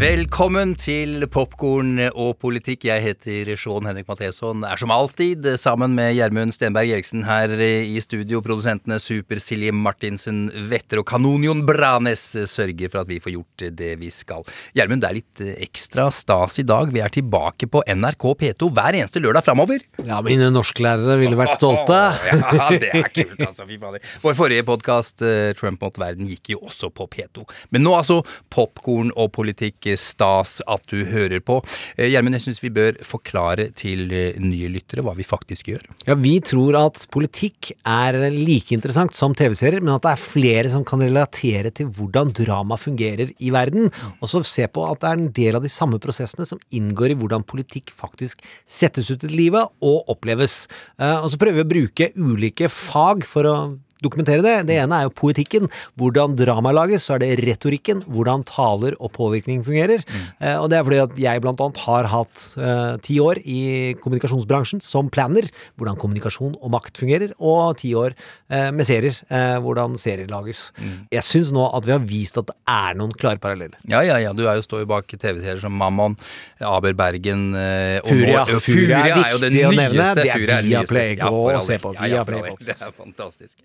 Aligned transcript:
Velkommen 0.00 0.70
til 0.80 1.26
Popkorn 1.28 1.98
og 2.08 2.38
politikk. 2.40 2.86
Jeg 2.88 3.02
heter 3.04 3.50
Sean 3.60 3.84
Henrik 3.84 4.06
Matheson. 4.08 4.62
Er 4.64 4.80
som 4.80 4.88
alltid 4.94 5.44
sammen 5.60 5.92
med 5.92 6.14
Gjermund 6.16 6.54
Stenberg 6.56 6.88
Eriksen 6.94 7.26
her 7.28 7.52
i 7.60 8.00
studio. 8.00 8.40
Produsentene 8.40 8.96
Super-Silje 8.96 9.74
Martinsen 9.76 10.46
Vetter 10.70 11.02
og 11.02 11.06
Kanonion 11.10 11.60
Branes 11.68 12.22
sørger 12.48 12.88
for 12.88 13.02
at 13.02 13.10
vi 13.10 13.18
får 13.20 13.34
gjort 13.34 13.66
det 13.76 13.90
vi 14.00 14.08
skal. 14.14 14.46
Gjermund, 14.72 15.04
det 15.04 15.10
er 15.10 15.18
litt 15.18 15.42
ekstra 15.66 16.08
stas 16.08 16.56
i 16.62 16.64
dag. 16.64 16.88
Vi 16.96 17.04
er 17.04 17.12
tilbake 17.12 17.68
på 17.68 17.84
NRK 17.84 18.26
P2 18.40 18.70
hver 18.72 18.96
eneste 19.02 19.20
lørdag 19.20 19.44
framover. 19.50 19.84
Ja, 20.00 20.22
mine 20.24 20.48
norsklærere 20.56 21.18
ville 21.20 21.36
vært 21.36 21.58
stolte. 21.58 22.00
Ja, 22.30 22.70
det 22.72 22.88
er 22.94 23.04
kult, 23.12 23.36
altså. 23.44 23.68
Fy 23.68 23.76
fader. 23.82 24.00
Vår 24.24 24.34
forrige 24.38 24.64
podkast, 24.64 25.20
Trump 25.60 25.84
mot 25.84 26.00
verden, 26.00 26.24
gikk 26.30 26.54
jo 26.54 26.64
også 26.64 26.88
på 26.88 27.04
P2. 27.12 27.44
Men 27.74 27.84
nå 27.84 27.92
altså 27.98 28.20
popkorn 28.52 29.12
og 29.12 29.32
politikk 29.36 29.89
stas 29.98 30.58
at 30.70 30.84
du 30.90 31.04
hører 31.08 31.40
på. 31.42 31.58
Gjermund, 31.98 32.36
jeg 32.38 32.44
syns 32.46 32.62
vi 32.62 32.72
bør 32.74 32.98
forklare 33.06 33.70
til 33.78 34.06
nye 34.10 34.70
lyttere 34.72 35.04
hva 35.06 35.14
vi 35.18 35.26
faktisk 35.26 35.72
gjør. 35.72 35.84
Ja, 36.08 36.16
Vi 36.20 36.36
tror 36.44 36.76
at 36.78 37.02
politikk 37.12 37.72
er 37.88 38.18
like 38.34 38.74
interessant 38.76 39.14
som 39.16 39.34
TV-serier, 39.34 39.82
men 39.82 39.94
at 39.96 40.04
det 40.06 40.12
er 40.12 40.22
flere 40.22 40.70
som 40.72 40.84
kan 40.86 41.02
relatere 41.02 41.72
til 41.74 41.90
hvordan 41.96 42.32
drama 42.36 42.78
fungerer 42.80 43.32
i 43.38 43.52
verden. 43.54 43.90
Og 44.20 44.30
så 44.30 44.42
se 44.46 44.66
på 44.70 44.84
at 44.86 45.02
det 45.02 45.10
er 45.10 45.18
en 45.18 45.30
del 45.36 45.58
av 45.58 45.64
de 45.64 45.72
samme 45.72 46.00
prosessene 46.02 46.46
som 46.48 46.60
inngår 46.74 47.14
i 47.14 47.18
hvordan 47.20 47.46
politikk 47.46 47.92
faktisk 47.94 48.42
settes 48.68 49.10
ut 49.10 49.24
i 49.26 49.32
livet 49.32 49.70
og 49.84 50.10
oppleves. 50.12 50.66
Og 50.98 51.30
så 51.32 51.40
prøver 51.40 51.60
vi 51.60 51.66
å 51.66 51.72
bruke 51.74 52.10
ulike 52.18 52.70
fag 52.72 53.26
for 53.28 53.48
å 53.48 53.56
dokumentere 54.04 54.44
det. 54.44 54.56
Det 54.70 54.78
ene 54.80 55.00
er 55.00 55.08
jo 55.08 55.14
poetikken, 55.16 55.68
hvordan 56.00 56.36
drama 56.38 56.72
lages. 56.74 57.06
Så 57.06 57.16
er 57.16 57.24
det 57.24 57.32
retorikken, 57.44 58.02
hvordan 58.08 58.44
taler 58.48 58.96
og 58.98 59.12
påvirkning 59.16 59.62
fungerer. 59.66 60.04
Mm. 60.06 60.26
Eh, 60.40 60.56
og 60.60 60.70
det 60.72 60.78
er 60.78 60.86
fordi 60.86 61.00
at 61.04 61.18
jeg 61.20 61.44
blant 61.44 61.60
annet 61.64 61.82
har 61.84 62.08
hatt 62.12 62.44
eh, 62.60 62.94
ti 63.04 63.18
år 63.22 63.40
i 63.44 63.60
kommunikasjonsbransjen 64.00 64.82
som 64.84 65.10
planner, 65.12 65.48
hvordan 65.80 65.98
kommunikasjon 66.00 66.56
og 66.60 66.74
makt 66.74 67.00
fungerer, 67.00 67.34
og 67.38 67.78
ti 67.80 67.92
år 67.98 68.16
eh, 68.50 68.70
med 68.74 68.88
serier, 68.88 69.16
eh, 69.28 69.56
hvordan 69.62 69.98
serier 70.00 70.30
lages. 70.30 70.68
Mm. 70.80 70.96
Jeg 71.16 71.26
syns 71.26 71.52
nå 71.56 71.66
at 71.68 71.88
vi 71.88 71.94
har 71.96 72.04
vist 72.04 72.40
at 72.40 72.50
det 72.50 72.56
er 72.70 72.98
noen 73.00 73.14
klare 73.16 73.40
paralleller. 73.42 73.78
Ja, 73.90 74.02
ja, 74.06 74.18
ja. 74.22 74.34
Du 74.36 74.46
er 74.46 74.58
jo 74.58 74.64
står 74.66 74.84
jo 74.84 74.90
bak 74.90 75.10
TV-serier 75.10 75.60
som 75.60 75.74
Mammon, 75.76 76.16
Aber 76.64 76.94
Bergen 76.96 77.50
og 77.54 78.08
Furia. 78.08 78.44
Nå, 78.48 78.60
Furia, 78.62 79.00
er, 79.04 79.14
er 79.16 79.34
jo 79.34 79.40
det 79.42 79.52
nyeste. 79.54 80.08
Det 80.20 80.28
er 80.30 80.66
Viaplay. 80.66 81.16
Ja, 81.20 81.30
og 81.30 81.62
se 81.66 81.78
på 81.82 81.94
Viaplay. 81.96 82.54
Det 82.60 82.76
er 82.76 82.94
fantastisk. 82.96 83.58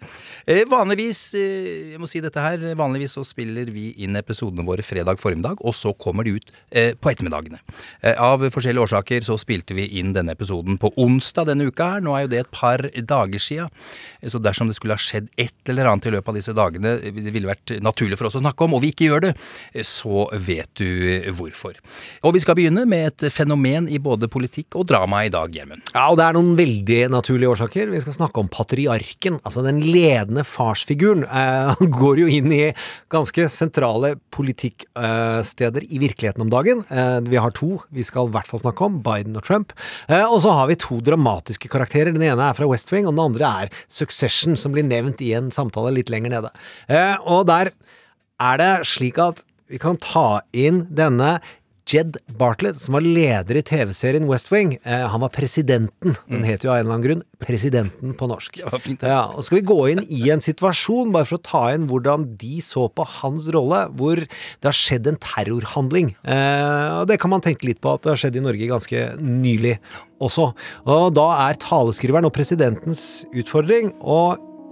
Eh, 0.46 0.64
vanligvis, 0.70 1.34
eh, 1.34 1.92
jeg 1.94 2.02
må 2.02 2.08
si 2.10 2.22
dette 2.22 2.42
her, 2.42 2.62
vanligvis 2.78 3.16
så 3.18 3.24
spiller 3.26 3.70
vi 3.74 3.92
inn 4.06 4.18
episodene 4.20 4.66
våre 4.66 4.86
fredag 4.86 5.20
formiddag, 5.22 5.62
og 5.62 5.74
så 5.74 5.94
kommer 5.98 6.26
de 6.26 6.36
ut 6.38 6.52
eh, 6.72 6.94
på 6.94 7.12
ettermiddagene. 7.12 7.62
Av 8.22 8.44
forskjellige 8.54 8.86
årsaker 8.86 9.26
så 9.26 9.38
spilte 9.42 9.76
vi 9.78 9.88
inn 10.00 10.14
denne 10.16 10.36
episoden 10.36 10.78
på 10.82 10.92
onsdag 11.02 11.50
denne 11.50 11.68
uka 11.70 11.96
her. 11.96 12.04
Nå 12.06 12.14
er 12.16 12.26
jo 12.26 12.32
det 12.34 12.42
et 12.44 12.52
par 12.54 12.84
dager 12.94 13.42
sia, 13.42 13.68
så 14.22 14.42
dersom 14.42 14.70
det 14.70 14.78
skulle 14.78 14.98
ha 14.98 15.02
skjedd 15.02 15.32
et 15.42 15.72
eller 15.72 15.90
annet 15.90 16.10
i 16.10 16.14
løpet 16.14 16.32
av 16.32 16.38
disse 16.38 16.56
dagene 16.56 16.96
det 17.00 17.34
ville 17.34 17.50
vært 17.50 17.76
naturlig 17.84 18.20
for 18.20 18.30
oss 18.30 18.38
å 18.38 18.44
snakke 18.44 18.68
om, 18.68 18.76
og 18.78 18.84
vi 18.84 18.92
ikke 18.94 19.10
gjør 19.10 19.26
det, 19.28 19.34
så 19.88 20.28
vet 20.34 20.70
du 20.78 21.32
hvorfor. 21.38 21.78
Og 22.26 22.36
vi 22.36 22.44
skal 22.44 22.58
begynne 22.58 22.86
med 22.90 23.10
et 23.10 23.28
fenomen 23.34 23.90
i 23.90 24.00
både 24.02 24.30
politikk 24.32 24.78
og 24.80 24.88
drama 24.90 25.24
i 25.26 25.34
dag, 25.34 25.54
Gjermund. 25.56 25.86
Ja, 25.94 26.08
og 26.12 26.20
det 26.20 26.28
er 26.28 26.38
noen 26.38 26.54
veldig 26.58 27.02
naturlige 27.14 27.54
årsaker. 27.56 27.92
Vi 27.94 28.04
skal 28.04 28.18
snakke 28.18 28.42
om 28.42 28.52
patriarken, 28.52 29.40
altså 29.44 29.66
den 29.66 29.82
ledende 30.16 30.44
farsfiguren. 30.48 31.24
Eh, 31.24 31.74
han 31.76 31.92
går 31.92 32.22
jo 32.24 32.28
inn 32.32 32.52
i 32.54 32.74
ganske 33.12 33.48
sentrale 33.52 34.16
politikksteder 34.36 35.88
i 35.90 36.02
virkeligheten 36.02 36.46
om 36.46 36.52
dagen. 36.54 36.84
Eh, 36.90 37.20
vi 37.28 37.40
har 37.42 37.56
to 37.56 37.80
vi 37.96 38.06
skal 38.06 38.30
i 38.30 38.36
hvert 38.36 38.50
fall 38.50 38.64
snakke 38.64 38.88
om, 38.88 39.02
Biden 39.06 39.38
og 39.38 39.46
Trump. 39.48 39.76
Eh, 40.08 40.24
og 40.26 40.42
så 40.46 40.54
har 40.56 40.70
vi 40.72 40.80
to 40.80 41.00
dramatiske 41.04 41.72
karakterer. 41.72 42.14
Den 42.16 42.26
ene 42.26 42.50
er 42.50 42.58
fra 42.58 42.70
West 42.70 42.92
Wing, 42.94 43.08
og 43.08 43.16
den 43.16 43.26
andre 43.26 43.52
er 43.66 43.84
Succession, 43.88 44.58
som 44.60 44.76
blir 44.76 44.86
nevnt 44.88 45.24
i 45.26 45.34
en 45.38 45.52
samtale 45.54 45.94
litt 45.96 46.12
lenger 46.14 46.34
nede. 46.38 46.54
Og 47.26 47.46
der 47.50 47.72
er 48.42 48.58
det 48.60 48.72
slik 48.88 49.20
at 49.22 49.44
vi 49.72 49.80
kan 49.82 49.98
ta 49.98 50.42
inn 50.54 50.84
denne 50.94 51.40
Jed 51.86 52.18
Bartlett, 52.40 52.80
som 52.82 52.96
var 52.98 53.06
leder 53.06 53.60
i 53.60 53.62
TV-serien 53.62 54.26
West 54.26 54.50
Wing. 54.50 54.74
Eh, 54.84 55.04
han 55.06 55.22
var 55.22 55.30
presidenten. 55.30 56.16
Den 56.26 56.42
mm. 56.42 56.48
heter 56.48 56.68
jo 56.68 56.72
av 56.74 56.80
en 56.80 56.86
eller 56.86 56.96
annen 56.96 57.06
grunn 57.06 57.22
Presidenten 57.46 58.16
på 58.18 58.30
norsk. 58.32 58.58
Ja, 58.64 58.72
fint, 58.82 59.04
ja, 59.06 59.20
og 59.30 59.46
skal 59.46 59.60
vi 59.60 59.68
gå 59.70 59.78
inn 59.92 60.02
i 60.10 60.24
en 60.34 60.42
situasjon, 60.42 61.12
bare 61.14 61.28
for 61.30 61.38
å 61.38 61.46
ta 61.46 61.62
inn 61.76 61.86
hvordan 61.92 62.26
de 62.42 62.58
så 62.66 62.88
på 62.90 63.06
hans 63.20 63.52
rolle, 63.54 63.84
hvor 64.00 64.24
det 64.24 64.66
har 64.66 64.78
skjedd 64.78 65.12
en 65.12 65.20
terrorhandling. 65.22 66.16
Eh, 66.26 66.90
og 67.04 67.06
det 67.12 67.20
kan 67.22 67.36
man 67.36 67.46
tenke 67.46 67.70
litt 67.70 67.84
på 67.86 67.94
at 67.94 68.02
det 68.02 68.16
har 68.16 68.24
skjedd 68.24 68.40
i 68.40 68.46
Norge 68.48 68.72
ganske 68.72 69.06
nylig 69.22 69.78
også. 70.26 70.50
Og 70.90 71.08
da 71.14 71.30
er 71.46 71.62
taleskriveren 71.62 72.26
og 72.26 72.34
presidentens 72.34 73.26
utfordring 73.36 73.94
å 74.02 74.20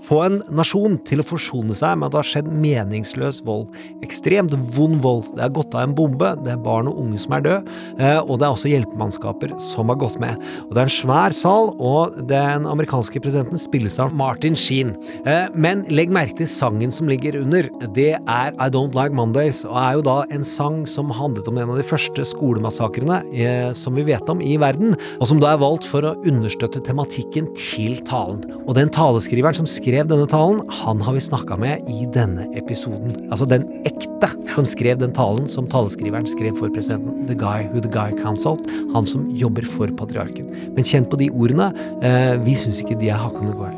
få 0.03 0.19
en 0.25 0.39
nasjon 0.53 0.97
til 1.07 1.23
å 1.23 1.25
forsone 1.27 1.75
seg 1.77 1.97
med 1.97 2.09
at 2.09 2.13
det 2.13 2.19
har 2.19 2.29
skjedd 2.29 2.49
meningsløs 2.63 3.41
vold. 3.47 3.71
Ekstremt 4.05 4.53
vond 4.75 4.99
vold. 5.03 5.29
Det 5.37 5.45
er 5.45 5.53
gått 5.55 5.75
av 5.77 5.87
en 5.87 5.95
bombe, 5.97 6.33
det 6.43 6.53
er 6.53 6.61
barn 6.63 6.89
og 6.91 6.99
unge 7.05 7.21
som 7.23 7.35
er 7.37 7.45
døde, 7.45 7.77
eh, 7.97 8.19
og 8.19 8.39
det 8.39 8.47
er 8.47 8.55
også 8.55 8.71
hjelpemannskaper 8.71 9.55
som 9.63 9.91
har 9.91 9.99
gått 10.01 10.19
med. 10.21 10.39
Og 10.67 10.73
Det 10.73 10.81
er 10.81 10.89
en 10.89 10.97
svær 10.97 11.35
sal, 11.37 11.71
og 11.79 12.17
den 12.27 12.67
amerikanske 12.69 13.21
presidenten 13.23 13.61
spilles 13.61 13.99
av 14.01 14.13
Martin 14.15 14.57
Sheen. 14.57 14.95
Eh, 15.25 15.47
men 15.55 15.85
legg 15.89 16.11
merke 16.13 16.35
til 16.41 16.49
sangen 16.49 16.91
som 16.91 17.07
ligger 17.07 17.39
under. 17.39 17.69
Det 17.93 18.13
er 18.17 18.53
I 18.59 18.69
Don't 18.73 18.97
Like 18.97 19.15
Mondays, 19.15 19.63
og 19.65 19.77
er 19.77 19.93
jo 19.99 20.05
da 20.09 20.17
en 20.33 20.43
sang 20.43 20.83
som 20.89 21.13
handlet 21.13 21.47
om 21.47 21.57
en 21.61 21.73
av 21.75 21.79
de 21.79 21.87
første 21.87 22.25
skolemassakrene 22.33 23.21
eh, 23.31 23.71
som 23.77 23.95
vi 23.95 24.05
vet 24.07 24.27
om 24.29 24.41
i 24.43 24.57
verden, 24.57 24.97
og 25.19 25.29
som 25.29 25.39
da 25.39 25.53
er 25.53 25.63
valgt 25.63 25.87
for 25.87 26.05
å 26.05 26.15
understøtte 26.27 26.83
tematikken 26.83 27.49
til 27.55 27.99
talen. 28.07 28.43
Og 28.67 28.75
den 28.77 28.91
taleskriveren 28.93 29.57
som 29.57 29.69
skrev 29.69 29.92
skrev 29.93 30.07
denne 30.09 30.25
talen, 30.25 30.61
han 30.73 31.01
har 31.05 31.13
vi 31.13 31.19
snakka 31.21 31.55
med 31.61 31.89
i 31.91 32.07
denne 32.09 32.47
episoden. 32.57 33.11
Altså 33.29 33.45
den 33.45 33.67
ekte 33.85 34.31
som 34.49 34.65
skrev 34.65 34.97
den 34.97 35.11
talen 35.13 35.45
som 35.45 35.67
taleskriveren 35.69 36.25
skrev 36.25 36.55
for 36.57 36.73
presidenten. 36.73 37.27
The 37.27 37.35
guy 37.37 37.67
who 37.69 37.77
the 37.77 37.91
guy 37.93 38.09
counseled. 38.17 38.65
Han 38.95 39.05
som 39.05 39.27
jobber 39.37 39.61
for 39.69 39.93
patriarken. 39.93 40.49
Men 40.73 40.83
kjent 40.83 41.11
på 41.11 41.19
de 41.21 41.29
ordene. 41.29 41.69
Eh, 42.01 42.41
vi 42.41 42.55
syns 42.57 42.79
ikke 42.81 42.97
de 42.97 43.11
er 43.13 43.21
hakkende 43.21 43.53
gale. 43.53 43.77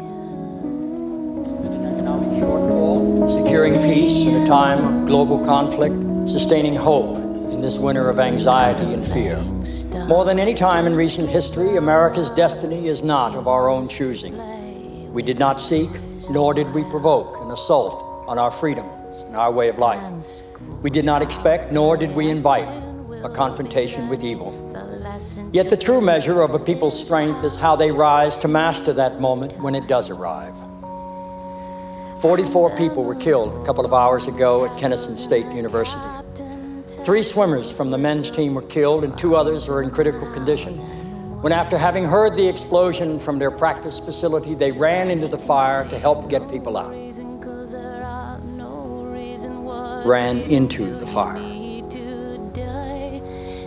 Securing 3.28 3.76
peace 3.84 4.24
in 4.24 4.36
a 4.40 4.46
time 4.48 4.88
of 4.88 5.06
global 5.10 5.44
conflict, 5.44 6.00
sustaining 6.30 6.78
hope 6.78 7.18
in 7.52 7.60
this 7.60 7.78
winter 7.78 8.08
of 8.10 8.20
anxiety 8.20 8.88
and 8.94 9.04
fear. 9.04 9.36
More 10.08 10.24
than 10.24 10.40
any 10.40 10.54
time 10.54 10.88
in 10.88 10.96
recent 10.96 11.28
history, 11.28 11.76
America's 11.76 12.32
destiny 12.32 12.88
is 12.88 13.04
not 13.04 13.36
of 13.36 13.50
our 13.50 13.68
own 13.68 13.90
choosing. 13.90 14.40
We 15.14 15.24
did 15.24 15.40
not 15.40 15.62
seek, 15.62 15.90
nor 16.30 16.54
did 16.54 16.72
we 16.74 16.84
provoke 16.84 17.42
an 17.42 17.52
assault 17.52 18.26
on 18.28 18.38
our 18.40 18.52
freedoms 18.52 19.22
and 19.22 19.36
our 19.36 19.52
way 19.52 19.70
of 19.70 19.78
life. 19.78 20.04
We 20.82 20.90
did 20.90 21.06
not 21.06 21.22
expect, 21.22 21.72
nor 21.72 21.98
did 21.98 22.16
we 22.16 22.30
invite, 22.30 22.68
a 23.24 23.30
confrontation 23.30 24.08
with 24.08 24.24
evil. 24.24 24.54
Yet 25.52 25.70
the 25.70 25.78
true 25.78 26.02
measure 26.02 26.42
of 26.42 26.54
a 26.54 26.60
people's 26.60 27.02
strength 27.04 27.44
is 27.44 27.56
how 27.56 27.76
they 27.76 27.92
rise 27.92 28.38
to 28.40 28.48
master 28.48 28.94
that 28.94 29.20
moment 29.20 29.58
when 29.60 29.76
it 29.76 29.88
does 29.88 30.10
arrive. 30.10 30.56
44 32.22 32.76
people 32.78 33.04
were 33.04 33.16
killed 33.16 33.54
a 33.62 33.66
couple 33.66 33.86
of 33.86 33.94
hours 33.94 34.28
ago 34.28 34.66
at 34.66 34.78
Kennesaw 34.80 35.16
State 35.16 35.46
University. 35.48 36.02
Three 37.04 37.22
swimmers 37.22 37.72
from 37.72 37.92
the 37.92 37.98
men's 37.98 38.32
team 38.32 38.54
were 38.54 38.62
killed, 38.64 39.04
and 39.04 39.18
two 39.18 39.36
others 39.36 39.70
are 39.70 39.82
in 39.82 39.90
critical 39.92 40.30
condition 40.32 40.74
when, 41.46 41.54
after 41.54 41.78
having 41.78 42.04
heard 42.04 42.36
the 42.36 42.48
explosion 42.48 43.20
from 43.20 43.38
their 43.38 43.52
practice 43.52 44.00
facility, 44.00 44.56
they 44.56 44.72
ran 44.72 45.12
into 45.12 45.28
the 45.28 45.38
fire 45.38 45.88
to 45.90 46.00
help 46.00 46.28
get 46.28 46.50
people 46.50 46.76
out. 46.76 46.90
Ran 50.04 50.40
into 50.40 50.86
the 50.96 51.06
fire. 51.06 51.38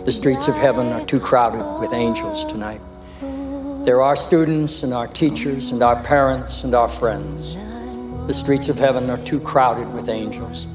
The 0.03 0.11
streets 0.11 0.49
of 0.49 0.55
heaven 0.55 0.87
are 0.91 1.05
too 1.05 1.21
crowded 1.21 1.79
with 1.79 1.93
angels 1.93 2.43
tonight. 2.43 2.81
There 3.85 4.01
are 4.01 4.17
students 4.17 4.83
and 4.83 4.93
our 4.93 5.07
teachers 5.07 5.71
and 5.71 5.81
our 5.81 6.03
parents 6.03 6.65
and 6.65 6.75
our 6.75 6.89
friends. 6.89 7.55
The 8.27 8.33
streets 8.33 8.67
of 8.67 8.77
heaven 8.77 9.09
are 9.09 9.23
too 9.23 9.39
crowded 9.39 9.93
with 9.93 10.09
angels. 10.09 10.67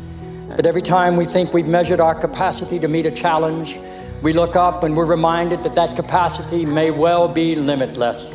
But 0.56 0.64
every 0.64 0.80
time 0.80 1.18
we 1.18 1.26
think 1.26 1.52
we've 1.52 1.68
measured 1.68 2.00
our 2.00 2.14
capacity 2.14 2.78
to 2.78 2.88
meet 2.88 3.04
a 3.04 3.10
challenge, 3.10 3.76
We 4.24 4.32
look 4.32 4.56
up 4.56 4.84
and 4.84 4.96
we're 4.96 5.04
reminded 5.04 5.62
that 5.64 5.74
that 5.74 5.96
capacity 5.96 6.64
may 6.64 6.90
well 6.90 7.28
be 7.28 7.54
limitless. 7.54 8.34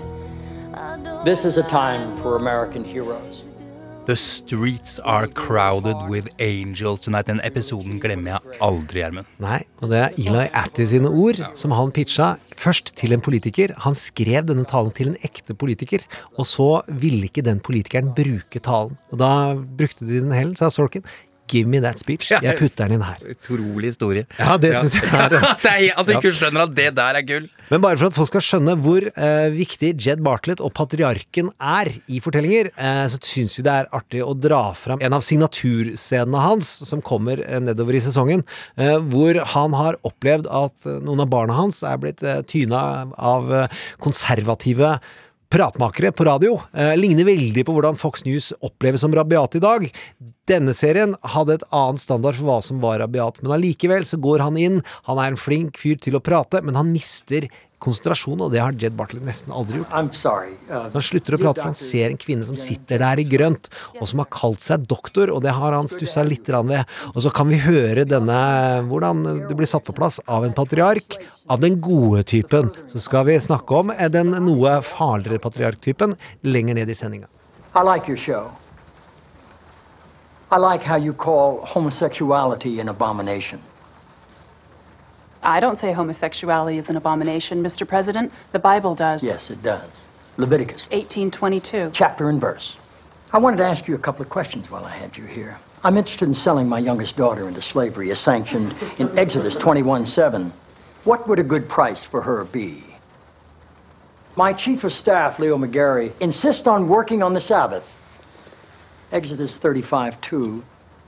This 1.25 1.45
is 1.45 1.57
a 1.57 1.63
time 1.63 2.15
for 2.17 2.35
American 2.35 2.83
heroes. 2.83 3.55
The 4.05 4.15
streets 4.15 4.99
are 4.99 5.25
crowded 5.27 5.97
with 6.07 6.27
angels 6.37 7.01
tonight. 7.01 7.25
Den 7.25 7.41
episoden 7.41 7.97
glemmer 8.01 8.35
jeg 8.35 8.59
aldri, 8.61 9.01
Gjermund. 9.01 9.31
Nei, 9.41 9.63
og 9.81 9.89
det 9.89 9.99
er 10.03 10.19
Eli 10.21 10.45
Atty 10.61 10.85
sine 10.91 11.09
ord 11.09 11.41
som 11.57 11.73
han 11.73 11.93
pitcha 11.93 12.35
først 12.53 12.93
til 12.97 13.17
en 13.17 13.25
politiker. 13.25 13.73
Han 13.87 13.97
skrev 13.97 14.45
denne 14.45 14.67
talen 14.69 14.93
til 14.93 15.09
en 15.11 15.17
ekte 15.25 15.57
politiker, 15.57 16.05
og 16.37 16.45
så 16.45 16.69
ville 16.89 17.31
ikke 17.31 17.45
den 17.45 17.61
politikeren 17.65 18.13
bruke 18.13 18.61
talen. 18.61 18.93
Og 19.09 19.21
da 19.21 19.31
brukte 19.57 20.05
de 20.05 20.21
den 20.21 20.37
heller, 20.37 20.53
sa 20.57 20.69
Sorkin. 20.69 21.05
Give 21.49 21.69
me 21.69 21.81
that 21.83 21.99
speech. 22.01 22.29
Jeg 22.31 22.57
putter 22.59 22.85
den 22.85 22.99
inn 22.99 23.05
her. 23.05 23.21
Utrolig 23.33 23.93
historie. 23.93 24.25
Ja, 24.37 24.57
det 24.61 24.75
synes 24.77 24.99
jeg 24.99 25.09
er 25.09 25.33
det 25.63 25.71
er 25.71 25.97
At 25.97 26.07
du 26.07 26.13
ikke 26.17 26.33
skjønner 26.35 26.67
at 26.67 26.75
det 26.77 26.91
der 26.97 27.19
er 27.19 27.25
gull. 27.25 27.47
Men 27.69 27.83
bare 27.83 27.99
for 28.01 28.09
at 28.09 28.15
folk 28.17 28.31
skal 28.31 28.43
skjønne 28.45 28.73
hvor 28.81 29.05
eh, 29.09 29.49
viktig 29.53 29.91
Jed 30.01 30.23
Bartlett 30.25 30.61
og 30.65 30.71
patriarken 30.77 31.51
er 31.61 31.91
i 32.09 32.21
fortellinger, 32.23 32.71
eh, 32.73 33.03
så 33.11 33.19
syns 33.21 33.57
vi 33.59 33.65
det 33.67 33.75
er 33.75 33.91
artig 33.93 34.23
å 34.25 34.33
dra 34.33 34.61
fram 34.77 35.01
en 35.05 35.15
av 35.17 35.25
signaturscenene 35.25 36.41
hans 36.41 36.71
som 36.89 37.03
kommer 37.05 37.43
eh, 37.45 37.61
nedover 37.61 37.97
i 37.97 38.03
sesongen, 38.03 38.45
eh, 38.81 38.97
hvor 39.11 39.37
han 39.53 39.77
har 39.77 39.99
opplevd 40.07 40.49
at 40.49 40.89
eh, 40.89 40.97
noen 41.05 41.25
av 41.25 41.29
barna 41.33 41.57
hans 41.59 41.83
er 41.85 42.01
blitt 42.01 42.25
eh, 42.25 42.41
tyna 42.49 42.81
av 43.17 43.51
konservative 44.01 44.97
pratmakere 45.49 46.11
på 46.11 46.25
radio. 46.27 46.59
Eh, 46.73 46.95
ligner 46.97 47.25
veldig 47.25 47.63
på 47.65 47.73
hvordan 47.73 47.97
Fox 47.97 48.23
News 48.25 48.51
oppleves 48.61 49.01
som 49.01 49.13
rabiat 49.15 49.57
i 49.57 49.63
dag. 49.63 49.87
Denne 50.49 50.75
serien 50.77 51.15
hadde 51.35 51.57
et 51.57 51.65
annet 51.73 52.01
standard 52.01 52.37
for 52.37 52.49
hva 52.49 52.59
som 52.65 52.81
var 52.83 52.99
rabiat, 53.01 53.41
men 53.41 53.55
allikevel 53.57 54.05
så 54.05 54.19
går 54.21 54.45
han 54.45 54.59
inn. 54.61 54.79
Han 55.09 55.21
er 55.21 55.33
en 55.33 55.41
flink 55.41 55.81
fyr 55.81 55.97
til 56.01 56.17
å 56.17 56.23
prate, 56.23 56.61
men 56.65 56.77
han 56.77 56.93
mister 56.93 57.49
konsentrasjon, 57.81 58.41
og 58.45 58.53
det 58.53 58.61
har 58.61 58.75
Jed 58.79 58.95
Bartlett 58.97 59.25
nesten 59.25 59.53
aldri 59.55 59.81
gjort. 59.81 59.93
Uh, 59.95 60.11
Så 60.19 60.93
han 60.93 61.05
slutter 61.05 61.37
å 61.37 61.41
prate, 61.41 61.61
for 61.61 61.69
han 61.71 61.77
ser 61.77 62.11
en 62.11 62.19
kvinne 62.19 62.47
som 62.47 62.59
sitter 62.59 63.01
der 63.01 63.21
i 63.23 63.27
grønt, 63.29 63.71
og 63.97 64.05
som 64.11 64.23
har 64.23 64.29
kalt 64.33 64.63
seg 64.63 64.85
doktor, 64.89 65.31
og 65.33 65.43
det 65.45 65.55
har 65.57 65.75
han 65.77 65.89
stussa 65.91 66.23
litt 66.27 66.49
ved. 66.49 66.83
Og 67.13 67.21
så 67.25 67.33
kan 67.33 67.49
vi 67.51 67.59
høre 67.63 68.05
denne, 68.09 68.39
hvordan 68.89 69.23
det 69.49 69.57
blir 69.57 69.69
satt 69.69 69.85
på 69.87 69.95
plass 69.97 70.19
av 70.27 70.47
en 70.47 70.55
patriark, 70.55 71.19
av 71.49 71.61
den 71.63 71.79
gode 71.81 72.23
typen. 72.29 72.69
Så 72.87 73.01
skal 73.01 73.25
vi 73.29 73.39
snakke 73.41 73.83
om 73.83 73.93
den 74.11 74.35
noe 74.45 74.79
farligere 74.85 75.41
patriarktypen 75.41 76.15
lenger 76.45 76.77
ned 76.77 76.89
i 76.89 76.97
sendinga. 76.97 77.29
I 77.75 77.83
like 77.85 78.09
your 78.09 78.17
show. 78.17 78.51
I 80.51 80.57
like 80.57 80.83
how 80.83 80.97
you 80.97 81.13
call 81.13 81.61
homosexuality 81.63 82.79
an 82.79 82.89
abomination. 82.89 83.59
I 85.41 85.59
don't 85.59 85.77
say 85.77 85.93
homosexuality 85.93 86.77
is 86.77 86.89
an 86.89 86.97
abomination, 86.97 87.63
Mr. 87.63 87.87
President. 87.87 88.31
The 88.51 88.59
Bible 88.59 88.95
does. 88.95 89.23
Yes, 89.23 89.49
it 89.49 89.63
does. 89.63 89.89
Leviticus, 90.37 90.83
1822. 90.91 91.91
chapter 91.93 92.29
and 92.29 92.39
verse. 92.39 92.75
I 93.31 93.37
wanted 93.37 93.57
to 93.57 93.65
ask 93.65 93.87
you 93.87 93.95
a 93.95 93.99
couple 93.99 94.21
of 94.21 94.29
questions 94.29 94.71
while 94.71 94.85
I 94.85 94.91
had 94.91 95.17
you 95.17 95.25
here. 95.25 95.57
I'm 95.83 95.97
interested 95.97 96.27
in 96.27 96.35
selling 96.35 96.67
my 96.67 96.79
youngest 96.79 97.15
daughter 97.15 97.47
into 97.47 97.61
slavery 97.61 98.11
as 98.11 98.19
sanctioned 98.19 98.73
in 98.97 99.17
Exodus 99.17 99.55
21 99.55 100.05
7. 100.05 100.51
What 101.03 101.27
would 101.27 101.39
a 101.39 101.43
good 101.43 101.69
price 101.69 102.03
for 102.03 102.21
her 102.21 102.43
be? 102.43 102.83
My 104.35 104.53
chief 104.53 104.83
of 104.83 104.93
staff, 104.93 105.39
Leo 105.39 105.57
McGarry, 105.57 106.11
insists 106.19 106.67
on 106.67 106.87
working 106.87 107.23
on 107.23 107.33
the 107.33 107.41
Sabbath. 107.41 107.85
Exodus 109.11 109.57
35 109.57 110.19
2 110.21 110.63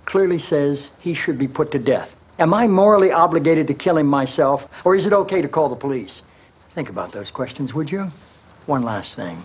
clearly 0.05 0.39
says 0.39 0.91
he 0.99 1.13
should 1.13 1.37
be 1.37 1.47
put 1.47 1.71
to 1.71 1.79
death. 1.79 2.15
Am 2.41 2.55
I 2.55 2.65
morally 2.65 3.11
obligated 3.11 3.67
to 3.67 3.75
kill 3.75 3.97
him 3.99 4.07
myself, 4.07 4.67
or 4.83 4.95
is 4.95 5.05
it 5.05 5.13
okay 5.13 5.43
to 5.43 5.47
call 5.47 5.69
the 5.69 5.75
police? 5.75 6.23
Think 6.71 6.89
about 6.89 7.11
those 7.11 7.29
questions, 7.29 7.71
would 7.75 7.91
you? 7.91 8.11
One 8.65 8.81
last 8.81 9.13
thing. 9.13 9.37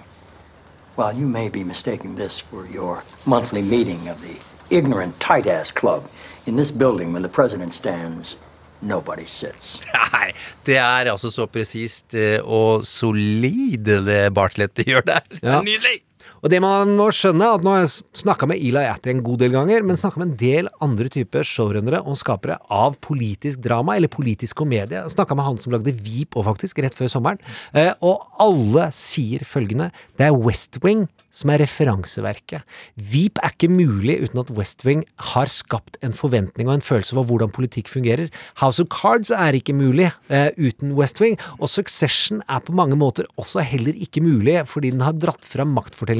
While 0.94 1.12
you 1.12 1.28
may 1.28 1.50
be 1.50 1.62
mistaking 1.62 2.14
this 2.14 2.38
for 2.40 2.64
your 2.64 3.02
monthly 3.26 3.60
meeting 3.60 4.08
of 4.08 4.22
the 4.22 4.34
ignorant 4.74 5.20
tight 5.20 5.46
ass 5.46 5.70
club, 5.72 6.08
in 6.46 6.56
this 6.56 6.70
building 6.70 7.12
when 7.12 7.20
the 7.20 7.28
president 7.28 7.74
stands, 7.74 8.34
nobody 8.80 9.26
sits. 9.26 9.78
Nei, 10.14 10.32
det 10.64 10.78
er 10.80 11.12
altså 11.12 11.30
så 11.30 11.46
presist 11.46 12.16
eh, 12.16 12.40
og 12.40 12.84
solid 12.88 13.92
det 14.08 14.32
Bartlett 14.32 14.86
gjør 14.88 15.04
der. 15.04 15.20
Det 15.28 15.42
Ja. 15.44 15.60
Nydelig! 15.60 16.05
Og 16.42 16.52
det 16.52 16.60
man 16.62 16.94
må 16.98 17.08
skjønne, 17.14 17.48
at 17.56 17.64
nå 17.64 17.72
har 17.74 17.84
jeg 17.84 18.22
snakka 18.22 18.48
med 18.50 18.60
Eli 18.60 18.84
Atty 18.86 19.12
en 19.12 19.24
god 19.26 19.42
del 19.42 19.54
ganger, 19.56 19.86
men 19.86 20.00
snakka 20.00 20.22
med 20.22 20.32
en 20.32 20.38
del 20.40 20.70
andre 20.84 21.10
typer 21.12 21.46
showrunnere 21.46 22.02
og 22.04 22.18
skapere 22.20 22.58
av 22.72 22.98
politisk 23.04 23.62
drama, 23.64 23.96
eller 23.96 24.12
politisk 24.12 24.58
komedie. 24.62 25.04
Snakka 25.12 25.36
med 25.38 25.48
han 25.48 25.60
som 25.62 25.74
lagde 25.74 25.94
Veep 25.96 26.36
og 26.36 26.48
faktisk, 26.50 26.82
rett 26.84 26.96
før 26.96 27.12
sommeren. 27.12 27.42
Eh, 27.76 27.92
og 28.04 28.26
alle 28.42 28.90
sier 28.94 29.44
følgende 29.46 29.90
Det 30.18 30.28
er 30.28 30.36
West 30.36 30.80
Wing 30.84 31.06
som 31.36 31.52
er 31.52 31.60
referanseverket. 31.60 32.64
Veep 32.96 33.40
er 33.44 33.52
ikke 33.52 33.68
mulig 33.72 34.18
uten 34.24 34.40
at 34.40 34.52
West 34.56 34.86
Wing 34.86 35.02
har 35.34 35.50
skapt 35.52 35.98
en 36.06 36.14
forventning 36.16 36.70
og 36.70 36.78
en 36.78 36.84
følelse 36.84 37.16
for 37.16 37.28
hvordan 37.28 37.52
politikk 37.52 37.90
fungerer. 37.92 38.30
House 38.62 38.80
of 38.82 38.88
Cards 38.92 39.32
er 39.34 39.58
ikke 39.58 39.76
mulig 39.76 40.08
eh, 40.32 40.48
uten 40.56 40.94
West 40.96 41.20
Wing, 41.20 41.36
og 41.60 41.70
Succession 41.72 42.40
er 42.48 42.62
på 42.64 42.74
mange 42.76 42.96
måter 42.98 43.28
også 43.36 43.64
heller 43.66 43.96
ikke 44.00 44.24
mulig 44.24 44.58
fordi 44.70 44.94
den 44.94 45.04
har 45.04 45.16
dratt 45.16 45.44
fram 45.44 45.74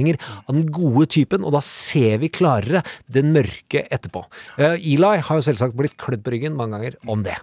maktfortellinger 0.07 0.19
av 0.47 0.55
den 0.55 0.71
gode 0.73 1.07
typen, 1.11 1.45
og 1.45 1.55
da 1.57 1.63
ser 1.65 2.19
vi 2.23 2.31
klarere 2.33 2.83
den 3.09 3.33
mørke 3.35 3.87
etterpå. 3.91 4.25
Eh, 4.59 4.77
Eli 4.77 5.21
har 5.21 5.37
jo 5.37 5.45
selvsagt 5.45 5.77
blitt 5.77 5.97
klødd 5.97 6.25
på 6.25 6.35
ryggen 6.35 6.57
mange 6.57 6.77
ganger 6.77 6.97
om 7.07 7.23
det. 7.23 7.37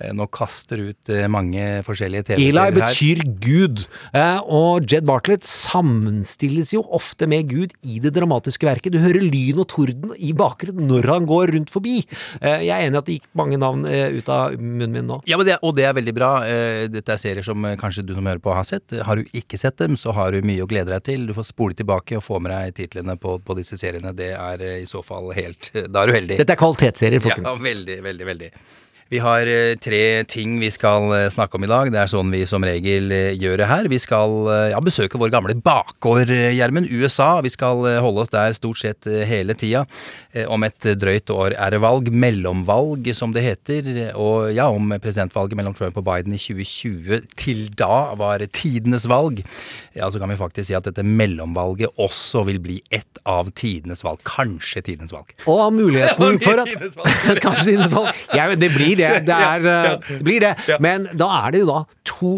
Eh, 0.00 0.12
Nå 0.16 0.26
kaster 0.32 0.80
ut 0.90 1.10
eh, 1.12 1.26
mange 1.30 1.64
forskjellige 1.86 2.24
TV-serier 2.30 2.56
her. 2.56 2.70
Eli 2.72 2.80
betyr 2.80 3.20
Gud, 3.44 3.82
eh, 4.16 4.38
og 4.46 4.86
Jed 4.90 5.04
Bartlett 5.08 5.44
sammenstilles 5.46 6.72
jo 6.74 6.82
ofte 6.96 7.28
med 7.30 7.48
Gud 7.50 7.74
i 7.86 7.98
det 8.02 8.12
dramatiske 8.16 8.66
verket. 8.68 8.94
Du 8.94 9.00
hører 9.02 9.22
lyn 9.24 9.60
og 9.62 9.68
torden 9.72 10.14
i 10.18 10.32
bakgrunnen 10.36 10.88
når 10.90 11.08
han 11.12 11.28
går 11.28 11.52
rundt 11.56 11.72
forbi. 11.72 12.00
Eh, 12.40 12.64
Jeg 12.70 12.74
er 12.76 12.86
enig 12.88 12.96
i 12.96 13.00
at 13.02 13.08
det 13.10 13.16
gikk 13.18 13.28
mange 13.38 13.58
navn 13.60 13.84
ut 13.86 14.28
av 14.32 14.56
munnen 14.58 14.92
min 14.94 15.06
nå. 15.10 15.20
Ja, 15.28 15.36
men 15.40 15.46
det, 15.46 15.58
Og 15.62 15.74
det 15.76 15.84
er 15.88 15.94
veldig 15.96 16.14
bra. 16.16 16.30
Eh, 16.48 16.86
Dette 16.92 17.14
er 17.14 17.20
serier 17.20 17.44
som 17.46 17.62
kanskje 17.80 18.04
du 18.06 18.14
som 18.16 18.26
hører 18.26 18.40
på 18.42 18.54
har 18.54 18.64
sett. 18.64 18.90
Har 19.06 19.16
du 19.20 19.24
ikke 19.36 19.58
sett 19.60 19.76
dem, 19.80 19.96
så 20.00 20.14
har 20.16 20.32
du 20.32 20.40
mye 20.46 20.64
å 20.64 20.68
glede 20.70 20.90
deg 20.94 21.04
til. 21.06 21.26
Du 21.28 21.34
får 21.36 21.50
spole 21.52 21.74
tilbake 21.78 22.16
og 22.18 22.24
få 22.26 22.40
med 22.42 22.52
deg 22.54 22.74
titlene 22.80 23.16
på, 23.20 23.38
på 23.44 23.56
disse 23.58 23.76
seriene. 23.80 24.14
Det 24.16 24.32
er 24.36 24.64
i 24.80 24.86
så 24.88 25.02
fall 25.04 25.30
helt 25.36 25.70
Da 25.92 26.02
er 26.04 26.10
du 26.10 26.16
heldig. 26.18 26.38
Dette 26.40 26.56
er 26.56 26.60
kvalitetsserier, 26.60 27.22
folkens. 27.24 27.46
Ja, 27.48 27.56
veldig, 27.70 27.98
veldig, 28.06 28.26
veldig. 28.32 28.50
Vi 29.10 29.18
har 29.18 29.46
eh, 29.46 29.74
tre 29.74 30.22
ting 30.30 30.52
vi 30.62 30.68
skal 30.70 31.08
eh, 31.16 31.28
snakke 31.34 31.58
om 31.58 31.64
i 31.66 31.70
dag. 31.70 31.88
Det 31.90 31.98
er 31.98 32.10
sånn 32.10 32.30
vi 32.30 32.44
som 32.46 32.62
regel 32.62 33.10
eh, 33.10 33.32
gjør 33.34 33.56
det 33.58 33.66
her. 33.66 33.88
Vi 33.90 33.98
skal 33.98 34.36
ja, 34.70 34.78
besøke 34.86 35.18
vår 35.18 35.32
gamle 35.34 35.56
bakgård, 35.66 36.30
Gjermund. 36.30 36.86
USA. 36.94 37.40
Vi 37.42 37.50
skal 37.50 37.82
holde 38.04 38.22
oss 38.22 38.30
der 38.30 38.54
stort 38.54 38.78
sett 38.78 39.08
hele 39.26 39.56
tida. 39.58 39.82
Om 40.46 40.62
et 40.62 40.86
drøyt 41.00 41.30
år 41.34 41.56
er 41.56 41.74
det 41.74 41.80
valg. 41.82 42.12
Mellomvalg, 42.14 43.08
som 43.18 43.34
det 43.34 43.42
heter. 43.42 43.88
Og 44.14 44.52
ja, 44.54 44.68
om 44.70 44.94
presidentvalget 45.02 45.58
mellom 45.58 45.74
Trump 45.74 45.98
og 45.98 46.06
Biden 46.06 46.36
i 46.36 46.38
2020 46.38 47.26
til 47.40 47.66
da 47.74 48.12
var 48.20 48.44
tidenes 48.54 49.08
valg. 49.10 49.42
Ja, 49.98 50.06
så 50.06 50.22
kan 50.22 50.30
vi 50.30 50.38
faktisk 50.38 50.70
si 50.70 50.78
at 50.78 50.86
dette 50.86 51.02
mellomvalget 51.02 51.98
også 51.98 52.44
vil 52.46 52.62
bli 52.62 52.78
ett 52.94 53.18
av 53.26 53.50
tidenes 53.58 54.04
valg. 54.06 54.22
Kanskje 54.28 54.84
tidenes 54.86 55.10
valg. 55.14 55.34
Og 55.50 55.66
muligheten 55.74 56.38
for 56.46 56.62
at. 56.62 56.70
Kanskje 57.44 57.72
tidenes 57.72 57.96
valg. 57.96 58.14
Ja, 58.38 58.46
det 58.54 58.70
blir 58.76 58.99
det. 59.00 59.20
Det, 59.30 59.36
er, 59.36 59.64
ja. 59.64 59.96
det 60.00 60.24
blir 60.26 60.42
det. 60.42 60.76
Men 60.82 61.04
da 61.18 61.26
er 61.44 61.54
det 61.54 61.60
jo 61.62 61.68
da 61.68 61.80
to 62.08 62.30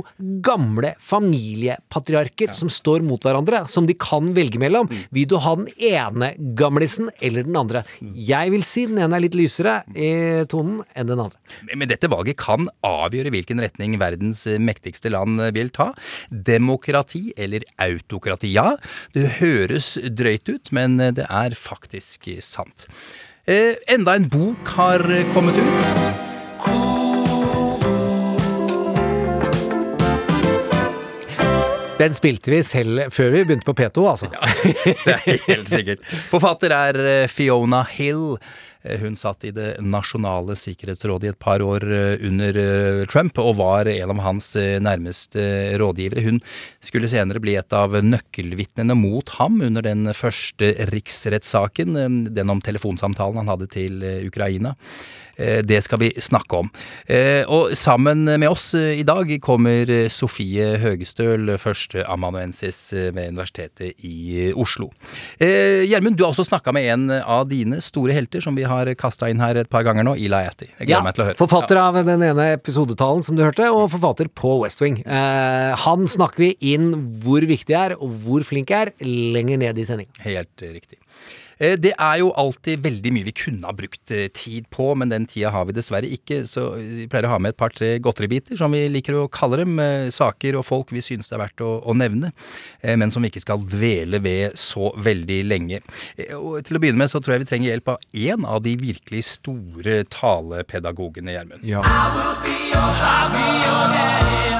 gamle 0.45 0.93
familiepatriarker 1.01 2.53
som 2.57 2.71
står 2.73 3.05
mot 3.07 3.23
hverandre, 3.25 3.63
som 3.71 3.87
de 3.89 3.97
kan 3.99 4.33
velge 4.37 4.61
mellom. 4.61 4.91
Vil 5.15 5.29
du 5.31 5.39
ha 5.43 5.55
den 5.59 5.69
ene 5.77 6.33
gamlisen 6.59 7.11
eller 7.23 7.47
den 7.49 7.59
andre? 7.59 7.85
Jeg 8.01 8.53
vil 8.55 8.67
si 8.67 8.87
den 8.91 9.01
ene 9.03 9.19
er 9.19 9.25
litt 9.25 9.39
lysere 9.39 9.81
i 9.95 10.13
tonen 10.53 10.83
enn 10.93 11.11
den 11.11 11.25
andre. 11.25 11.41
Men 11.73 11.91
dette 11.91 12.11
valget 12.13 12.41
kan 12.43 12.69
avgjøre 12.87 13.33
hvilken 13.35 13.63
retning 13.63 13.99
verdens 14.03 14.45
mektigste 14.61 15.13
land 15.13 15.41
vil 15.57 15.73
ta. 15.75 15.91
Demokrati 16.31 17.31
eller 17.37 17.67
autokrati. 17.83 18.53
Ja, 18.53 18.75
det 19.17 19.39
høres 19.41 19.95
drøyt 20.13 20.51
ut, 20.53 20.75
men 20.75 20.99
det 21.01 21.27
er 21.29 21.59
faktisk 21.59 22.31
sant. 22.45 22.87
Eh, 23.47 23.75
enda 23.91 24.15
en 24.15 24.29
bok 24.31 24.77
har 24.77 25.03
kommet 25.35 25.59
ut. 25.59 26.32
Den 32.01 32.15
spilte 32.17 32.51
vi 32.51 32.63
selv 32.67 33.07
før 33.13 33.31
vi 33.35 33.45
begynte 33.47 33.69
på 33.69 33.75
P2, 33.79 34.05
altså. 34.09 34.29
Det 34.33 35.13
er 35.13 35.41
helt 35.47 35.71
sikkert. 35.71 36.05
Forfatter 36.33 36.75
er 36.75 36.99
eh, 37.03 37.31
Fiona 37.31 37.83
Hill. 37.93 38.39
Eh, 38.83 38.99
Hun 39.05 39.15
satt 39.19 39.45
i 39.47 39.53
det 39.55 39.77
nasjonale 39.85 40.57
sikkerhetsrådet 40.59 41.29
i 41.29 41.33
et 41.35 41.41
par 41.43 41.63
år 41.63 41.87
eh, 41.87 42.27
under 42.27 42.59
Trump, 43.13 43.39
og 43.39 43.59
var 43.61 43.91
en 43.93 44.15
av 44.17 44.23
hans 44.25 44.53
nærmeste 44.57 45.45
rådgivere. 45.83 46.25
Hun 46.27 46.43
skulle 46.83 47.11
senere 47.13 47.43
bli 47.45 47.59
et 47.61 47.77
av 47.77 47.95
nøkkelvitnene 48.03 48.97
mot 48.99 49.37
ham 49.39 49.61
under 49.63 49.87
den 49.87 50.11
første 50.17 50.75
riksrettssaken, 50.91 51.99
den 52.33 52.57
om 52.57 52.65
telefonsamtalen 52.65 53.45
han 53.45 53.53
hadde 53.53 53.71
til 53.79 54.01
Ukraina. 54.27 54.75
Eh, 55.37 55.63
Det 55.63 55.81
skal 55.85 55.99
vi 55.99 56.11
snakke 56.21 56.59
om. 56.59 56.71
Eh, 57.07 57.45
Og 57.49 57.73
sammen 57.77 58.25
med 58.25 58.49
oss 58.49 58.75
eh, 58.75 58.99
i 59.01 59.05
dag 59.07 59.29
kommer 59.43 59.89
Sofie 60.13 60.77
Høgestøl, 60.83 61.55
førsteamanuensis 61.59 62.93
ved 63.15 63.33
Universitetet 63.33 63.95
i 64.05 64.53
Oslo. 64.57 64.91
Gjermund, 65.41 66.17
du 66.17 66.25
har 66.25 66.33
også 66.33 66.47
snakka 66.47 66.73
med 66.75 66.87
en 66.93 67.11
av 67.11 67.47
dine 67.51 67.81
store 67.83 68.15
helter, 68.17 68.43
som 68.45 68.57
vi 68.57 68.65
har 68.69 68.89
kasta 68.99 69.29
inn 69.31 69.41
her 69.43 69.57
et 69.61 69.71
par 69.73 69.85
ganger 69.87 70.07
nå, 70.07 70.15
Eli 70.17 70.43
Atti. 70.47 70.69
Jeg 70.79 70.89
gleder 70.91 71.07
meg 71.07 71.17
til 71.17 71.25
å 71.25 71.29
høre. 71.31 71.39
Forfatter 71.41 71.81
av 71.83 71.99
den 72.05 72.23
ene 72.23 72.49
episodetalen 72.57 73.25
som 73.27 73.37
du 73.39 73.45
hørte, 73.45 73.69
og 73.73 73.91
forfatter 73.95 74.31
på 74.33 74.59
West 74.63 74.83
Wing. 74.85 75.01
Han 75.07 76.07
snakker 76.11 76.45
vi 76.47 76.53
inn 76.75 76.93
hvor 77.25 77.45
viktig 77.49 77.77
er, 77.79 77.97
og 77.99 78.15
hvor 78.25 78.45
flink 78.47 78.71
er, 78.75 78.93
lenger 79.03 79.61
ned 79.63 79.79
i 79.79 79.87
sending. 79.89 80.11
Helt 80.25 80.63
riktig. 80.63 80.99
Eh, 81.59 81.77
Det 81.77 81.93
er 81.99 82.19
jo 82.23 82.31
alltid 82.39 82.83
veldig 82.85 83.13
mye 83.13 83.25
vi 83.29 83.35
kunne 83.37 83.67
ha 83.69 83.73
brukt 83.77 84.11
eh, 84.15 84.29
tid 84.35 84.67
på, 84.71 84.93
men 84.99 85.09
den 85.13 85.27
tida 85.27 85.51
har 85.55 85.67
vi 85.69 85.73
dessverre 85.77 86.09
ikke, 86.09 86.43
så 86.49 86.73
vi 86.79 87.07
pleier 87.11 87.27
å 87.29 87.33
ha 87.35 87.39
med 87.43 87.55
et 87.55 87.61
par-tre 87.61 87.99
godteribiter, 88.03 88.57
som 88.59 88.73
vi 88.73 88.85
liker 88.89 89.19
å 89.21 89.29
kalle 89.33 89.63
dem. 89.63 89.79
eh, 89.83 90.09
Saker 90.13 90.57
og 90.61 90.65
folk 90.69 90.93
vi 90.93 91.01
synes 91.05 91.29
det 91.29 91.37
er 91.39 91.45
verdt 91.47 91.61
å, 91.65 91.71
å 91.89 91.95
nevne, 91.97 92.33
men 92.83 93.11
som 93.11 93.23
vi 93.23 93.31
ikke 93.31 93.43
skal 93.45 93.63
dvele 93.65 94.19
ved 94.23 94.57
så 94.59 94.91
veldig 94.97 95.39
lenge. 95.47 95.81
Og 96.37 96.61
til 96.67 96.77
å 96.77 96.83
begynne 96.83 97.01
med 97.03 97.11
så 97.13 97.21
tror 97.23 97.37
jeg 97.37 97.45
vi 97.45 97.51
trenger 97.53 97.71
hjelp 97.73 97.93
av 97.95 98.03
én 98.13 98.45
av 98.49 98.63
de 98.65 98.75
virkelig 98.81 99.25
store 99.39 100.03
talepedagogene, 100.13 101.33
Gjermund. 101.37 101.65
Ja. 101.65 101.81
Ja, 101.83 102.83
var 102.97 104.52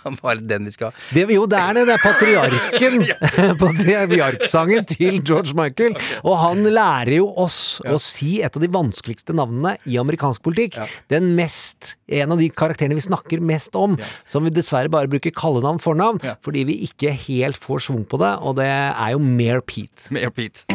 det 0.42 0.48
den 0.50 0.68
vi 0.68 0.74
skal 0.74 0.92
Det, 1.12 1.26
jo, 1.32 1.46
det 1.50 1.58
er 1.58 1.78
det. 1.78 1.84
Det 1.88 1.94
er 1.96 2.02
patriarken. 2.02 2.98
Patriarksangen 3.62 4.86
til 4.88 5.20
George 5.20 5.56
Michael. 5.58 5.96
Og 6.22 6.38
han 6.42 6.64
lærer 6.66 7.16
jo 7.18 7.28
oss 7.42 7.80
å 7.86 7.98
si 8.02 8.40
et 8.44 8.56
av 8.56 8.62
de 8.62 8.70
vanskeligste 8.72 9.36
navnene 9.36 9.76
i 9.88 9.98
amerikansk 10.00 10.42
politikk. 10.44 10.78
Den 11.12 11.32
mest 11.38 11.96
En 12.12 12.34
av 12.34 12.36
de 12.42 12.50
karakterene 12.52 12.96
vi 12.98 13.00
snakker 13.06 13.40
mest 13.40 13.72
om, 13.78 13.94
som 14.28 14.44
vi 14.44 14.50
dessverre 14.52 14.90
bare 14.92 15.08
bruker 15.08 15.32
kallenavn 15.32 15.80
fornavn, 15.80 16.20
fordi 16.44 16.66
vi 16.68 16.74
ikke 16.84 17.14
helt 17.24 17.56
får 17.56 17.86
svung 17.86 18.02
på 18.04 18.20
det, 18.20 18.34
og 18.44 18.58
det 18.60 18.68
er 18.68 19.14
jo 19.14 19.22
Mare 19.22 19.62
Pete. 19.64 20.12
Mayor 20.12 20.34
Pete. 20.36 20.66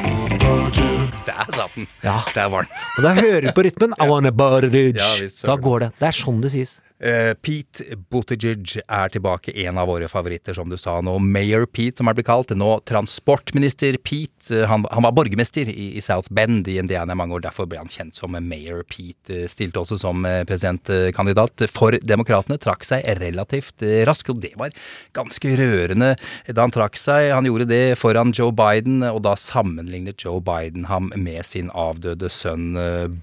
Der 1.28 1.46
satt 1.54 1.76
den. 1.76 1.86
Ja. 2.02 2.24
Der 2.34 2.50
var 2.50 2.66
den. 2.66 2.74
Og 2.98 3.06
da 3.06 3.14
hører 3.18 3.46
du 3.46 3.52
på 3.54 3.68
rytmen 3.68 3.94
I 4.02 4.10
wanna. 4.10 4.32
Ja, 4.34 5.30
da 5.46 5.56
går 5.62 5.86
det. 5.86 5.90
Det 6.00 6.10
er 6.10 6.18
sånn 6.18 6.42
det 6.42 6.54
sies. 6.56 6.78
Eh, 6.98 7.36
Pete 7.46 7.94
Buttigieg 8.10 8.80
er 8.82 9.12
tilbake, 9.14 9.54
en 9.68 9.78
av 9.78 9.86
våre 9.92 10.08
favoritter, 10.10 10.56
som 10.58 10.70
du 10.70 10.78
sa 10.82 10.96
nå. 11.06 11.20
Mayor 11.22 11.68
Pete, 11.70 12.00
som 12.00 12.10
er 12.10 12.16
blitt 12.18 12.26
kalt. 12.30 12.54
Nå 12.58 12.80
transportminister 12.90 14.00
Pete. 14.02 14.50
Eh, 14.50 14.66
Han, 14.68 14.86
han 14.90 15.06
var 15.06 15.14
borgermester 15.14 15.70
i, 15.70 15.94
i 15.98 16.02
South 16.02 16.32
Bend 16.34 16.68
i 16.68 16.80
Indiana 16.82 17.14
i 17.14 17.20
mange 17.20 17.38
år, 17.38 17.44
derfor 17.46 17.68
ble 17.70 17.78
han 17.78 17.92
kjent 17.92 18.18
som 18.18 18.34
Mayor 18.34 18.82
Pete. 18.90 19.44
Eh, 19.44 19.46
Stilte 19.48 19.84
også 19.84 20.00
som 20.02 20.26
presidentkandidat 20.50 21.68
for 21.70 21.94
Demokratene. 22.02 22.58
Trakk 22.62 22.86
seg 22.88 23.06
relativt 23.22 23.86
raskt, 24.10 24.34
og 24.34 24.42
det 24.42 24.56
var 24.58 24.74
ganske 25.16 25.54
rørende 25.60 26.16
da 26.50 26.66
han 26.66 26.74
trakk 26.74 26.98
seg. 27.00 27.30
Han 27.36 27.46
gjorde 27.46 27.70
det 27.70 27.98
foran 28.02 28.34
Joe 28.36 28.52
Biden, 28.56 29.04
og 29.06 29.22
da 29.26 29.36
sammenlignet 29.38 30.26
Joe 30.26 30.42
Biden 30.42 30.88
ham 30.90 31.12
med 31.16 31.46
sin 31.46 31.70
avdøde 31.78 32.30
sønn 32.34 32.74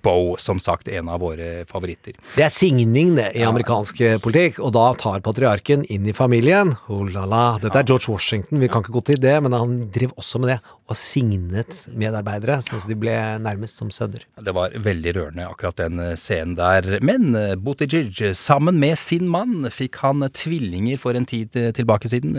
Bo, 0.04 0.36
som 0.40 0.62
sagt 0.62 0.88
en 0.88 1.10
av 1.10 1.20
våre 1.24 1.66
favoritter. 1.68 2.14
Det 2.38 2.46
er 2.46 2.54
signing, 2.54 3.14
det, 3.18 3.32
i 3.34 3.44
amerikansk 3.64 4.00
eh, 4.04 4.18
politikk, 4.20 4.60
og 4.60 4.72
da 4.76 4.92
tar 4.98 5.22
patriarken 5.24 5.84
inn 5.92 6.06
i 6.06 6.14
familien. 6.14 6.74
Oh 6.88 7.04
la 7.08 7.24
la. 7.24 7.44
Dette 7.62 7.80
er 7.80 7.88
George 7.88 8.12
Washington, 8.12 8.60
vi 8.60 8.68
kan 8.68 8.84
ikke 8.84 8.94
gå 8.94 9.02
til 9.08 9.20
det, 9.20 9.34
men 9.42 9.56
han 9.56 9.76
drev 9.94 10.12
også 10.20 10.40
med 10.42 10.52
det, 10.52 10.58
og 10.88 10.98
signet 10.98 11.86
medarbeidere, 11.96 12.60
sånn 12.64 12.82
at 12.82 12.88
de 12.90 12.98
ble 12.98 13.14
nærmest 13.44 13.80
som 13.80 13.90
sønner. 13.94 14.26
Det 14.36 14.54
var 14.54 14.76
veldig 14.76 15.16
rørende, 15.16 15.48
akkurat 15.48 15.80
den 15.80 16.02
eh, 16.02 16.14
scenen 16.20 16.56
der. 16.58 16.98
Men 17.04 17.34
eh, 17.38 17.56
Buttigieg, 17.56 18.20
sammen 18.36 18.80
med 18.82 18.98
sin 19.00 19.28
mann, 19.32 19.64
fikk 19.72 20.02
han 20.04 20.24
tvillinger 20.34 21.00
for 21.00 21.16
en 21.16 21.28
tid 21.28 21.54
tilbake 21.76 22.10
siden. 22.10 22.36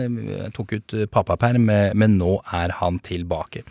Tok 0.54 0.76
ut 0.76 0.94
pappaperm, 1.12 1.66
men 1.66 2.18
nå 2.20 2.38
er 2.54 2.74
han 2.80 3.00
tilbake. 3.04 3.64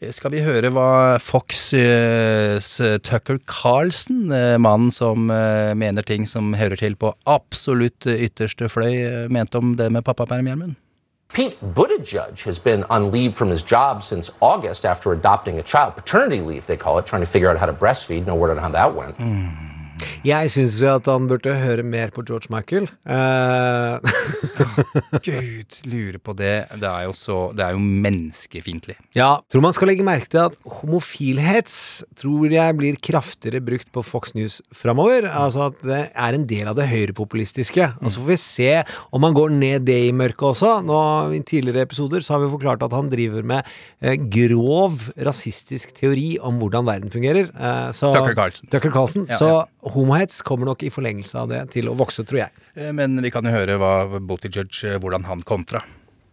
Skal 0.00 0.32
vi 0.32 0.40
høre 0.40 0.70
hva 0.72 1.18
Fox 1.20 1.74
eh, 1.76 2.56
Tucker 3.04 3.36
Carlson, 3.44 4.30
eh, 4.32 4.56
mannen 4.56 4.88
som 4.88 5.28
eh, 5.28 5.74
mener 5.76 6.06
ting 6.08 6.24
som 6.24 6.54
hører 6.56 6.80
til 6.80 6.96
på 6.96 7.10
absolutt 7.28 8.08
ytterste 8.08 8.70
fløy, 8.72 9.28
mente 9.28 9.60
om 9.60 9.74
det 9.76 9.90
med 9.92 10.06
pappaperm, 10.06 10.48
Gjermund? 10.48 10.78
Pete 11.34 11.60
Buttigieg 11.76 12.40
has 12.46 12.58
been 12.58 12.84
on 12.88 13.10
leave 13.12 13.36
from 13.36 13.50
his 13.50 13.62
job 13.62 14.02
since 14.02 14.32
August 14.40 14.86
after 14.86 15.12
adopting 15.12 15.58
a 15.58 15.62
child. 15.62 15.94
Paternity 15.96 16.40
leave, 16.40 16.64
they 16.66 16.78
call 16.78 16.98
it, 16.98 17.04
trying 17.04 17.22
to 17.22 17.28
figure 17.28 17.50
out 17.50 17.58
how 17.58 17.66
to 17.66 17.72
breastfeed. 17.74 18.26
No 18.26 18.34
word 18.34 18.50
on 18.50 18.56
how 18.56 18.70
that 18.70 18.96
went. 18.96 19.20
Jeg 20.26 20.50
syns 20.52 20.78
at 20.86 21.08
han 21.10 21.28
burde 21.30 21.54
høre 21.56 21.84
mer 21.86 22.12
på 22.14 22.24
George 22.26 22.50
Michael. 22.52 22.88
Eh, 23.06 24.20
Gud, 25.26 25.78
lurer 25.90 26.18
på 26.22 26.34
det. 26.38 26.54
Det 26.80 26.88
er 26.88 27.06
jo 27.08 27.14
så 27.16 27.38
Det 27.56 27.64
er 27.64 27.76
jo 27.76 27.80
menneskefiendtlig. 27.80 28.96
ja, 29.16 29.30
tror 29.50 29.64
man 29.64 29.74
skal 29.76 29.90
legge 29.90 30.06
merke 30.06 30.28
til 30.30 30.42
at 30.46 30.56
homofilhets 30.80 31.76
tror 32.18 32.52
jeg 32.52 32.76
blir 32.78 32.98
kraftigere 33.02 33.62
brukt 33.64 33.90
på 33.94 34.04
Fox 34.06 34.34
News 34.36 34.60
framover. 34.76 35.26
Altså 35.28 35.68
at 35.70 35.80
det 35.86 36.02
er 36.14 36.36
en 36.36 36.46
del 36.48 36.70
av 36.70 36.78
det 36.78 36.88
høyrepopulistiske. 36.90 37.90
Og 38.00 38.10
så 38.10 38.22
får 38.22 38.30
vi 38.30 38.38
se 38.42 38.70
om 39.10 39.26
han 39.26 39.36
går 39.36 39.54
ned 39.56 39.86
det 39.88 39.98
i 40.08 40.12
mørket 40.16 40.50
også. 40.52 40.72
Nå 40.86 41.00
I 41.36 41.42
tidligere 41.46 41.86
episoder 41.88 42.24
så 42.24 42.36
har 42.36 42.44
vi 42.44 42.52
forklart 42.52 42.84
at 42.86 42.94
han 42.96 43.10
driver 43.12 43.46
med 43.46 43.66
eh, 44.00 44.16
grov 44.30 45.10
rasistisk 45.16 45.94
teori 45.96 46.34
om 46.40 46.60
hvordan 46.60 46.86
verden 46.88 47.12
fungerer. 47.12 47.50
Eh, 47.50 47.90
så, 47.96 48.12
Tucker 48.14 48.36
Carlsen. 48.38 48.70
Tucker 48.72 48.94
Carlsen 48.94 49.26
Ja, 49.30 49.38
så 49.40 49.50
ja. 49.50 49.60
Homohets 49.82 50.42
kommer 50.42 50.66
nok 50.68 50.82
i 50.82 50.90
forlengelse 50.92 51.38
av 51.40 51.48
det 51.52 51.62
til 51.74 51.88
å 51.90 51.94
vokse, 51.96 52.24
tror 52.26 52.38
jeg. 52.44 52.50
Eh, 52.76 52.92
Men 52.92 53.20
vi 53.22 53.30
kan 53.32 53.44
jo 53.44 53.50
høre 53.54 53.78
hva 53.80 54.20
Buttigieg, 54.20 54.70
eh, 54.84 54.98
hvordan 55.00 55.24
han 55.24 55.40
kontra. 55.42 55.82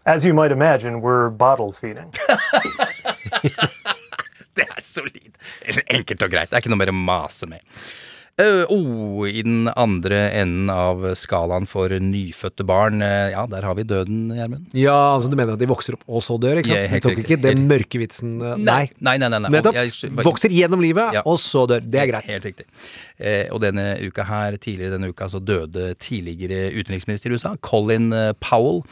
As 0.06 0.24
you 0.26 0.34
might 0.34 0.52
imagine, 0.52 1.02
we're 1.02 1.30
bottle 1.30 1.72
feeding. 1.74 2.12
Det 4.58 4.66
er 4.66 4.82
solid. 4.82 5.36
Enkelt 5.94 6.24
og 6.26 6.32
greit. 6.34 6.50
Det 6.50 6.58
er 6.58 6.64
ikke 6.64 6.72
noe 6.74 6.80
mer 6.82 6.90
å 6.90 6.96
mase 6.98 7.46
med. 7.50 7.62
Oh, 8.40 9.24
I 9.26 9.42
den 9.42 9.66
andre 9.74 10.18
enden 10.38 10.68
av 10.70 11.02
skalaen 11.18 11.66
for 11.66 11.90
nyfødte 11.90 12.62
barn, 12.70 13.00
ja, 13.02 13.48
der 13.50 13.66
har 13.66 13.74
vi 13.80 13.82
døden, 13.90 14.28
Gjermund. 14.30 14.68
Ja, 14.78 14.94
altså 15.16 15.32
du 15.32 15.34
mener 15.40 15.56
at 15.56 15.62
de 15.64 15.66
vokser 15.72 15.96
opp 15.98 16.04
og 16.06 16.22
så 16.22 16.36
dør, 16.38 16.60
ikke 16.62 16.70
sant? 16.70 16.84
Ja, 16.86 17.00
du 17.02 17.08
tok 17.08 17.22
ikke 17.24 17.40
den 17.42 17.64
mørke 17.66 17.98
vitsen 17.98 18.36
Nei. 18.62 18.92
Nei, 19.02 19.16
nei, 19.18 19.32
nei. 19.34 19.40
nei. 19.42 19.50
Nettopp. 19.56 19.74
Jeg- 19.80 20.12
Vokser 20.22 20.54
gjennom 20.54 20.84
livet, 20.86 21.14
Ja. 21.18 21.24
og 21.26 21.40
så 21.42 21.66
dør. 21.68 21.82
Det 21.82 22.00
er 22.00 22.12
greit. 22.12 22.30
Helt 22.30 22.46
riktig. 22.46 22.66
Eh, 23.20 23.48
og 23.52 23.62
denne 23.62 23.98
uka 24.06 24.22
her, 24.24 24.52
tidligere 24.62 24.92
denne 25.00 25.10
uka, 25.10 25.26
så 25.26 25.42
døde 25.44 25.96
tidligere 25.98 26.70
utenriksminister 26.78 27.32
i 27.32 27.34
USA, 27.34 27.56
Colin 27.64 28.12
Powell. 28.40 28.84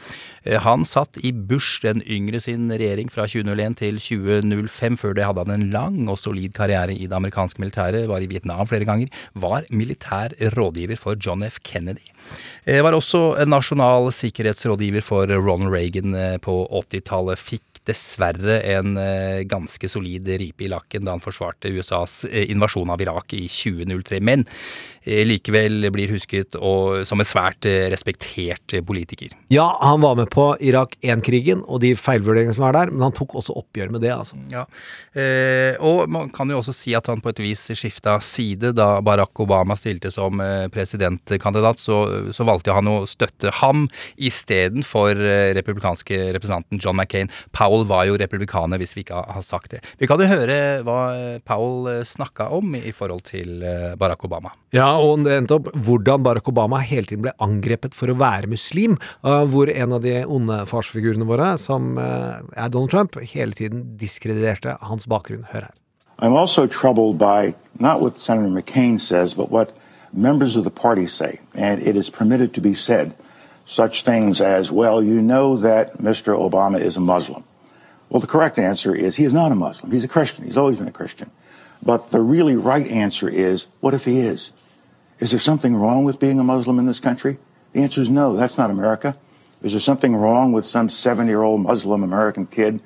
Eh, 0.44 0.58
han 0.58 0.82
satt 0.84 1.18
i 1.22 1.30
Bush 1.30 1.82
den 1.82 2.02
yngre 2.02 2.40
sin 2.42 2.68
regjering 2.68 3.08
fra 3.12 3.28
2001 3.30 3.76
til 3.78 3.94
2005. 4.02 4.96
Før 4.98 5.14
det 5.14 5.24
hadde 5.24 5.46
han 5.46 5.54
en 5.60 5.70
lang 5.70 6.08
og 6.10 6.18
solid 6.18 6.52
karriere 6.52 6.90
i 6.98 7.06
det 7.06 7.12
amerikanske 7.14 7.60
militæret, 7.62 8.08
var 8.08 8.18
i 8.18 8.26
Vietnam 8.26 8.66
flere 8.66 8.84
ganger, 8.84 9.06
var 9.36 9.66
militær 9.70 10.34
rådgiver 10.56 10.98
for 11.00 11.18
John 11.20 11.44
F. 11.46 11.60
Kennedy. 11.64 12.08
Eh, 12.64 12.82
var 12.82 12.96
også 12.96 13.46
nasjonal 13.46 14.10
sikkerhetsrådgiver 14.14 15.04
for 15.04 15.30
Ronald 15.30 15.72
Reagan 15.74 16.14
eh, 16.14 16.36
på 16.42 16.58
80-tallet. 16.82 17.40
Fikk 17.40 17.82
dessverre 17.86 18.58
en 18.66 18.96
eh, 18.98 19.44
ganske 19.46 19.88
solid 19.90 20.26
ripe 20.40 20.66
i 20.66 20.72
lakken 20.72 21.06
da 21.06 21.14
han 21.14 21.22
forsvarte 21.22 21.70
USAs 21.70 22.24
invasjon 22.26 22.90
av 22.90 23.04
Irak 23.04 23.36
i 23.36 23.44
2003. 23.46 24.22
Men 24.24 24.46
likevel 25.06 25.86
blir 25.94 26.10
husket 26.14 26.56
og, 26.58 27.04
som 27.06 27.22
en 27.22 27.28
svært 27.28 27.66
eh, 27.68 27.86
respektert 27.92 28.74
eh, 28.74 28.84
politiker. 28.84 29.34
Ja, 29.52 29.68
han 29.80 30.02
var 30.02 30.16
med 30.18 30.30
på 30.32 30.48
Irak 30.64 30.96
1-krigen 31.04 31.62
og 31.66 31.80
de 31.84 31.92
feilvurderingene 31.98 32.56
som 32.56 32.66
var 32.66 32.76
der, 32.76 32.92
men 32.92 33.06
han 33.06 33.14
tok 33.16 33.36
også 33.38 33.56
oppgjør 33.60 33.92
med 33.94 34.02
det, 34.04 34.12
altså. 34.16 34.38
Ja. 34.52 34.64
Eh, 35.14 35.78
og 35.84 36.10
man 36.12 36.30
kan 36.34 36.50
jo 36.50 36.60
også 36.60 36.74
si 36.74 36.96
at 36.98 37.06
han 37.10 37.22
på 37.22 37.32
et 37.32 37.42
vis 37.44 37.66
skifta 37.76 38.18
side. 38.24 38.72
Da 38.76 39.00
Barack 39.04 39.38
Obama 39.42 39.76
stilte 39.78 40.10
som 40.14 40.42
eh, 40.42 40.66
presidentkandidat, 40.72 41.80
så, 41.82 42.02
så 42.34 42.46
valgte 42.48 42.74
han 42.76 42.90
å 42.90 42.98
støtte 43.08 43.54
ham 43.62 43.86
istedenfor 44.16 45.14
eh, 45.16 45.52
republikanske 45.56 46.20
representanten 46.36 46.82
John 46.82 46.98
McCain. 46.98 47.30
Powell 47.56 47.86
var 47.88 48.06
jo 48.10 48.18
republikaner, 48.20 48.80
hvis 48.82 48.96
vi 48.96 49.06
ikke 49.06 49.22
har 49.22 49.44
sagt 49.44 49.76
det. 49.76 49.82
Vi 50.00 50.08
kan 50.10 50.20
jo 50.20 50.28
høre 50.30 50.58
hva 50.86 51.00
eh, 51.14 51.38
Powell 51.46 51.90
eh, 51.92 52.04
snakka 52.06 52.50
om 52.56 52.74
i 52.78 52.92
forhold 52.94 53.26
til 53.30 53.62
eh, 53.62 53.94
Barack 53.98 54.24
Obama. 54.26 54.52
Ja, 54.74 54.95
og 55.00 55.24
det 55.26 55.34
endte 55.36 55.56
opp 55.58 55.70
hvordan 55.74 56.24
Barack 56.26 56.48
Obama 56.50 56.80
hele 56.84 57.08
tiden 57.08 57.24
ble 57.26 57.34
angrepet 57.42 57.96
for 57.96 58.12
å 58.12 58.18
være 58.18 58.50
muslim, 58.50 58.98
uh, 59.22 59.44
hvor 59.48 59.70
en 59.72 59.96
av 59.96 60.04
de 60.04 60.18
onde 60.24 60.60
farsfigurene 60.70 61.28
våre, 61.28 61.54
som 61.62 61.96
uh, 62.00 62.42
er 62.56 62.70
Donald 62.72 62.92
Trump, 62.94 63.18
hele 63.32 63.56
tiden 63.56 63.84
diskrediterte 64.00 64.78
hans 64.82 65.08
bakgrunn. 65.10 65.46
Hør 65.52 65.68
her. 65.68 65.74
I'm 66.18 66.32
also 66.32 66.66
troubled 66.66 67.18
by 67.18 67.54
not 67.78 68.00
what 68.00 68.18
Senator 68.18 68.48
McCain 68.48 68.98
says, 68.98 69.34
but 69.34 69.50
what 69.50 69.76
members 70.12 70.56
of 70.56 70.64
the 70.64 70.70
party 70.70 71.06
say. 71.06 71.40
And 71.54 71.82
it 71.82 71.94
is 71.94 72.08
permitted 72.08 72.54
to 72.54 72.60
be 72.60 72.74
said 72.74 73.14
such 73.66 74.02
things 74.02 74.40
as, 74.40 74.70
well, 74.70 75.02
you 75.02 75.20
know 75.20 75.56
that 75.58 75.98
Mr. 75.98 76.34
Obama 76.38 76.80
is 76.80 76.96
a 76.96 77.00
Muslim. 77.00 77.44
Well, 78.08 78.20
the 78.20 78.26
correct 78.26 78.58
answer 78.58 78.94
is 78.94 79.16
he 79.16 79.24
is 79.24 79.32
not 79.32 79.52
a 79.52 79.56
Muslim. 79.56 79.90
He's 79.90 80.04
a 80.04 80.08
Christian. 80.08 80.44
He's 80.44 80.56
always 80.56 80.76
been 80.76 80.88
a 80.88 80.92
Christian. 80.92 81.30
But 81.82 82.10
the 82.10 82.20
really 82.20 82.56
right 82.56 82.86
answer 82.86 83.28
is, 83.28 83.66
what 83.80 83.94
if 83.94 84.04
he 84.04 84.20
is? 84.20 84.52
Is 85.18 85.30
there 85.30 85.40
something 85.40 85.76
wrong 85.76 86.04
with 86.04 86.18
being 86.18 86.38
a 86.38 86.44
Muslim 86.44 86.78
in 86.78 86.86
this 86.86 87.00
country? 87.00 87.38
The 87.72 87.82
answer 87.82 88.02
is 88.02 88.10
no, 88.10 88.36
that's 88.36 88.58
not 88.58 88.70
America. 88.70 89.16
Is 89.62 89.72
there 89.72 89.80
something 89.80 90.14
wrong 90.14 90.52
with 90.52 90.66
some 90.66 90.88
seven 90.88 91.26
year 91.26 91.42
old 91.42 91.62
Muslim 91.62 92.02
American 92.02 92.46
kid 92.46 92.82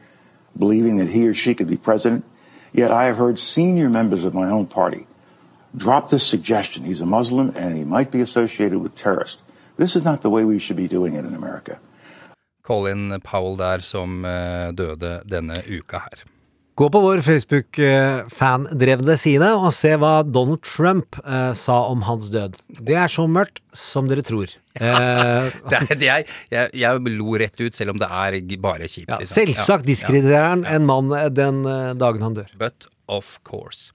believing 0.57 0.99
that 0.99 1.09
he 1.09 1.27
or 1.27 1.35
she 1.35 1.55
could 1.55 1.69
be 1.69 1.77
president? 1.77 2.25
Yet 2.73 2.91
I 2.91 3.05
have 3.07 3.17
heard 3.17 3.39
senior 3.39 3.89
members 3.91 4.25
of 4.25 4.35
my 4.35 4.49
own 4.49 4.67
party 4.67 5.07
drop 5.77 6.11
this 6.11 6.27
suggestion. 6.27 6.85
He's 6.85 7.01
a 7.01 7.07
Muslim 7.07 7.53
and 7.57 7.77
he 7.77 7.85
might 7.85 8.11
be 8.11 8.21
associated 8.21 8.79
with 8.79 8.95
terrorists. 8.95 9.43
This 9.77 9.97
is 9.97 10.05
not 10.05 10.23
the 10.23 10.31
way 10.31 10.45
we 10.45 10.59
should 10.59 10.77
be 10.77 10.89
doing 10.89 11.15
it 11.15 11.25
in 11.25 11.35
America. 11.35 11.81
Colin 12.63 13.21
Powell 13.21 13.57
der 13.57 13.81
som 13.81 14.25
eh, 14.25 14.71
døde 14.73 15.23
denne 15.27 15.63
uka 15.67 15.99
her. 15.99 16.40
Gå 16.81 16.87
på 16.89 17.01
vår 17.05 17.21
Facebook-fandrevne 17.21 19.13
side 19.21 19.49
og 19.53 19.67
se 19.77 19.91
hva 20.01 20.23
Donald 20.25 20.63
Trump 20.65 21.19
eh, 21.21 21.51
sa 21.53 21.75
om 21.91 22.07
hans 22.07 22.31
død. 22.33 22.57
Det 22.81 22.97
er 22.97 23.13
så 23.13 23.27
mørkt 23.29 23.61
som 23.77 24.09
dere 24.09 24.25
tror. 24.25 24.49
Eh, 24.81 25.51
Det 25.69 25.77
er, 25.77 25.91
det 25.93 26.09
er, 26.09 26.25
jeg, 26.49 26.71
jeg 26.81 27.13
lo 27.19 27.37
rett 27.43 27.61
ut, 27.61 27.77
selv 27.77 27.93
om 27.93 28.01
det 28.01 28.09
er 28.09 28.39
bare 28.57 28.89
kjipt. 28.89 29.13
ja, 29.13 29.19
liksom. 29.21 29.35
selvsagt 29.43 29.85
Ja, 29.85 29.91
diskrediterer 29.91 30.49
han 30.55 30.65
en 30.65 30.89
mann 30.89 31.13
eh, 31.13 31.29
den 31.29 31.61
eh, 31.69 31.93
dagen 32.01 32.25
han 32.25 32.41
dør. 32.41 32.49
But 32.57 32.89
of 33.13 33.37
course. 33.45 33.93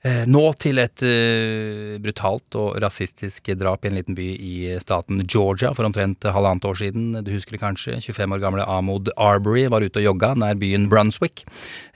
Eh, 0.00 0.22
nå 0.24 0.40
til 0.56 0.80
et 0.80 1.02
eh, 1.04 1.98
brutalt 2.00 2.56
og 2.56 2.78
rasistisk 2.80 3.50
drap 3.60 3.84
i 3.84 3.90
en 3.90 3.98
liten 3.98 4.16
by 4.16 4.28
i 4.32 4.52
staten 4.80 5.20
Georgia 5.26 5.74
for 5.76 5.84
omtrent 5.84 6.24
halvannet 6.24 6.64
år 6.64 6.78
siden. 6.80 7.18
Du 7.20 7.28
husker 7.34 7.58
det 7.58 7.60
kanskje? 7.60 7.98
25 8.00 8.32
år 8.32 8.40
gamle 8.40 8.64
Amod 8.64 9.10
Arbery 9.20 9.66
var 9.68 9.84
ute 9.84 10.00
og 10.00 10.06
jogga 10.06 10.32
nær 10.40 10.56
byen 10.60 10.86
Brunswick. 10.88 11.44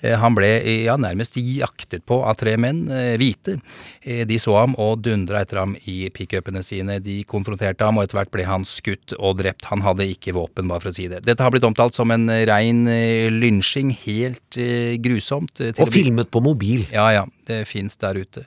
Eh, 0.02 0.18
han 0.20 0.36
ble 0.36 0.50
ja, 0.84 0.98
nærmest 1.00 1.38
jaktet 1.40 2.04
på 2.04 2.18
av 2.28 2.36
tre 2.42 2.58
menn, 2.60 2.84
hvite. 3.20 3.56
De 4.04 4.36
så 4.40 4.58
ham 4.58 4.74
og 4.80 5.00
dundra 5.06 5.40
etter 5.40 5.62
ham 5.62 5.72
i 5.88 6.10
pickupene 6.12 6.60
sine. 6.64 6.98
De 7.00 7.22
konfronterte 7.28 7.86
ham, 7.86 7.96
og 7.96 8.04
etter 8.04 8.18
hvert 8.18 8.32
ble 8.34 8.44
han 8.44 8.66
skutt 8.68 9.14
og 9.16 9.38
drept. 9.40 9.70
Han 9.70 9.84
hadde 9.84 10.10
ikke 10.12 10.34
våpen, 10.36 10.68
bare 10.68 10.84
for 10.84 10.92
å 10.92 10.96
si 10.96 11.06
det. 11.08 11.22
Dette 11.24 11.40
har 11.40 11.54
blitt 11.54 11.64
omtalt 11.64 11.96
som 11.96 12.12
en 12.12 12.28
rein 12.28 12.84
lynsjing. 13.32 13.94
Helt 14.04 14.60
grusomt. 15.00 15.64
Og 15.72 15.94
filmet 15.94 16.28
på 16.28 16.44
mobil. 16.44 16.84
ja, 16.92 17.08
ja, 17.16 17.24
det 17.48 17.60
fins 17.68 17.96
der 18.00 18.18
ute. 18.20 18.44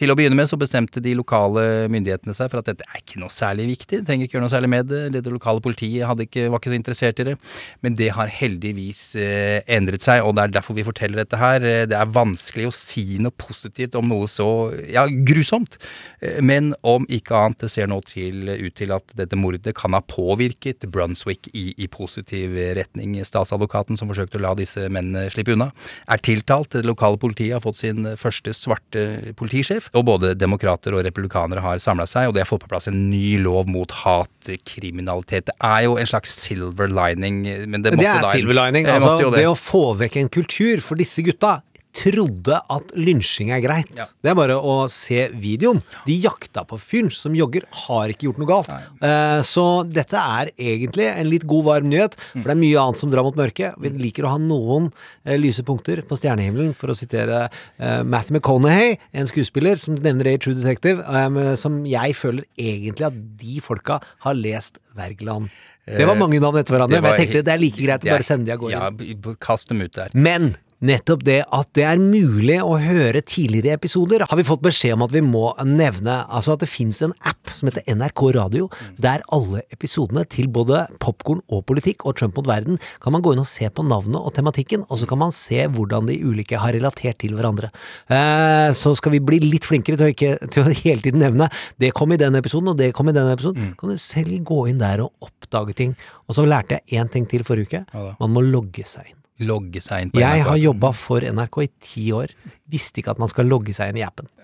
Til 0.00 0.12
å 0.12 0.16
begynne 0.18 0.38
med 0.38 0.48
så 0.50 0.58
bestemte 0.60 1.02
de 1.02 1.14
lokale 1.18 1.88
myndighetene 1.92 2.34
seg 2.36 2.50
for 2.52 2.60
at 2.60 2.70
dette 2.70 2.86
er 2.88 3.02
ikke 3.02 3.20
noe 3.22 3.32
særlig 3.32 3.68
viktig, 3.74 4.00
de 4.00 4.06
trenger 4.08 4.26
ikke 4.26 4.38
gjøre 4.38 4.46
noe 4.46 4.54
særlig 4.54 4.70
med 4.72 4.90
det. 4.90 5.02
Det 5.20 5.32
lokale 5.32 5.62
politiet 5.64 6.24
ikke, 6.26 6.48
var 6.50 6.60
ikke 6.60 6.72
så 6.72 6.78
interessert 6.78 7.20
i 7.22 7.28
det. 7.30 7.36
Men 7.84 7.96
det 7.98 8.10
har 8.16 8.30
heldigvis 8.32 9.02
eh, 9.20 9.60
endret 9.70 10.04
seg, 10.04 10.24
og 10.24 10.36
det 10.36 10.46
er 10.46 10.54
derfor 10.56 10.78
vi 10.78 10.86
forteller 10.86 11.22
dette 11.22 11.40
her. 11.40 11.60
Eh, 11.66 11.86
Det 11.90 11.98
er 11.98 12.14
vanskelig 12.14 12.68
å 12.70 12.74
si 12.74 13.18
noe 13.20 13.34
positivt 13.36 13.98
om 13.98 14.08
noe 14.08 14.28
så 14.30 14.48
ja, 14.88 15.06
grusomt. 15.06 15.78
Eh, 16.20 16.40
Men 16.40 16.72
om 16.86 17.04
ikke 17.10 17.36
annet, 17.36 17.60
det 17.60 17.70
ser 17.74 17.90
nå 17.90 18.00
til, 18.08 18.48
ut 18.48 18.74
til 18.78 18.94
at 18.96 19.12
dette 19.18 19.36
mordet 19.36 19.74
kan 19.76 19.92
ha 19.92 20.00
påvirket 20.00 20.86
Brunswick 20.90 21.50
i, 21.52 21.74
i 21.76 21.86
positiv 21.90 22.56
retning. 22.78 23.18
Statsadvokaten 23.26 23.98
som 24.00 24.08
forsøkte 24.08 24.38
å 24.40 24.44
la 24.46 24.54
disse 24.56 24.88
mennene 24.88 25.28
slippe 25.30 25.52
unna, 25.52 25.70
er 26.08 26.22
tiltalt. 26.24 26.72
Det 26.72 26.88
lokale 26.88 27.20
politiet 27.20 27.58
har 27.58 27.64
fått 27.64 27.82
sin 27.82 28.06
første 28.16 28.39
svarte 28.56 29.34
politisjef, 29.38 29.90
og 29.96 30.06
både 30.08 30.34
demokrater 30.38 30.96
og 30.96 31.04
republikanere 31.06 31.62
har 31.64 31.80
samla 31.82 32.06
seg, 32.08 32.30
og 32.30 32.36
de 32.36 32.42
har 32.42 32.48
fått 32.48 32.64
på 32.64 32.70
plass 32.72 32.88
en 32.90 32.98
ny 33.10 33.38
lov 33.42 33.70
mot 33.70 33.90
hatkriminalitet. 34.02 35.50
Det 35.50 35.56
er 35.56 35.86
jo 35.86 35.96
en 36.00 36.10
slags 36.10 36.34
silver 36.42 36.90
lining, 36.90 37.42
men 37.68 37.84
det 37.84 37.94
måtte 37.94 38.04
det 38.04 38.12
er 38.12 38.24
da 38.26 38.34
silver 38.34 38.58
lining. 38.62 38.88
Altså, 38.90 39.16
det. 39.26 39.32
det. 39.38 39.48
å 39.50 39.58
få 39.58 39.84
vekk 40.00 40.20
en 40.24 40.32
kultur 40.40 40.84
for 40.84 41.00
disse 41.00 41.24
gutta 41.26 41.60
trodde 41.96 42.58
at 42.70 42.92
lynsjing 42.98 43.50
er 43.54 43.62
greit. 43.64 43.90
Ja. 43.98 44.06
Det 44.22 44.32
er 44.32 44.38
bare 44.38 44.56
å 44.56 44.84
se 44.92 45.26
videoen. 45.34 45.80
De 46.06 46.16
jakta 46.22 46.64
på 46.68 46.78
fyren 46.80 47.10
som 47.14 47.34
jogger, 47.36 47.66
har 47.86 48.12
ikke 48.12 48.28
gjort 48.28 48.40
noe 48.40 48.50
galt. 48.50 48.72
Uh, 49.02 49.40
så 49.46 49.64
dette 49.88 50.18
er 50.18 50.52
egentlig 50.54 51.08
en 51.10 51.30
litt 51.30 51.46
god, 51.50 51.66
varm 51.66 51.90
nyhet, 51.90 52.16
for 52.32 52.46
det 52.46 52.54
er 52.54 52.62
mye 52.62 52.84
annet 52.84 53.00
som 53.00 53.12
drar 53.12 53.26
mot 53.26 53.38
mørket. 53.38 53.78
Vi 53.82 53.92
liker 53.98 54.26
å 54.26 54.34
ha 54.34 54.42
noen 54.42 54.90
uh, 54.92 55.34
lyse 55.40 55.64
punkter 55.66 56.04
på 56.06 56.18
stjernehimmelen, 56.20 56.72
for 56.78 56.92
å 56.92 56.98
sitere 56.98 57.46
uh, 57.48 58.00
Matthew 58.06 58.38
McConaughey, 58.38 58.96
en 59.16 59.30
skuespiller 59.30 59.80
som 59.80 59.98
nevner 59.98 60.30
det 60.30 60.36
i 60.38 60.42
True 60.44 60.56
Detective, 60.58 61.02
eh, 61.02 61.54
som 61.58 61.80
jeg 61.88 62.14
føler 62.18 62.46
egentlig 62.60 63.06
at 63.08 63.18
de 63.40 63.60
folka 63.64 63.98
har 64.24 64.38
lest 64.38 64.80
Wergeland. 64.96 65.50
Det 65.90 66.06
var 66.06 66.18
mange 66.18 66.38
navn 66.42 66.60
etter 66.60 66.76
hverandre, 66.76 67.00
men 67.02 67.14
jeg 67.14 67.24
tenkte 67.24 67.44
det 67.48 67.54
er 67.54 67.62
like 67.62 67.82
greit 67.82 68.04
å 68.04 68.10
bare 68.12 68.26
sende 68.26 68.46
de 68.46 68.54
av 68.54 68.60
gårde. 68.62 68.78
Ja, 68.78 69.34
kast 69.42 69.70
dem 69.72 69.80
ut 69.82 69.96
der. 69.96 70.12
Men 70.14 70.52
nettopp 70.84 71.24
det 71.26 71.40
at 71.52 71.70
det 71.76 71.84
er 71.86 72.00
mulig 72.00 72.58
å 72.62 72.76
høre 72.80 73.22
tidligere 73.24 73.76
episoder, 73.78 74.24
har 74.28 74.38
vi 74.38 74.46
fått 74.46 74.62
beskjed 74.64 74.96
om 74.96 75.04
at 75.06 75.14
vi 75.14 75.22
må 75.24 75.50
nevne. 75.66 76.20
Altså 76.28 76.54
at 76.54 76.64
det 76.64 76.70
fins 76.72 77.00
en 77.04 77.14
app 77.26 77.52
som 77.54 77.68
heter 77.68 77.84
NRK 77.88 78.24
Radio, 78.36 78.68
der 79.00 79.24
alle 79.34 79.62
episodene 79.74 80.24
til 80.30 80.48
både 80.52 80.86
popkorn 81.02 81.42
og 81.52 81.64
politikk 81.68 82.06
og 82.08 82.16
Trump 82.20 82.38
mot 82.38 82.48
verden 82.48 82.80
kan 83.02 83.14
man 83.14 83.24
gå 83.24 83.34
inn 83.34 83.42
og 83.42 83.48
se 83.48 83.68
på 83.68 83.84
navnet 83.86 84.20
og 84.20 84.34
tematikken, 84.36 84.86
og 84.88 85.00
så 85.00 85.08
kan 85.10 85.20
man 85.22 85.34
se 85.36 85.66
hvordan 85.70 86.08
de 86.10 86.18
ulike 86.24 86.60
har 86.60 86.74
relatert 86.76 87.20
til 87.22 87.36
hverandre. 87.36 87.72
Eh, 88.08 88.70
så 88.76 88.94
skal 88.98 89.16
vi 89.16 89.22
bli 89.24 89.40
litt 89.44 89.68
flinkere 89.68 90.00
til 90.00 90.08
å, 90.08 90.14
ikke, 90.14 90.50
til 90.52 90.64
å 90.64 90.74
hele 90.82 91.04
tiden 91.04 91.22
nevne 91.22 91.50
det 91.80 91.92
kom 91.96 92.12
i 92.14 92.20
den 92.20 92.38
episoden, 92.38 92.72
og 92.72 92.80
det 92.80 92.92
kom 92.96 93.10
i 93.10 93.16
den 93.16 93.30
episoden. 93.32 93.74
Kan 93.80 93.92
du 93.92 94.00
selv 94.00 94.32
gå 94.46 94.64
inn 94.70 94.80
der 94.80 95.04
og 95.04 95.28
oppdage 95.28 95.76
ting. 95.76 95.96
Og 96.28 96.36
så 96.38 96.46
lærte 96.48 96.78
jeg 96.78 97.00
én 97.00 97.10
ting 97.12 97.26
til 97.30 97.46
forrige 97.46 97.70
uke. 97.70 97.86
Ja. 97.94 98.12
Man 98.20 98.36
må 98.36 98.44
logge 98.46 98.86
seg 98.88 99.08
inn. 99.08 99.19
Logge 99.40 99.80
seg 99.80 100.02
inn 100.04 100.10
på 100.12 100.20
Jeg 100.20 100.42
NRK. 100.42 100.48
har 100.50 100.58
jobba 100.60 100.90
for 100.92 101.24
NRK 101.24 101.58
i 101.64 101.68
ti 101.80 102.06
år. 102.12 102.34
Visste 102.70 103.00
ikke 103.00 103.14
at 103.14 103.22
man 103.22 103.30
skal 103.32 103.48
logge 103.48 103.72
seg 103.76 103.92
inn 103.94 104.02
i 104.02 104.06
appen. 104.06 104.28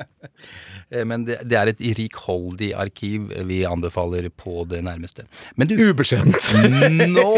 Eh, 0.86 1.02
Men 1.02 1.24
det, 1.26 1.40
det 1.50 1.56
er 1.58 1.66
et 1.72 1.80
rikholdig 1.98 2.68
arkiv 2.78 3.32
vi 3.48 3.64
anbefaler 3.66 4.28
på 4.30 4.62
det 4.70 4.84
nærmeste. 4.86 5.24
Men 5.58 5.66
du, 5.66 5.74
Ubeskjedent. 5.82 6.38
nå, 7.10 7.32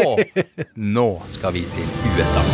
nå 0.77 1.07
skal 1.33 1.55
vi 1.57 1.63
til 1.73 1.89
USA. 2.13 2.45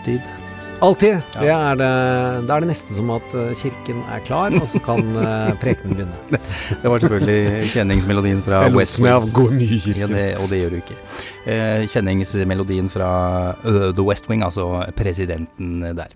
Gjermund. 0.00 0.52
Alltid. 0.82 1.20
Ja. 1.34 1.40
Det 1.40 1.50
er 1.54 1.76
det, 1.78 1.88
da 2.48 2.54
er 2.56 2.64
det 2.64 2.68
nesten 2.72 2.96
som 2.96 3.10
at 3.14 3.34
eh, 3.38 3.52
kirken 3.54 4.00
er 4.10 4.22
klar, 4.26 4.50
og 4.58 4.64
så 4.66 4.80
kan 4.82 5.12
eh, 5.14 5.52
prekenen 5.62 5.94
begynne. 5.94 6.40
Det 6.82 6.90
var 6.90 7.04
selvfølgelig 7.04 7.68
kjenningsmelodien 7.70 8.40
fra 8.42 8.64
Jeg 8.66 8.74
West 8.74 8.98
Wing. 8.98 9.28
går 9.36 9.54
mye 9.54 9.78
Ja, 9.94 10.08
det, 10.10 10.24
og 10.42 10.50
det 10.50 10.58
gjør 10.58 10.74
du 10.74 10.80
ikke. 10.80 10.96
Eh, 11.46 11.84
kjenningsmelodien 11.92 12.90
fra 12.90 13.12
The 13.62 14.02
West 14.02 14.26
Wing, 14.30 14.42
altså 14.42 14.82
presidenten 14.98 15.84
der. 15.94 16.10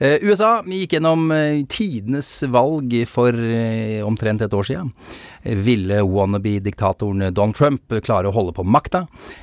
Eh, 0.00 0.16
USA 0.24 0.62
gikk 0.64 0.94
gjennom 0.96 1.26
eh, 1.34 1.58
tidenes 1.68 2.28
valg 2.48 2.94
for 3.08 3.36
eh, 3.36 4.00
omtrent 4.00 4.40
et 4.40 4.54
år 4.56 4.64
siden. 4.64 4.94
Ville 5.40 5.98
wannabe-diktatoren 6.08 7.26
Donald 7.36 7.56
Trump 7.56 7.92
klare 8.04 8.28
å 8.28 8.32
holde 8.32 8.54
på 8.56 8.64
makta, 8.64 9.02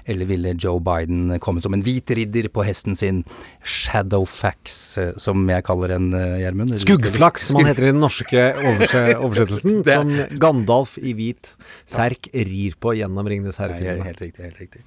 eller 0.10 0.30
ville 0.30 0.56
Joe 0.58 0.82
Biden 0.82 1.36
komme 1.42 1.62
som 1.62 1.78
en 1.78 1.84
hvit 1.86 2.10
ridder 2.18 2.50
på 2.54 2.66
hesten 2.66 2.98
sin, 2.98 3.24
Shadowfax, 3.66 4.76
som 5.22 5.46
jeg 5.50 5.66
kaller 5.66 5.96
en, 5.96 6.10
Gjermund? 6.14 6.76
Skuggflaks, 6.82 7.50
som 7.50 7.60
han 7.62 7.70
heter 7.72 7.88
i 7.88 7.94
den 7.94 8.02
norske 8.02 8.44
oversettelsen. 9.26 9.80
Som 9.86 10.14
Gandalf 10.42 10.98
i 11.02 11.14
hvit 11.18 11.54
serk 11.90 12.30
rir 12.34 12.78
på 12.82 12.94
gjennom 12.98 13.30
Ringenes 13.30 13.58
herre-filmene. 13.62 14.10
helt 14.10 14.22
riktig. 14.22 14.46
helt 14.46 14.62
riktig. 14.62 14.86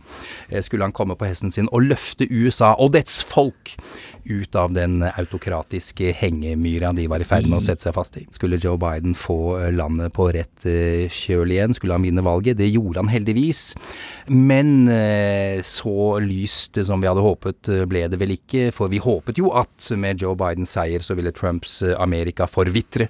Skulle 0.67 0.87
han 0.87 0.95
komme 0.95 1.19
på 1.19 1.27
hesten 1.31 1.55
sin 1.55 1.71
og 1.75 1.91
løfte 1.91 2.31
USA 2.31 2.77
og 2.79 2.95
dets 2.95 3.21
folk 3.27 3.75
ut 4.25 4.55
av 4.55 4.73
den 4.77 5.03
autokratiske 5.03 6.13
hengemyra 6.19 6.93
de 6.97 7.07
var 7.11 7.23
i 7.23 7.29
ferd 7.29 7.49
med 7.49 7.59
å 7.59 7.65
sette 7.65 7.87
seg 7.87 7.95
fast 7.97 8.19
i. 8.21 8.27
Skulle 8.35 8.59
Joe 8.61 8.79
Biden 8.81 9.15
få 9.19 9.71
landet 9.75 10.13
på 10.17 10.29
rett 10.35 10.67
kjøl 11.11 11.55
igjen, 11.55 11.75
skulle 11.77 11.97
han 11.97 12.05
vinne 12.05 12.25
valget. 12.25 12.59
Det 12.59 12.69
gjorde 12.69 13.03
han 13.03 13.13
heldigvis. 13.13 13.75
Men 14.29 14.91
så 15.67 15.97
lyst 16.23 16.79
som 16.87 17.03
vi 17.03 17.09
hadde 17.11 17.25
håpet 17.25 17.71
ble 17.91 18.05
det 18.11 18.21
vel 18.21 18.35
ikke, 18.37 18.69
for 18.77 18.93
vi 18.93 19.01
håpet 19.03 19.41
jo 19.41 19.53
at 19.59 19.91
med 20.01 20.23
Joe 20.23 20.37
Bidens 20.39 20.75
seier 20.77 21.03
så 21.05 21.17
ville 21.19 21.35
Trumps 21.35 21.81
Amerika 21.97 22.47
forvitre 22.51 23.09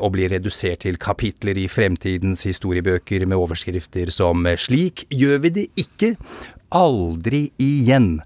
og 0.00 0.12
bli 0.14 0.28
redusert 0.32 0.84
til 0.84 1.00
kapitler 1.00 1.58
i 1.58 1.68
fremtidens 1.70 2.44
historiebøker 2.46 3.26
med 3.26 3.38
overskrifter 3.38 4.12
som 4.14 4.46
'Slik 4.46 5.06
gjør 5.10 5.38
vi 5.44 5.50
det 5.50 5.66
ikke'. 5.76 6.16
Aldri 6.74 7.52
igjen. 7.62 8.20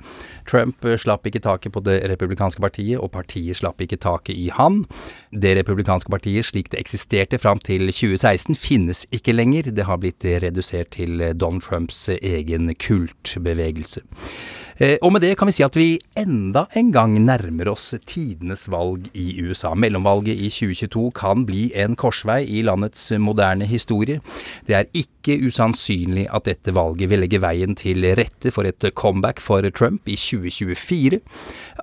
Trump 0.50 0.86
slapp 0.98 1.26
ikke 1.28 1.42
taket 1.44 1.74
på 1.74 1.82
Det 1.86 2.00
republikanske 2.10 2.62
partiet, 2.62 2.98
og 2.98 3.12
partiet 3.14 3.60
slapp 3.60 3.80
ikke 3.80 4.00
taket 4.00 4.34
i 4.34 4.48
han. 4.54 4.82
Det 5.30 5.54
republikanske 5.60 6.10
partiet 6.10 6.48
slik 6.50 6.72
det 6.72 6.80
eksisterte 6.82 7.38
fram 7.38 7.62
til 7.62 7.86
2016, 7.90 8.58
finnes 8.58 9.06
ikke 9.14 9.36
lenger. 9.36 9.70
Det 9.70 9.86
har 9.86 10.00
blitt 10.02 10.26
redusert 10.42 10.92
til 10.98 11.22
Don 11.38 11.60
Trumps 11.62 12.08
egen 12.20 12.74
kultbevegelse. 12.74 14.02
Eh, 14.80 14.96
og 15.04 15.12
med 15.12 15.20
det 15.20 15.34
kan 15.36 15.50
vi 15.50 15.52
si 15.52 15.64
at 15.64 15.74
vi 15.76 15.98
enda 16.16 16.62
en 16.78 16.88
gang 16.94 17.18
nærmer 17.20 17.68
oss 17.68 17.90
tidenes 18.08 18.64
valg 18.72 19.10
i 19.12 19.34
USA. 19.44 19.74
Mellomvalget 19.76 20.40
i 20.40 20.48
2022 20.48 21.10
kan 21.18 21.44
bli 21.44 21.66
en 21.76 21.98
korsvei 22.00 22.46
i 22.48 22.62
landets 22.64 23.10
moderne 23.20 23.68
historie. 23.68 24.22
Det 24.64 24.78
er 24.78 24.88
ikke 24.96 25.36
usannsynlig 25.44 26.24
at 26.32 26.48
dette 26.48 26.72
valget 26.72 27.12
vil 27.12 27.20
legge 27.20 27.42
veien 27.44 27.76
til 27.76 28.08
rette 28.16 28.54
for 28.56 28.64
et 28.64 28.88
comeback 28.96 29.44
for 29.44 29.68
Trump 29.68 30.08
i 30.08 30.16
2024. 30.48 31.20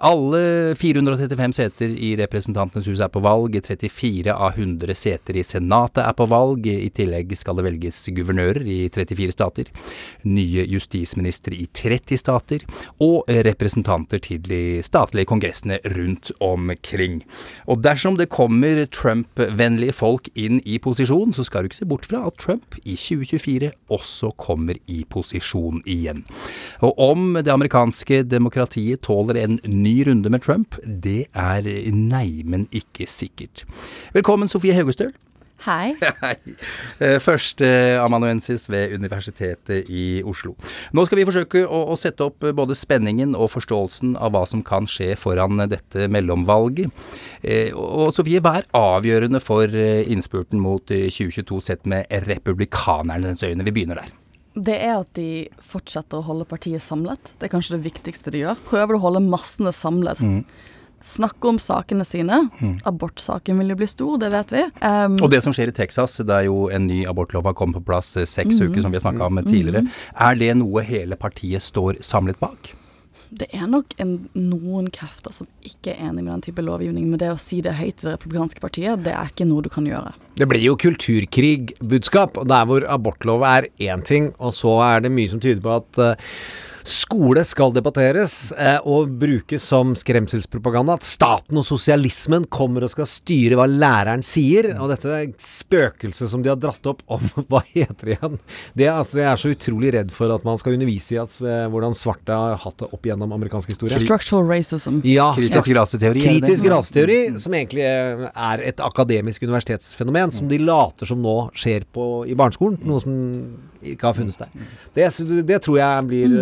Alle 0.07 0.73
435 0.77 1.53
seter 1.57 1.93
i 1.93 2.15
Representantenes 2.17 2.87
hus 2.89 3.01
er 3.03 3.11
på 3.13 3.21
valg, 3.21 3.55
34 3.61 4.33
av 4.33 4.57
100 4.57 4.97
seter 4.97 5.37
i 5.37 5.45
Senatet 5.45 6.03
er 6.03 6.15
på 6.17 6.25
valg, 6.29 6.65
i 6.67 6.89
tillegg 6.93 7.33
skal 7.37 7.59
det 7.59 7.67
velges 7.67 8.01
guvernører 8.17 8.65
i 8.65 8.79
34 8.93 9.35
stater, 9.35 9.71
nye 10.25 10.65
justisministre 10.69 11.55
i 11.57 11.67
30 11.69 12.21
stater, 12.21 12.65
og 13.03 13.29
representanter 13.47 14.21
til 14.23 14.41
de 14.45 14.61
statlige 14.85 15.29
kongressene 15.29 15.79
rundt 15.97 16.31
omkring. 16.43 17.21
Og 17.67 17.81
dersom 17.85 18.17
det 18.19 18.29
kommer 18.33 18.85
Trump-vennlige 18.93 19.95
folk 19.95 20.29
inn 20.37 20.61
i 20.65 20.79
posisjon, 20.83 21.33
så 21.35 21.45
skal 21.47 21.63
du 21.63 21.71
ikke 21.71 21.81
se 21.81 21.89
bort 21.89 22.07
fra 22.07 22.23
at 22.27 22.37
Trump 22.41 22.77
i 22.83 22.95
2024 22.95 23.71
også 23.93 24.31
kommer 24.39 24.77
i 24.87 25.03
posisjon 25.09 25.81
igjen. 25.85 26.23
Og 26.85 26.97
om 27.01 27.33
det 27.41 27.51
amerikanske 27.53 28.23
demokratiet 28.23 28.46
tåler 28.49 29.35
en 29.43 29.59
ny 29.65 30.03
runde 30.07 30.29
med 30.29 30.41
Trump, 30.41 30.75
det 30.85 31.27
er 31.33 31.63
neimen 31.93 32.67
ikke 32.71 33.07
sikkert. 33.07 33.65
Velkommen, 34.13 34.47
Sofie 34.47 34.73
Haugestøl. 34.73 35.13
Hei. 35.65 35.95
Hei. 36.21 36.35
Eh, 37.01 37.17
Førsteamanuensis 37.21 38.67
ved 38.69 38.93
Universitetet 38.93 39.89
i 39.89 40.21
Oslo. 40.25 40.53
Nå 40.93 41.05
skal 41.07 41.19
vi 41.19 41.25
forsøke 41.27 41.63
å, 41.65 41.81
å, 41.93 41.97
sette 41.97 42.27
opp 42.27 42.45
både 42.59 42.77
spenningen 42.77 43.33
og 43.35 43.49
forståelsen 43.55 44.13
av 44.21 44.35
hva 44.35 44.43
som 44.49 44.61
kan 44.65 44.85
skje 44.89 45.15
foran 45.17 45.63
dette 45.71 46.07
mellomvalget. 46.13 46.93
Eh, 47.41 47.73
og 47.73 48.13
Sofie, 48.15 48.43
hva 48.43 48.59
er 48.59 48.69
avgjørende 48.77 49.41
for 49.43 49.65
eh, 49.73 50.05
innspurten 50.13 50.61
mot 50.61 50.85
2022 50.85 51.59
sett 51.71 51.89
med 51.89 52.05
republikanernes 52.29 53.43
øyne? 53.47 53.65
Vi 53.65 53.73
begynner 53.73 54.03
der. 54.03 54.15
Det 54.57 54.77
er 54.81 54.95
at 54.97 55.11
de 55.17 55.45
fortsetter 55.61 56.17
å 56.17 56.25
holde 56.25 56.47
partiet 56.49 56.81
samlet. 56.81 57.33
Det 57.37 57.47
er 57.47 57.53
kanskje 57.53 57.77
det 57.77 57.85
viktigste 57.85 58.33
de 58.33 58.41
gjør. 58.45 58.65
Prøver 58.69 58.97
å 58.97 59.03
holde 59.05 59.21
massene 59.27 59.75
samlet. 59.75 60.23
Mm 60.23 60.41
snakke 61.01 61.47
om 61.47 61.59
sakene 61.59 62.05
sine. 62.05 62.39
Mm. 62.61 62.77
Abortsaken 62.89 63.59
vil 63.61 63.73
jo 63.73 63.77
bli 63.79 63.89
stor, 63.89 64.17
det 64.21 64.31
vet 64.33 64.53
vi. 64.55 64.63
Um, 64.81 65.17
og 65.21 65.31
det 65.33 65.43
som 65.45 65.55
skjer 65.55 65.71
i 65.71 65.75
Texas, 65.75 66.19
det 66.23 66.33
er 66.33 66.47
jo 66.49 66.67
en 66.73 66.87
ny 66.89 67.03
abortlov 67.09 67.47
har 67.47 67.57
kommet 67.57 67.79
på 67.79 67.87
plass 67.91 68.15
eh, 68.17 68.27
seks 68.27 68.57
mm. 68.57 68.65
uker, 68.67 68.81
som 68.83 68.93
vi 68.93 68.99
har 68.99 69.05
snakka 69.05 69.29
om 69.29 69.41
tidligere. 69.43 69.85
Mm. 69.85 69.93
Er 70.27 70.41
det 70.41 70.51
noe 70.63 70.85
hele 70.87 71.19
partiet 71.19 71.65
står 71.65 72.01
samlet 72.05 72.39
bak? 72.41 72.73
Det 73.29 73.47
er 73.55 73.65
nok 73.69 73.95
en, 74.01 74.13
noen 74.35 74.87
krefter 74.93 75.33
som 75.35 75.49
ikke 75.65 75.93
er 75.93 76.09
enig 76.09 76.23
med 76.23 76.31
den 76.31 76.45
type 76.47 76.63
lovgivning, 76.63 77.09
men 77.11 77.19
det 77.21 77.31
å 77.33 77.39
si 77.41 77.59
det 77.65 77.75
høyt 77.79 78.03
ved 78.03 78.11
Det 78.11 78.15
republikanske 78.15 78.63
partiet, 78.63 79.03
det 79.03 79.15
er 79.15 79.31
ikke 79.31 79.47
noe 79.49 79.65
du 79.65 79.71
kan 79.73 79.87
gjøre. 79.87 80.13
Det 80.37 80.47
blir 80.47 80.63
jo 80.63 80.77
kulturkrigbudskap 80.79 82.39
der 82.47 82.69
hvor 82.69 82.85
abortlov 82.87 83.43
er 83.47 83.69
én 83.83 84.05
ting, 84.05 84.31
og 84.37 84.55
så 84.55 84.77
er 84.85 85.03
det 85.05 85.13
mye 85.13 85.31
som 85.31 85.41
tyder 85.43 85.63
på 85.63 85.75
at 85.79 86.01
uh, 86.01 86.31
Skole 86.87 87.43
skal 87.43 87.73
debatteres 87.75 88.53
eh, 88.55 88.77
og 88.87 89.11
brukes 89.19 89.63
som 89.67 89.91
skremselspropaganda. 89.97 90.95
At 90.95 91.03
staten 91.03 91.59
og 91.59 91.65
sosialismen 91.67 92.45
kommer 92.53 92.85
og 92.85 92.93
skal 92.93 93.09
styre 93.11 93.57
hva 93.59 93.65
læreren 93.67 94.23
sier. 94.23 94.69
Og 94.79 94.93
dette 94.93 95.19
spøkelset 95.43 96.31
som 96.31 96.45
de 96.45 96.51
har 96.53 96.59
dratt 96.61 96.87
opp 96.87 97.03
om 97.11 97.25
Hva 97.51 97.61
heter 97.67 98.07
det 98.07 98.15
igjen? 98.15 98.39
Det, 98.77 98.87
altså, 98.91 99.19
jeg 99.19 99.27
er 99.31 99.41
så 99.41 99.51
utrolig 99.51 99.93
redd 99.97 100.13
for 100.15 100.31
at 100.31 100.47
man 100.47 100.59
skal 100.61 100.77
undervise 100.77 101.17
i 101.17 101.19
at, 101.19 101.35
eh, 101.43 101.65
hvordan 101.73 101.95
svarte 101.97 102.39
har 102.39 102.57
hatt 102.63 102.79
det 102.79 102.89
opp 102.95 103.11
gjennom 103.11 103.35
amerikansk 103.35 103.75
historie. 103.75 103.99
Structural 103.99 104.47
racism. 104.47 105.01
Ja, 105.07 105.29
kritisk 105.35 105.75
raseteori. 105.75 106.23
Kritisk 106.23 106.71
raseteori, 106.71 107.19
som 107.43 107.55
egentlig 107.57 107.83
er 107.87 108.63
et 108.63 108.83
akademisk 108.83 109.43
universitetsfenomen, 109.43 110.31
som 110.35 110.47
de 110.47 110.61
later 110.63 111.09
som 111.09 111.19
nå 111.23 111.37
skjer 111.57 111.87
på, 111.91 112.07
i 112.31 112.37
barneskolen. 112.37 112.79
Noe 112.87 113.03
som 113.03 113.17
ikke 113.83 114.09
har 114.09 114.15
funnes 114.17 114.39
der. 114.39 114.49
Det, 114.95 115.07
det 115.47 115.59
tror 115.65 115.77
jeg 115.79 116.07
blir 116.09 116.31
mm. 116.31 116.39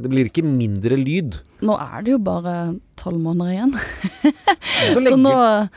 Det 0.00 0.10
blir 0.12 0.30
ikke 0.30 0.44
mindre 0.46 0.98
lyd. 1.00 1.40
Nå 1.64 1.76
er 1.80 2.04
det 2.04 2.16
jo 2.16 2.20
bare 2.20 2.56
tolv 2.96 3.20
måneder 3.20 3.52
igjen. 3.52 3.74
så, 4.94 5.00
så 5.04 5.16
nå, 5.20 5.32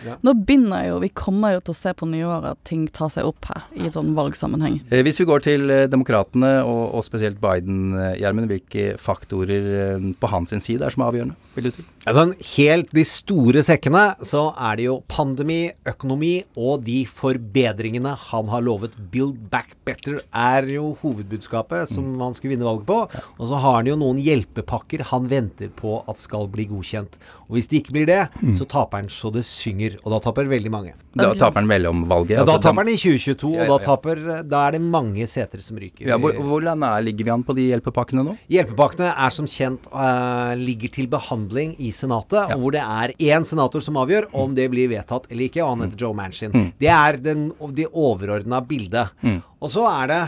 ja. 0.06 0.16
nå, 0.26 0.34
begynner 0.48 0.88
jo 0.88 1.00
Vi 1.04 1.12
kommer 1.16 1.54
jo 1.56 1.62
til 1.64 1.76
å 1.76 1.78
se 1.78 1.94
på 1.96 2.08
nyåret 2.10 2.56
at 2.56 2.62
ting 2.68 2.88
tar 2.96 3.12
seg 3.14 3.28
opp 3.28 3.50
her, 3.52 3.68
i 3.76 3.92
sånn 3.94 4.14
valgsammenheng. 4.18 4.80
Eh, 4.90 5.04
hvis 5.06 5.22
vi 5.22 5.28
går 5.30 5.44
til 5.46 5.74
eh, 5.74 5.86
demokratene, 5.92 6.60
og, 6.64 6.84
og, 6.94 7.04
spesielt 7.08 7.40
Biden, 7.44 7.94
Gjermund, 8.20 8.50
hvilke 8.52 8.96
faktorer 9.02 10.00
på 10.20 10.32
hans 10.32 10.56
side 10.56 10.86
er 10.86 10.96
som 10.96 11.06
er 11.06 11.12
avgjørende? 11.12 11.38
Vil 11.56 11.68
du 11.68 11.76
til? 11.76 11.88
Altså, 12.08 12.24
helt 12.56 12.92
de 12.96 13.04
store 13.08 13.62
sekkene, 13.66 14.04
så 14.26 14.50
er 14.56 14.80
det 14.80 14.86
jo 14.88 15.00
pandemi, 15.12 15.60
økonomi 15.90 16.34
og 16.58 16.86
de 16.88 17.02
forbedringene 17.10 18.14
han 18.30 18.52
har 18.52 18.64
lovet. 18.66 18.96
Build 19.12 19.38
back 19.52 19.76
better 19.88 20.20
er 20.30 20.68
jo 20.72 20.94
hovedbudskapet 21.02 21.90
som 21.92 22.14
mm. 22.14 22.24
han 22.24 22.38
skulle 22.38 22.56
vinne 22.56 22.68
valget 22.68 22.88
på. 22.90 23.00
Og 23.38 23.52
så 23.52 23.60
har 23.62 23.80
han 23.80 23.92
jo 23.92 23.98
noen 24.00 24.22
hjelpepakker 24.24 25.06
han 25.12 25.30
venter 25.32 25.70
på 25.76 25.79
at 26.10 26.20
skal 26.22 26.48
bli 26.52 26.66
godkjent. 26.70 27.18
Og 27.48 27.58
hvis 27.58 27.70
det 27.72 27.80
ikke 27.82 27.94
blir 27.96 28.08
det, 28.10 28.20
mm. 28.42 28.54
så 28.60 28.68
taper 28.70 29.02
han 29.02 29.10
så 29.14 29.32
det 29.34 29.42
synger. 29.48 29.96
Og 30.04 30.14
da 30.14 30.20
taper 30.22 30.50
veldig 30.50 30.72
mange. 30.74 30.94
Da 31.18 31.32
taper 31.34 31.62
han 31.62 31.70
mellomvalget? 31.70 32.36
Ja, 32.36 32.44
da 32.44 32.56
altså, 32.56 32.70
taper 32.70 32.84
han 32.84 32.92
i 32.92 32.98
2022, 33.00 33.52
ja, 33.56 33.64
ja, 33.64 33.66
og 33.66 33.72
da, 33.72 33.78
taper, 33.88 34.22
da, 34.46 34.64
er 34.68 34.78
det 34.78 34.82
mange 34.86 35.28
seter 35.30 35.64
som 35.66 35.80
ryker. 35.82 36.06
Ja, 36.10 36.20
hvor, 36.22 36.36
Hvordan 36.36 36.86
er, 36.86 37.06
ligger 37.08 37.30
vi 37.30 37.34
an 37.34 37.46
på 37.48 37.56
de 37.58 37.70
hjelpepakkene 37.72 38.26
nå? 38.28 38.36
Hjelpepakkene 38.54 39.14
er 39.14 39.34
som 39.34 39.50
kjent 39.50 39.90
uh, 39.94 40.54
ligger 40.60 40.94
til 41.00 41.10
behandling 41.12 41.74
i 41.82 41.94
Senatet, 41.96 42.54
og 42.54 42.66
hvor 42.66 42.76
det 42.76 42.84
er 42.84 43.16
én 43.32 43.48
senator 43.48 43.84
som 43.84 43.98
avgjør 44.02 44.30
om 44.38 44.54
det 44.58 44.70
blir 44.74 44.92
vedtatt 44.92 45.26
eller 45.32 45.50
ikke, 45.50 45.64
og 45.66 45.74
han 45.74 45.88
heter 45.88 46.06
Joe 46.06 46.18
Manchin. 46.18 46.54
Mm. 46.54 46.70
Det 46.80 46.94
er 46.94 47.18
den, 47.24 47.50
det 47.76 47.90
overordna 47.90 48.62
bildet. 48.66 49.16
Mm. 49.26 49.42
Og 49.60 49.74
så 49.74 49.88
er 49.90 50.14
det 50.14 50.22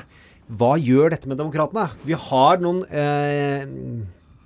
hva 0.51 0.73
gjør 0.79 1.13
dette 1.13 1.29
med 1.31 1.39
demokratene? 1.39 1.87
Vi 2.03 2.17
har 2.17 2.59
noen 2.59 2.81
eh, 2.89 3.63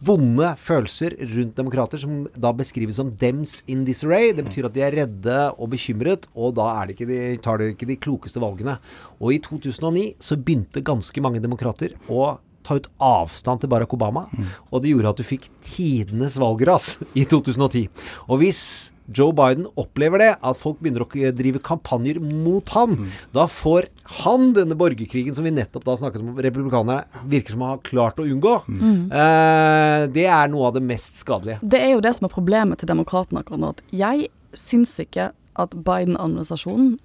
vonde 0.05 0.51
følelser 0.61 1.15
rundt 1.33 1.55
demokrater 1.57 2.01
som 2.01 2.25
da 2.37 2.51
beskrives 2.53 2.99
som 2.99 3.11
'dems 3.11 3.63
in 3.67 3.85
disarray'. 3.85 4.35
Det 4.35 4.45
betyr 4.45 4.65
at 4.65 4.73
de 4.73 4.81
er 4.81 4.97
redde 5.01 5.37
og 5.57 5.69
bekymret, 5.69 6.27
og 6.35 6.55
da 6.55 6.85
de 6.85 7.05
de, 7.05 7.37
tar 7.37 7.57
de 7.57 7.73
ikke 7.73 7.87
de 7.87 7.95
klokeste 7.95 8.39
valgene. 8.39 8.77
Og 9.19 9.33
i 9.33 9.39
2009 9.39 10.15
så 10.19 10.37
begynte 10.37 10.83
ganske 10.83 11.21
mange 11.21 11.41
demokrater 11.41 11.95
å 12.09 12.37
ta 12.65 12.79
ut 12.79 12.89
avstand 13.03 13.63
til 13.63 13.71
Barack 13.71 13.93
Obama. 13.95 14.25
Mm. 14.33 14.49
Og 14.71 14.83
det 14.83 14.91
gjorde 14.91 15.13
at 15.13 15.21
du 15.21 15.27
fikk 15.27 15.47
tidenes 15.65 16.39
valgras 16.41 16.95
i 17.13 17.25
2010. 17.29 17.87
Og 18.29 18.41
hvis 18.41 18.61
Joe 19.05 19.33
Biden 19.37 19.67
opplever 19.77 20.21
det, 20.21 20.31
at 20.41 20.57
folk 20.57 20.79
begynner 20.81 21.05
å 21.05 21.31
drive 21.37 21.61
kampanjer 21.65 22.17
mot 22.23 22.69
han, 22.73 22.95
mm. 22.97 23.11
da 23.37 23.45
får 23.51 23.89
han 24.23 24.49
denne 24.57 24.77
borgerkrigen 24.77 25.35
som 25.37 25.45
vi 25.45 25.53
nettopp 25.53 25.85
da 25.85 25.97
snakket 25.99 26.23
om, 26.23 26.33
republikanerne 26.41 27.25
virker 27.29 27.53
som 27.53 27.65
å 27.65 27.73
ha 27.75 27.79
klart 27.85 28.21
å 28.21 28.25
unngå. 28.25 28.55
Mm. 28.65 29.01
Eh, 29.13 30.05
det 30.15 30.25
er 30.25 30.49
noe 30.53 30.71
av 30.71 30.77
det 30.77 30.83
mest 30.85 31.21
skadelige. 31.21 31.59
Det 31.61 31.81
er 31.81 31.93
jo 31.93 32.03
det 32.05 32.15
som 32.17 32.25
er 32.29 32.33
problemet 32.33 32.81
til 32.81 32.89
demokratene 32.89 33.45
akkurat 33.45 33.61
nå. 33.61 33.73
At 33.77 33.85
jeg 33.93 34.31
syns 34.57 34.97
ikke 35.03 35.29
at 35.61 35.75
Biden-administrasjonen 35.85 36.95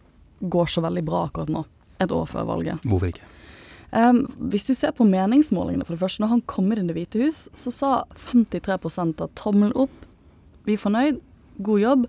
går 0.40 0.73
så 0.73 0.83
veldig 0.85 1.05
bra 1.05 1.27
akkurat 1.29 1.53
nå, 1.53 1.66
et 2.01 2.12
år 2.16 2.25
før 2.31 2.49
valget. 2.49 2.88
Hvorfor 2.88 3.12
ikke? 3.12 3.29
Um, 3.90 4.22
hvis 4.53 4.68
du 4.68 4.74
ser 4.74 4.92
på 4.94 5.07
meningsmålingene, 5.09 5.85
for 5.87 5.96
det 5.96 6.03
første, 6.05 6.22
når 6.22 6.35
han 6.37 6.44
kom 6.50 6.68
inn 6.70 6.85
i 6.85 6.88
Det 6.90 6.94
hvite 6.94 7.22
hus, 7.24 7.48
så 7.59 7.72
sa 7.74 7.92
53% 8.14 9.24
av 9.24 9.33
tommelen 9.38 9.74
opp, 9.74 10.07
vi 10.68 10.76
er 10.76 10.83
fornøyd, 10.83 11.18
god 11.64 11.81
jobb. 11.83 12.07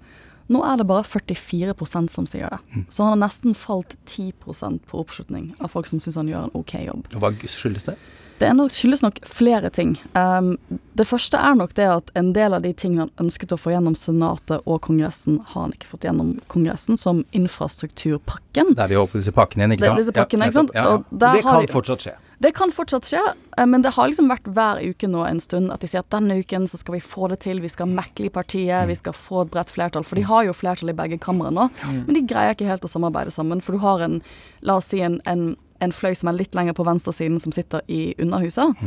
Nå 0.51 0.61
er 0.67 0.81
det 0.81 0.87
bare 0.89 1.07
44% 1.07 2.11
som 2.11 2.27
sier 2.27 2.51
det. 2.51 2.59
Mm. 2.75 2.85
Så 2.91 3.05
han 3.05 3.13
har 3.15 3.21
nesten 3.23 3.55
falt 3.57 3.95
10% 4.05 4.81
på 4.91 4.99
oppslutning 4.99 5.51
av 5.63 5.71
folk 5.73 5.87
som 5.89 6.01
syns 6.03 6.19
han 6.19 6.29
gjør 6.29 6.49
en 6.49 6.57
OK 6.59 6.75
jobb. 6.83 7.07
Hva 7.15 7.31
skyldes 7.47 7.87
det? 7.87 7.95
Det 8.41 8.47
er 8.49 8.55
nok, 8.57 8.71
skyldes 8.73 9.03
nok 9.05 9.19
flere 9.29 9.69
ting. 9.69 9.91
Um, 10.17 10.55
det 10.97 11.05
første 11.05 11.37
er 11.37 11.53
nok 11.59 11.75
det 11.77 11.85
at 11.85 12.09
en 12.17 12.31
del 12.33 12.55
av 12.57 12.63
de 12.65 12.71
tingene 12.73 13.05
han 13.05 13.27
ønsket 13.27 13.53
å 13.53 13.59
få 13.61 13.75
gjennom 13.75 13.93
Senatet 13.97 14.65
og 14.65 14.79
Kongressen, 14.87 15.37
har 15.51 15.67
han 15.67 15.75
ikke 15.75 15.91
fått 15.91 16.07
gjennom 16.07 16.33
Kongressen, 16.49 16.97
som 16.97 17.21
infrastrukturpakken. 17.37 18.73
Der 18.79 18.89
vi 18.89 18.97
åpner 18.97 19.21
disse 19.21 19.33
pakkene 19.35 19.63
igjen, 19.67 19.75
ikke 19.77 19.85
Det, 19.85 19.91
sant? 19.91 20.01
disse 20.01 20.15
pakkene, 20.17 20.49
ikke 20.49 20.57
sant? 20.57 20.73
Ja, 20.73 20.83
ja, 20.83 20.97
Og 20.97 21.05
der 21.11 21.33
Det 21.37 21.43
kan 21.45 21.65
de- 21.65 21.73
fortsatt 21.73 21.99
skje. 22.07 22.15
Det 22.41 22.55
kan 22.57 22.71
fortsatt 22.73 23.05
skje, 23.05 23.21
eh, 23.59 23.65
men 23.67 23.83
det 23.83 23.93
har 23.93 24.07
liksom 24.09 24.27
vært 24.27 24.47
hver 24.49 24.81
uke 24.81 25.07
nå 25.07 25.29
en 25.29 25.39
stund 25.39 25.71
at 25.71 25.79
de 25.79 25.87
sier 25.87 25.99
at 25.99 26.09
denne 26.09 26.39
uken 26.41 26.65
så 26.65 26.79
skal 26.79 26.95
vi 26.95 26.99
få 26.99 27.29
det 27.29 27.41
til, 27.41 27.59
vi 27.61 27.69
skal 27.69 27.85
mekle 27.85 28.25
i 28.25 28.29
partiet, 28.33 28.87
vi 28.87 28.95
skal 28.95 29.13
få 29.13 29.43
et 29.45 29.51
bredt 29.51 29.69
flertall. 29.69 30.03
For 30.03 30.15
de 30.15 30.23
har 30.23 30.45
jo 30.45 30.53
flertall 30.53 30.89
i 30.89 30.93
begge 30.97 31.19
kamre 31.19 31.51
nå, 31.53 31.69
men 31.85 32.13
de 32.15 32.21
greier 32.25 32.55
ikke 32.55 32.65
helt 32.65 32.81
å 32.81 32.89
samarbeide 32.89 33.29
sammen. 33.31 33.61
For 33.61 33.73
du 33.73 33.77
har 33.77 33.99
en, 34.01 34.21
la 34.63 34.77
oss 34.77 34.85
si 34.89 35.01
en, 35.01 35.21
en, 35.27 35.55
en 35.81 35.93
fløy 35.95 36.13
som 36.17 36.29
er 36.31 36.37
litt 36.37 36.55
lenger 36.57 36.75
på 36.77 36.85
venstresiden, 36.87 37.39
som 37.41 37.53
sitter 37.55 37.81
i 37.91 38.13
Underhuset. 38.21 38.77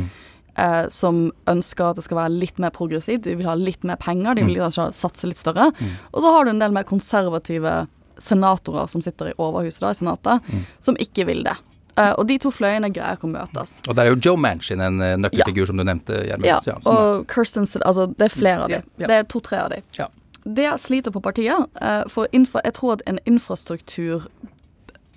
Eh, 0.55 0.85
som 0.89 1.33
ønsker 1.51 1.89
at 1.91 1.99
det 1.99 2.05
skal 2.07 2.21
være 2.21 2.35
litt 2.39 2.61
mer 2.63 2.71
progressivt. 2.71 3.25
De 3.27 3.35
vil 3.35 3.49
ha 3.51 3.57
litt 3.59 3.83
mer 3.83 3.99
penger, 3.99 4.37
de 4.39 4.45
vil 4.47 4.61
kanskje 4.63 4.89
satse 4.95 5.27
litt 5.27 5.41
større. 5.43 5.73
Og 6.13 6.23
så 6.23 6.31
har 6.31 6.47
du 6.47 6.53
en 6.55 6.63
del 6.63 6.75
mer 6.77 6.87
konservative 6.87 7.85
senatorer 8.23 8.87
som 8.87 9.03
sitter 9.03 9.33
i 9.33 9.39
Overhuset, 9.43 9.83
da, 9.83 9.91
i 9.91 9.99
Senatet, 9.99 10.53
som 10.79 10.99
ikke 11.03 11.27
vil 11.27 11.43
det. 11.47 11.57
Eh, 11.99 12.13
og 12.19 12.27
de 12.31 12.39
to 12.43 12.51
fløyene 12.55 12.91
greier 12.95 13.19
ikke 13.19 13.27
å 13.27 13.35
møtes. 13.35 13.77
Og 13.89 13.99
der 13.99 14.07
er 14.07 14.15
jo 14.15 14.21
Joe 14.31 14.39
Manchin 14.39 14.83
en 14.83 14.99
nøkkelfigur, 15.23 15.65
ja. 15.65 15.71
som 15.73 15.79
du 15.83 15.87
nevnte, 15.87 16.23
Gjermund. 16.29 16.47
Ja, 16.47 16.61
ja, 16.71 16.79
og 16.91 17.27
Kirsten 17.31 17.67
Altså, 17.83 18.07
det 18.15 18.29
er 18.29 18.35
flere 18.35 18.69
av 18.69 18.71
dem. 18.71 18.87
de. 18.87 19.03
ja. 19.03 19.11
Det 19.11 19.19
er 19.19 19.27
to-tre 19.31 19.59
av 19.67 19.75
de. 19.75 19.83
Ja. 19.99 20.09
Det 20.45 20.81
sliter 20.81 21.11
på 21.11 21.21
partiet. 21.25 21.67
eh, 21.81 22.03
For 22.09 22.27
infra, 22.33 22.61
jeg 22.65 22.75
tror 22.75 22.93
at 22.93 23.03
en 23.07 23.19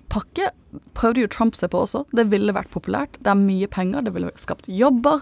infrastrukturpakke 0.07 0.51
prøvde 0.93 1.21
jo 1.21 1.27
Trump 1.27 1.55
seg 1.55 1.71
på 1.71 1.81
også. 1.83 2.05
Det 2.13 2.29
ville 2.31 2.53
vært 2.53 2.71
populært. 2.71 3.17
Det 3.19 3.31
er 3.31 3.39
mye 3.39 3.67
penger, 3.67 4.01
det 4.01 4.13
ville 4.13 4.31
skapt 4.37 4.67
jobber. 4.67 5.21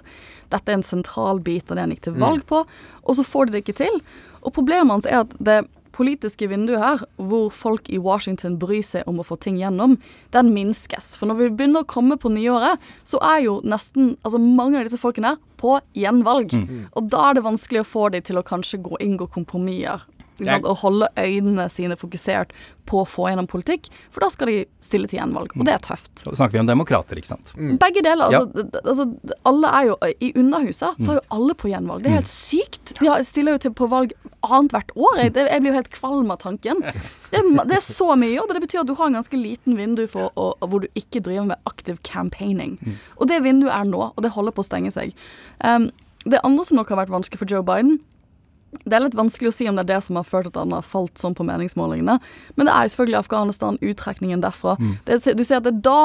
Dette 0.50 0.72
er 0.72 0.78
en 0.78 0.84
sentral 0.84 1.40
bit 1.40 1.70
av 1.70 1.76
det 1.78 1.82
han 1.84 1.92
gikk 1.92 2.04
til 2.04 2.20
valg 2.20 2.46
på. 2.46 2.66
Og 3.04 3.16
så 3.16 3.24
får 3.24 3.48
de 3.48 3.52
det 3.56 3.64
ikke 3.64 3.80
til. 3.86 4.02
Og 4.44 4.54
problemet 4.54 4.92
hans 4.92 5.06
er 5.06 5.24
at 5.24 5.34
det 5.40 5.66
politiske 5.96 6.50
vinduet 6.52 6.82
her, 6.82 7.04
hvor 7.16 7.50
folk 7.56 7.88
i 7.88 7.98
Washington 7.98 8.58
bryr 8.60 8.84
seg 8.84 9.08
om 9.08 9.22
å 9.22 9.24
få 9.24 9.38
ting 9.40 9.56
gjennom, 9.58 9.96
den 10.36 10.52
minskes. 10.52 11.14
For 11.16 11.30
når 11.30 11.40
vi 11.40 11.50
begynner 11.56 11.86
å 11.86 11.88
komme 11.88 12.18
på 12.20 12.34
nyåret, 12.34 12.84
så 13.08 13.22
er 13.24 13.46
jo 13.46 13.62
nesten 13.64 14.18
altså 14.24 14.42
mange 14.42 14.82
av 14.82 14.84
disse 14.90 15.00
folkene 15.00 15.38
på 15.56 15.78
gjenvalg. 15.96 16.52
Og 17.00 17.08
da 17.08 17.30
er 17.30 17.38
det 17.38 17.46
vanskelig 17.48 17.86
å 17.86 17.88
få 17.88 18.10
dem 18.12 18.26
til 18.28 18.42
å 18.42 18.44
kanskje 18.44 18.82
gå 18.84 19.00
inngå 19.00 19.30
kompromisser. 19.32 20.04
Ikke 20.36 20.50
sant? 20.52 20.66
Og 20.68 20.78
holde 20.84 21.08
øynene 21.18 21.70
sine 21.72 21.96
fokusert 21.96 22.52
på 22.86 23.00
å 23.02 23.06
få 23.10 23.30
gjennom 23.32 23.48
politikk, 23.50 23.88
for 24.14 24.22
da 24.22 24.28
skal 24.30 24.48
de 24.52 24.58
stille 24.84 25.08
til 25.10 25.18
gjenvalg. 25.18 25.50
Og 25.58 25.66
det 25.66 25.74
er 25.74 25.80
tøft. 25.82 26.12
Så 26.22 26.36
snakker 26.38 26.52
vi 26.54 26.60
om 26.60 26.68
demokrater, 26.70 27.18
ikke 27.18 27.32
sant? 27.32 27.54
Begge 27.82 28.04
deler. 28.06 28.28
Altså, 28.30 28.46
d- 28.54 28.68
d- 28.76 28.82
altså, 28.86 29.06
alle 29.50 29.72
er 29.80 29.88
jo 29.90 29.96
I 30.22 30.30
Underhuset 30.38 31.00
så 31.02 31.12
er 31.16 31.18
jo 31.18 31.24
alle 31.34 31.56
på 31.58 31.72
gjenvalg. 31.72 32.04
Det 32.04 32.12
er 32.12 32.20
helt 32.20 32.30
sykt. 32.30 32.94
De 33.00 33.16
stiller 33.26 33.56
jo 33.58 33.64
til 33.66 33.74
på 33.74 33.88
valg 33.90 34.14
annethvert 34.46 34.92
år. 34.96 35.18
Jeg, 35.24 35.34
jeg 35.34 35.62
blir 35.64 35.72
jo 35.72 35.78
helt 35.80 35.90
kvalm 35.96 36.30
av 36.36 36.38
tanken. 36.44 36.84
Det 37.32 37.40
er, 37.42 37.50
det 37.66 37.80
er 37.80 37.86
så 37.88 38.12
mye 38.16 38.36
jobb, 38.36 38.52
og 38.52 38.54
det 38.60 38.62
betyr 38.68 38.84
at 38.84 38.88
du 38.92 38.94
har 39.00 39.08
en 39.10 39.18
ganske 39.18 39.40
liten 39.42 39.76
vindu 39.80 40.06
for 40.12 40.30
å, 40.38 40.52
hvor 40.62 40.86
du 40.86 40.88
ikke 40.94 41.24
driver 41.26 41.48
med 41.56 41.58
aktiv 41.66 41.98
campaigning. 42.06 42.78
Og 43.18 43.26
det 43.32 43.42
vinduet 43.42 43.74
er 43.74 43.90
nå, 43.90 44.12
og 44.14 44.22
det 44.22 44.36
holder 44.38 44.54
på 44.54 44.62
å 44.62 44.68
stenge 44.70 44.92
seg. 44.94 45.16
Um, 45.64 45.90
det 46.26 46.40
andre 46.46 46.64
som 46.66 46.78
nok 46.78 46.90
har 46.94 47.02
vært 47.02 47.14
vanskelig 47.14 47.42
for 47.42 47.50
Joe 47.50 47.66
Biden, 47.66 47.98
det 48.84 48.98
er 48.98 49.06
litt 49.06 49.18
vanskelig 49.18 49.52
å 49.52 49.56
si 49.56 49.70
om 49.70 49.80
det 49.80 49.86
er 49.86 49.94
det 49.96 50.04
som 50.06 50.20
har 50.20 50.28
ført 50.28 50.52
at 50.52 50.60
han 50.60 50.76
har 50.76 50.86
falt 50.86 51.22
sånn 51.22 51.36
på 51.38 51.48
meningsmålingene. 51.48 52.20
Men 52.56 52.70
det 52.70 52.76
er 52.76 52.86
jo 52.86 52.96
selvfølgelig 52.96 53.22
Afghanistan, 53.24 53.82
uttrekningen 53.82 54.44
derfra. 54.44 54.78
Det, 55.08 55.22
du 55.38 55.44
ser 55.44 55.62
at 55.62 55.68
det 55.68 55.76
er 55.76 55.84
da, 55.86 56.00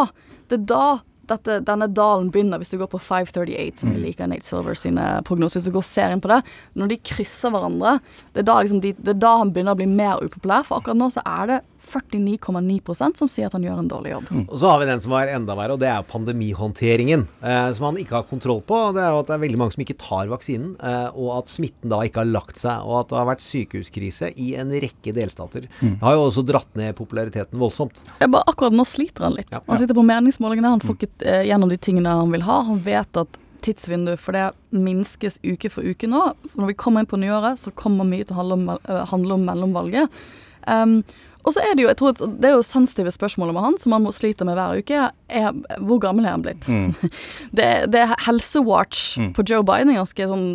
det 0.50 0.60
er 0.60 0.66
da 0.70 0.84
dette, 1.30 1.60
denne 1.66 1.88
dalen 1.94 2.30
begynner, 2.32 2.60
hvis 2.60 2.72
du 2.72 2.78
går 2.80 2.90
på 2.90 3.00
538, 3.02 3.82
som 3.82 3.92
vi 3.94 4.02
liker 4.02 4.30
Nate 4.30 4.46
Silver 4.46 4.78
sine 4.78 5.06
prognoser. 5.26 5.60
Hvis 5.60 5.70
du 5.70 5.76
går 5.76 5.84
og 5.84 5.90
ser 5.90 6.14
inn 6.14 6.22
på 6.22 6.30
det, 6.32 6.40
når 6.78 6.92
de 6.92 7.00
krysser 7.12 7.54
hverandre, 7.54 7.98
det 8.34 8.42
er 8.42 8.48
da, 8.50 8.58
liksom 8.60 8.82
de, 8.84 8.94
det 8.98 9.14
er 9.14 9.20
da 9.22 9.36
han 9.42 9.52
begynner 9.54 9.76
å 9.76 9.80
bli 9.80 9.88
mer 9.90 10.24
upopulær. 10.24 10.66
For 10.66 10.80
akkurat 10.80 11.00
nå 11.00 11.10
så 11.14 11.24
er 11.26 11.52
det 11.52 11.60
49,9% 11.90 13.20
som 13.20 13.30
sier 13.30 13.48
at 13.48 13.56
han 13.56 13.64
gjør 13.66 13.82
en 13.82 13.90
dårlig 13.90 14.14
jobb. 14.14 14.30
Og 14.46 14.56
så 14.60 14.70
har 14.70 14.80
vi 14.82 14.88
den 14.88 15.02
som 15.02 15.14
var 15.14 15.30
enda 15.32 15.56
verre, 15.58 15.76
og 15.76 15.82
det 15.82 15.90
er 15.90 16.06
pandemihåndteringen. 16.08 17.26
Eh, 17.42 17.70
som 17.76 17.88
han 17.90 18.00
ikke 18.00 18.18
har 18.18 18.28
kontroll 18.30 18.62
på. 18.66 18.78
Det 18.96 19.02
er 19.04 19.14
jo 19.14 19.22
at 19.22 19.30
det 19.30 19.36
er 19.36 19.44
veldig 19.44 19.60
mange 19.60 19.76
som 19.76 19.84
ikke 19.84 19.98
tar 20.00 20.30
vaksinen, 20.30 20.72
eh, 20.78 21.08
og 21.14 21.32
at 21.40 21.52
smitten 21.52 21.92
da 21.92 22.00
ikke 22.06 22.22
har 22.22 22.30
lagt 22.30 22.60
seg. 22.60 22.86
Og 22.86 23.02
at 23.02 23.12
det 23.12 23.20
har 23.20 23.28
vært 23.30 23.44
sykehuskrise 23.44 24.32
i 24.40 24.52
en 24.60 24.72
rekke 24.86 25.14
delstater. 25.16 25.68
Det 25.80 25.98
har 26.02 26.16
jo 26.16 26.26
også 26.28 26.46
dratt 26.46 26.70
ned 26.78 26.96
populariteten 26.98 27.60
voldsomt. 27.60 28.02
Jeg 28.22 28.32
bare, 28.32 28.46
akkurat 28.50 28.76
nå 28.76 28.86
sliter 28.88 29.28
han 29.28 29.38
litt. 29.38 29.54
Han 29.66 29.80
sitter 29.80 29.96
på 29.96 30.06
meningsmålingene, 30.06 30.74
han 30.76 30.84
får 30.84 30.98
ikke 30.98 31.12
eh, 31.26 31.44
gjennom 31.50 31.70
de 31.72 31.80
tingene 31.80 32.18
han 32.22 32.34
vil 32.34 32.46
ha. 32.46 32.62
Han 32.70 32.82
vet 32.84 33.20
at 33.20 33.40
tidsvinduet 33.64 34.20
for 34.20 34.36
det 34.36 34.50
minskes 34.72 35.38
uke 35.44 35.70
for 35.72 35.86
uke 35.86 36.08
nå. 36.10 36.22
For 36.48 36.62
når 36.62 36.72
vi 36.72 36.78
kommer 36.80 37.04
inn 37.04 37.10
på 37.10 37.20
nyåret, 37.20 37.60
så 37.60 37.72
kommer 37.76 38.08
mye 38.08 38.26
til 38.26 38.36
å 38.36 38.40
handle 38.40 38.58
om, 38.58 38.68
eh, 38.70 39.06
handle 39.12 39.36
om 39.36 39.44
mellomvalget. 39.48 40.22
Um, 40.66 41.02
og 41.44 41.54
så 41.54 41.62
er 41.64 41.74
det 41.76 41.84
jo 41.84 41.90
jeg 41.90 41.98
tror 42.00 42.14
det 42.20 42.48
er 42.50 42.56
jo 42.56 42.64
sensitive 42.66 43.12
spørsmål 43.14 43.52
om 43.52 43.60
han 43.64 43.78
som 43.80 43.94
han 43.96 44.04
må 44.04 44.12
slite 44.14 44.46
med 44.48 44.58
hver 44.58 44.80
uke. 44.82 45.02
Er, 45.30 45.50
hvor 45.80 46.00
gammel 46.02 46.26
er 46.26 46.36
han 46.36 46.44
blitt? 46.44 46.68
det, 47.56 47.68
det 47.92 48.04
er 48.04 48.14
helsewatch 48.26 49.18
på 49.36 49.46
Joe 49.48 49.64
Biden 49.66 49.92
er 49.92 50.00
ganske 50.02 50.30
sånn 50.30 50.48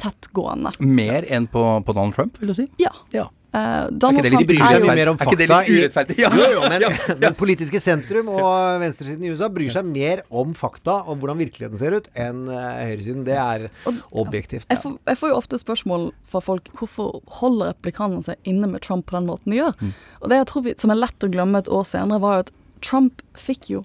tettgående. 0.00 0.74
Mer 0.80 1.26
enn 1.32 1.46
på, 1.50 1.62
på 1.86 1.94
Donald 1.96 2.16
Trump, 2.16 2.40
vil 2.40 2.50
du 2.52 2.56
si? 2.56 2.68
Ja. 2.82 2.92
Ja. 3.14 3.28
Eh, 3.54 3.86
Donald 3.90 4.18
Er 4.18 4.24
ikke 4.24 4.24
det 4.24 4.30
litt 4.30 4.34
Trump 4.34 4.48
bryr 4.50 4.62
er 4.64 4.72
seg 4.72 4.82
mye 4.82 4.94
mer 4.98 5.08
om 5.12 5.18
Er 5.20 5.28
ikke 5.28 5.38
det 5.38 5.46
litt 5.50 5.68
urettferdig? 5.70 6.16
Ja. 6.24 6.30
Jo, 6.34 6.46
jo, 6.56 6.62
men, 6.72 6.82
Ja, 6.84 6.88
men 7.20 7.36
politiske 7.38 7.80
sentrum 7.82 8.30
og 8.32 8.80
venstresiden 8.82 9.26
i 9.28 9.30
USA 9.30 9.48
bryr 9.54 9.70
seg 9.70 9.86
mer 9.86 10.24
om 10.34 10.56
fakta 10.58 10.96
om 11.06 11.20
hvordan 11.22 11.38
virkeligheten 11.38 11.78
ser 11.78 11.94
ut, 11.94 12.08
enn 12.18 12.48
eh, 12.50 12.80
høyresiden. 12.90 13.22
Det 13.28 13.36
er 13.38 13.68
objektivt. 14.10 14.66
Jeg 14.72 14.82
får, 14.82 14.96
jeg 15.12 15.20
får 15.20 15.30
jo 15.30 15.38
ofte 15.38 15.60
spørsmål 15.62 16.08
fra 16.32 16.42
folk 16.42 16.72
hvorfor 16.74 17.20
holder 17.38 17.70
replikanerne 17.76 18.26
seg 18.26 18.50
inne 18.50 18.72
med 18.72 18.82
Trump 18.82 19.06
på 19.10 19.18
den 19.20 19.30
måten 19.30 19.54
de 19.54 19.60
gjør. 19.62 19.78
Og 20.24 20.32
det 20.32 20.42
jeg 20.42 20.50
tror 20.50 20.66
vi, 20.66 20.74
som 20.82 20.94
er 20.94 21.02
lett 21.04 21.26
å 21.26 21.30
glemme 21.30 21.62
et 21.62 21.70
år 21.70 21.86
senere, 21.86 22.22
var 22.24 22.40
jo 22.40 22.46
at 22.48 22.54
Trump 22.84 23.22
fikk 23.38 23.70
jo 23.70 23.84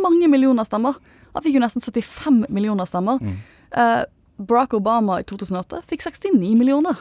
mange 0.00 0.28
millioner 0.32 0.64
stemmer. 0.64 0.96
Han 1.36 1.44
fikk 1.44 1.58
jo 1.58 1.62
nesten 1.66 1.84
75 1.84 2.46
millioner 2.48 2.88
stemmer. 2.88 3.20
Eh, 3.76 4.02
Barack 4.40 4.72
Obama 4.76 5.20
i 5.20 5.26
2008 5.28 5.82
fikk 5.88 6.04
69 6.08 6.56
millioner. 6.56 6.96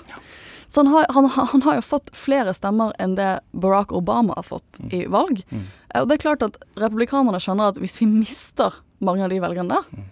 Så 0.67 0.81
han 0.81 0.91
har, 0.93 1.05
han, 1.13 1.29
han 1.29 1.65
har 1.67 1.79
jo 1.79 1.85
fått 1.85 2.11
flere 2.17 2.53
stemmer 2.57 2.93
enn 2.99 3.15
det 3.19 3.39
Barack 3.51 3.93
Obama 3.95 4.37
har 4.37 4.47
fått 4.47 4.81
i 4.91 5.05
valg. 5.11 5.43
Mm. 5.49 5.65
Og 6.01 6.09
det 6.09 6.17
er 6.17 6.25
klart 6.25 6.45
at 6.45 6.59
republikanerne 6.79 7.39
skjønner 7.41 7.71
at 7.71 7.79
hvis 7.81 8.01
vi 8.01 8.09
mister 8.09 8.81
mange 9.05 9.25
av 9.25 9.31
de 9.33 9.41
velgerne 9.43 9.77
der, 9.77 10.05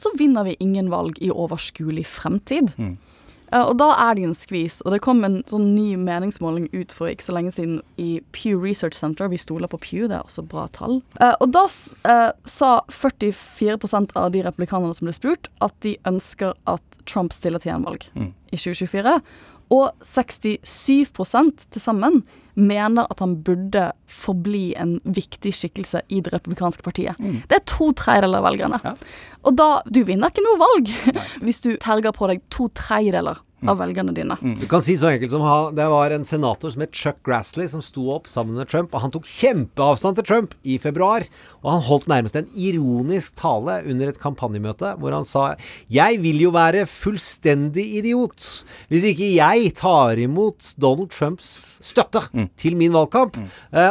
så 0.00 0.10
vinner 0.18 0.44
vi 0.44 0.56
ingen 0.58 0.90
valg 0.90 1.18
i 1.22 1.30
overskuelig 1.30 2.06
fremtid. 2.10 2.72
Eh, 3.54 3.62
og 3.62 3.76
da 3.78 3.90
er 4.06 4.16
det 4.16 4.26
en 4.28 4.36
skvis. 4.36 4.80
Og 4.84 4.94
det 4.94 5.02
kom 5.04 5.22
en 5.26 5.40
sånn 5.50 5.70
ny 5.76 5.94
meningsmåling 6.00 6.68
ut 6.74 6.94
for 6.94 7.10
ikke 7.10 7.26
så 7.26 7.36
lenge 7.36 7.54
siden 7.54 7.78
i 8.00 8.18
Pew 8.34 8.58
Research 8.62 8.96
Center. 8.98 9.30
Vi 9.30 9.40
stoler 9.40 9.70
på 9.70 9.80
Pew, 9.82 10.08
det 10.10 10.18
er 10.18 10.26
også 10.26 10.46
bra 10.50 10.66
tall. 10.74 11.00
Eh, 11.20 11.34
og 11.38 11.54
da 11.54 11.64
eh, 11.68 12.30
sa 12.50 12.72
44% 12.90 14.14
av 14.18 14.32
de 14.34 14.44
republikanerne 14.46 14.96
som 14.96 15.08
ble 15.08 15.16
spurt, 15.16 15.50
at 15.64 15.76
de 15.86 15.96
ønsker 16.08 16.56
at 16.70 17.02
Trump 17.10 17.34
stiller 17.36 17.62
til 17.62 17.74
gjenvalg 17.74 18.08
i 18.14 18.58
2024. 18.58 19.18
Og 19.72 19.92
67 20.04 21.12
til 21.70 21.80
sammen 21.80 22.22
mener 22.54 23.08
at 23.10 23.18
han 23.18 23.36
burde 23.42 23.88
forbli 24.06 24.74
en 24.78 24.98
viktig 25.04 25.54
skikkelse 25.56 26.04
i 26.08 26.20
det 26.22 26.32
republikanske 26.32 26.84
partiet. 26.86 27.18
Det 27.18 27.56
er 27.58 27.64
to 27.66 27.90
tredjedeler 27.98 28.38
av 28.38 28.46
velgerne. 28.46 28.94
Og 29.44 29.56
da 29.58 29.68
Du 29.90 30.04
vinner 30.06 30.30
ikke 30.30 30.44
noe 30.44 30.60
valg. 30.60 30.92
Hvis 31.44 31.60
du 31.64 31.74
terger 31.76 32.14
på 32.14 32.30
deg 32.30 32.44
to 32.54 32.68
tredjedeler 32.74 33.42
av 33.68 33.80
velgerne 33.80 34.14
dine. 34.16 34.36
Du 34.60 34.66
kan 34.70 34.82
si 34.84 34.96
så 35.00 35.10
enkelt 35.12 35.32
som 35.34 35.44
ha, 35.46 35.70
Det 35.74 35.86
var 35.90 36.14
en 36.14 36.26
senator 36.26 36.72
som 36.74 36.84
het 36.84 36.94
Chuck 36.94 37.20
Grassley, 37.26 37.68
som 37.70 37.82
sto 37.84 38.08
opp 38.14 38.28
sammen 38.30 38.58
med 38.58 38.68
Trump. 38.70 38.94
Og 38.94 39.04
han 39.04 39.14
tok 39.14 39.28
kjempeavstand 39.28 40.20
til 40.20 40.28
Trump 40.28 40.54
i 40.64 40.78
februar. 40.82 41.26
Og 41.64 41.70
han 41.72 41.84
holdt 41.86 42.08
nærmest 42.10 42.36
en 42.36 42.48
ironisk 42.54 43.34
tale 43.40 43.80
under 43.88 44.10
et 44.10 44.20
kampanjemøte 44.20 44.94
hvor 45.00 45.14
han 45.16 45.24
sa 45.24 45.54
Jeg 45.92 46.20
vil 46.22 46.42
jo 46.42 46.52
være 46.54 46.84
fullstendig 46.88 47.86
idiot 48.00 48.44
hvis 48.92 49.06
ikke 49.08 49.30
jeg 49.32 49.70
tar 49.78 50.20
imot 50.20 50.74
Donald 50.80 51.10
Trumps 51.14 51.48
støtte 51.84 52.26
til 52.60 52.76
min 52.78 52.92
valgkamp. 52.94 53.36
Mm. 53.38 53.48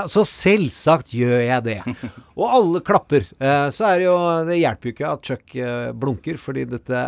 så 0.09 0.23
selvsagt 0.27 1.13
gjør 1.17 1.41
jeg 1.43 1.65
det. 1.65 1.79
Og 2.39 2.49
alle 2.49 2.81
klapper. 2.85 3.25
Eh, 3.39 3.67
så 3.73 3.89
er 3.89 4.01
det 4.01 4.07
jo 4.07 4.17
Det 4.47 4.59
hjelper 4.59 4.89
jo 4.89 4.95
ikke 4.95 5.09
at 5.11 5.27
Chuck 5.29 5.55
eh, 5.57 5.89
blunker, 5.97 6.39
fordi 6.41 6.65
dette 6.69 7.03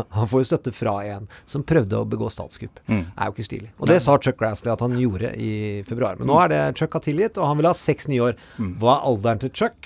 Han 0.18 0.26
får 0.30 0.38
jo 0.42 0.46
støtte 0.50 0.70
fra 0.74 0.94
en 1.16 1.24
som 1.48 1.60
prøvde 1.66 1.94
å 2.00 2.04
begå 2.08 2.26
statskupp. 2.32 2.76
Mm. 2.88 3.04
er 3.16 3.24
jo 3.28 3.32
ikke 3.36 3.46
stilig. 3.48 3.70
Og 3.80 3.86
det 3.90 3.98
sa 4.04 4.12
Chuck 4.22 4.38
Grassley 4.40 4.72
at 4.72 4.82
han 4.84 4.92
gjorde 5.00 5.28
i 5.40 5.52
februar. 5.88 6.14
Men 6.18 6.26
nå 6.30 6.36
er 6.44 6.48
det 6.52 6.62
Chuck 6.80 6.92
har 6.98 7.04
tilgitt, 7.04 7.34
og 7.38 7.44
han 7.50 7.58
vil 7.60 7.70
ha 7.70 7.74
seks 7.76 8.04
nye 8.12 8.22
år. 8.30 8.34
Hva 8.80 8.92
er 8.98 9.02
alderen 9.12 9.40
til 9.44 9.52
Chuck? 9.56 9.80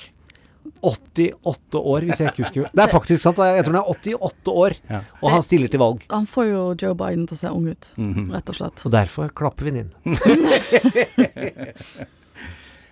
88 0.85 1.81
år, 1.81 2.01
hvis 2.09 2.20
jeg 2.20 2.27
ikke 2.31 2.42
husker 2.44 2.66
Det 2.77 2.83
er 2.85 2.90
faktisk 2.92 3.20
sant. 3.25 3.38
Jeg 3.42 3.64
tror 3.66 3.75
han 3.77 3.83
er 3.83 3.90
88 3.90 4.53
år, 4.62 4.73
og 5.20 5.29
han 5.35 5.42
stiller 5.44 5.68
til 5.73 5.81
valg. 5.83 5.99
Han 6.12 6.27
får 6.29 6.44
jo 6.51 6.62
Joe 6.85 6.94
Biden 7.01 7.25
til 7.29 7.37
å 7.37 7.40
se 7.40 7.49
ung 7.53 7.66
ut, 7.68 7.85
rett 8.33 8.49
og 8.53 8.57
slett. 8.61 8.79
Og 8.88 8.92
derfor 8.94 9.25
klapper 9.37 9.62
vi 9.68 9.73
den 9.77 9.88
inn. 9.88 9.92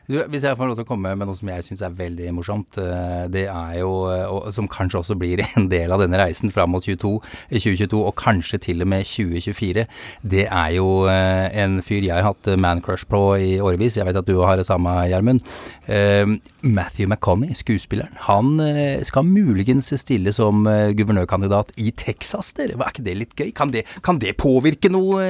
Du, 0.08 0.14
hvis 0.32 0.44
jeg 0.46 0.56
får 0.56 0.70
lov 0.70 0.76
til 0.78 0.86
å 0.86 0.88
komme 0.88 1.10
med 1.20 1.28
noe 1.28 1.36
som 1.36 1.50
jeg 1.52 1.64
syns 1.66 1.82
er 1.84 1.92
veldig 1.92 2.30
morsomt, 2.32 2.78
eh, 2.80 3.26
det 3.28 3.42
er 3.52 3.74
jo, 3.82 3.90
eh, 4.08 4.24
og 4.24 4.46
som 4.56 4.64
kanskje 4.64 5.02
også 5.02 5.16
blir 5.20 5.42
en 5.58 5.66
del 5.68 5.92
av 5.92 6.00
denne 6.00 6.16
reisen 6.16 6.48
fram 6.54 6.72
mot 6.72 6.80
22, 6.80 7.10
2022, 7.52 8.00
og 8.00 8.14
kanskje 8.16 8.60
til 8.70 8.80
og 8.80 8.88
med 8.88 9.04
2024, 9.04 9.84
det 10.24 10.46
er 10.46 10.70
jo 10.78 10.86
eh, 11.12 11.52
en 11.60 11.76
fyr 11.84 12.06
jeg 12.06 12.16
har 12.16 12.24
hatt 12.30 12.48
man-crush 12.56 13.04
på 13.12 13.20
i 13.36 13.50
årevis. 13.60 13.98
Jeg 14.00 14.08
vet 14.08 14.16
at 14.16 14.30
du 14.30 14.38
har 14.40 14.56
det 14.56 14.64
samme, 14.70 14.94
Gjermund. 15.10 15.44
Matthew 16.64 17.06
McConney, 17.06 17.52
skuespilleren. 17.56 18.16
Han 18.26 18.58
skal 19.06 19.24
muligens 19.24 19.88
stille 20.00 20.32
som 20.34 20.66
guvernørkandidat 20.66 21.70
i 21.80 21.90
Texas, 21.96 22.50
dere. 22.56 22.76
Er 22.76 22.92
ikke 22.92 23.04
det 23.06 23.16
litt 23.16 23.36
gøy? 23.38 23.52
Kan 23.56 23.72
det, 23.74 23.84
kan 24.04 24.20
det 24.20 24.34
påvirke 24.40 24.90
noe, 24.92 25.22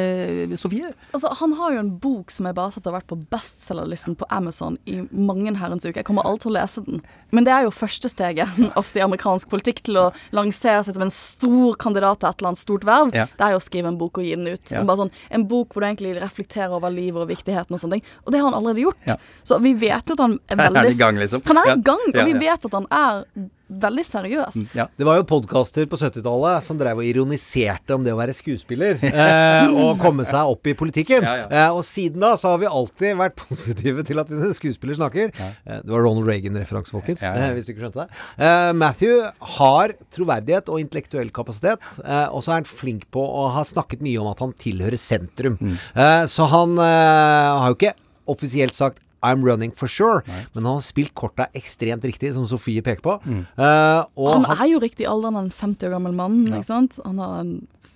Sofie? 0.59 0.91
Altså, 1.13 1.31
han 1.43 1.55
har 1.59 1.77
jo 1.77 1.83
en 1.85 1.93
bok 2.03 2.33
som 2.35 2.49
er 2.49 2.57
basert 2.57 2.89
har 2.89 2.97
vært 2.97 3.11
på 3.11 3.21
bestselgerlisten 3.31 4.19
på 4.19 4.29
Amazon 4.35 4.68
i 4.85 5.01
mange 5.11 5.55
herrens 5.57 5.87
uker. 5.87 6.01
Jeg 6.01 6.09
kommer 6.09 6.27
alltid 6.29 6.47
til 6.47 6.53
å 6.53 6.57
lese 6.59 6.85
den. 6.87 7.03
Men 7.35 7.47
det 7.47 7.53
er 7.55 7.67
jo 7.67 7.73
første 7.75 8.11
steget 8.11 8.61
ofte 8.81 9.01
i 9.01 9.05
amerikansk 9.05 9.51
politikk 9.53 9.83
til 9.89 10.01
å 10.01 10.07
lansere 10.37 10.85
seg 10.87 10.97
som 10.97 11.07
en 11.07 11.15
stor 11.15 11.79
kandidat 11.81 12.21
til 12.21 12.31
et 12.31 12.41
eller 12.41 12.53
annet 12.53 12.63
stort 12.63 12.87
verv. 12.89 13.13
Ja. 13.17 13.27
Det 13.39 13.47
er 13.47 13.57
jo 13.57 13.61
å 13.61 13.65
skrive 13.65 13.93
en 13.93 14.01
bok 14.01 14.21
og 14.21 14.29
gi 14.29 14.35
den 14.37 14.49
ut. 14.51 14.75
Ja. 14.75 14.85
Sånn, 14.99 15.13
en 15.35 15.47
bok 15.51 15.73
hvor 15.75 15.85
du 15.85 15.91
egentlig 15.91 16.17
reflekterer 16.19 16.75
over 16.77 16.93
livet 16.93 17.23
og 17.25 17.31
viktigheten 17.31 17.77
og 17.77 17.83
sånne 17.83 18.01
ting. 18.01 18.17
Og 18.25 18.35
det 18.35 18.43
har 18.43 18.51
han 18.51 18.59
allerede 18.59 18.87
gjort. 18.87 19.01
Ja. 19.09 19.19
Så 19.47 19.61
vi 19.65 19.75
vet 19.79 20.09
jo 20.09 20.19
at 20.19 20.25
han 20.27 20.39
er 20.39 20.57
er 20.59 20.65
veldig 20.65 20.83
han 20.83 20.91
i 20.93 20.99
gang, 21.05 21.23
liksom. 21.23 21.47
Han 21.49 21.63
er 21.63 21.73
i 21.77 21.79
gang, 21.91 22.05
og 22.13 22.21
vi 22.33 22.37
vet 22.43 22.69
at 22.69 22.77
han 22.81 22.91
er 22.91 23.25
veldig 23.69 24.05
seriøs. 24.09 24.57
Ja. 24.79 24.87
Det 24.97 25.05
var 25.07 25.19
jo 25.19 25.25
podkaster 25.29 25.85
på 25.91 25.99
70-tallet 26.01 26.65
som 26.65 26.79
drev 26.81 27.03
og 27.03 27.07
ironiserte 27.09 27.95
om 27.97 28.05
det 28.07 28.15
å 28.15 28.19
være 28.19 28.35
skuespiller 28.37 28.97
eh, 29.09 29.69
og 29.69 29.99
komme 30.01 30.25
seg 30.29 30.49
opp 30.55 30.71
i 30.71 30.75
politikken. 30.79 31.25
Ja, 31.25 31.35
ja. 31.43 31.49
Eh, 31.53 31.77
og 31.77 31.85
siden 31.87 32.23
da 32.25 32.33
så 32.41 32.55
har 32.55 32.63
vi 32.63 32.71
alltid 32.71 33.19
vært 33.21 33.37
positive 33.45 34.05
til 34.09 34.23
at 34.23 34.33
en 34.33 34.55
skuespiller 34.57 34.97
snakker. 34.99 35.33
Eh, 35.37 35.81
det 35.85 35.93
var 35.93 36.05
Ronald 36.07 36.29
Reagan-referanse, 36.31 36.95
folkens, 36.95 37.25
Ja, 37.27 37.35
ja. 37.37 37.49
eh, 37.51 37.57
hvis 37.59 37.69
du 37.69 37.75
ikke 37.75 37.85
skjønte 37.87 38.07
det. 38.07 38.23
Eh, 38.49 38.71
Matthew 38.81 39.19
har 39.59 39.95
troverdighet 40.17 40.73
og 40.73 40.81
intellektuell 40.83 41.33
kapasitet, 41.37 41.85
eh, 42.05 42.27
og 42.33 42.41
så 42.45 42.55
er 42.57 42.63
han 42.63 42.71
flink 42.71 43.05
på 43.15 43.21
å 43.21 43.49
ha 43.57 43.67
snakket 43.69 44.01
mye 44.05 44.23
om 44.23 44.31
at 44.33 44.41
han 44.45 44.57
tilhører 44.59 44.99
sentrum. 45.01 45.59
Mm. 45.61 45.77
Eh, 45.93 46.25
så 46.31 46.49
han 46.55 46.79
eh, 46.81 47.53
har 47.61 47.75
jo 47.75 47.79
ikke 47.79 47.95
offisielt 48.29 48.77
sagt 48.77 49.03
I'm 49.23 49.45
running 49.45 49.73
for 49.77 49.91
sure, 49.91 50.23
men 50.27 50.65
han 50.65 50.79
har 50.79 50.85
spilt 50.87 51.15
korta 51.19 51.49
ekstremt 51.59 52.05
riktig, 52.07 52.35
som 52.37 52.47
Sofie 52.49 52.85
peker 52.85 53.05
på. 53.05 53.19
Mm. 53.25 53.43
Uh, 53.59 54.05
og 54.19 54.31
Han 54.37 54.47
er 54.55 54.67
jo 54.73 54.83
riktig 54.83 55.07
i 55.07 55.11
alderen, 55.11 55.39
en 55.41 55.51
50 55.55 55.89
år 55.89 55.97
gammel 55.97 56.15
mann. 56.17 56.41
ikke 56.49 56.67
sant? 56.67 57.01
Han 57.05 57.19
har 57.23 57.41
en 57.43 57.53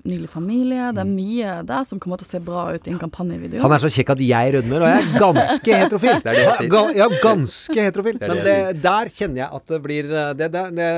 nylig 0.08 0.28
familie. 0.30 0.90
Det 0.94 1.02
er 1.02 1.08
mye 1.08 1.54
der 1.66 1.85
som 1.87 2.00
kommer 2.02 2.20
til 2.20 2.26
å 2.26 2.30
se 2.32 2.40
bra 2.42 2.64
ut 2.74 2.88
i 2.88 2.92
en 2.92 3.00
kampanjevideo. 3.00 3.62
Han 3.62 3.74
er 3.74 3.82
så 3.85 3.90
kjekk 3.92 4.14
at 4.16 4.22
jeg 4.24 4.54
rødmer, 4.56 4.82
og 4.82 4.90
jeg 4.90 5.02
er 5.02 5.20
ganske 5.22 5.78
heterofil. 5.82 6.18
Det 6.22 6.32
er 6.32 6.38
det 6.38 6.44
jeg 6.44 6.56
sier. 6.58 6.70
Ga, 6.72 6.82
ja, 6.96 7.08
ganske 7.22 7.87
heterofil. 7.87 8.18
Det 8.18 8.28
det 8.28 8.32
Men 8.32 8.42
det, 8.46 8.82
der 8.82 9.12
kjenner 9.14 9.42
jeg 9.42 9.58
at 9.58 9.72
det 9.72 9.80
blir 9.85 10.11
det, 10.11 10.48
det, 10.54 10.64
det, 10.78 10.88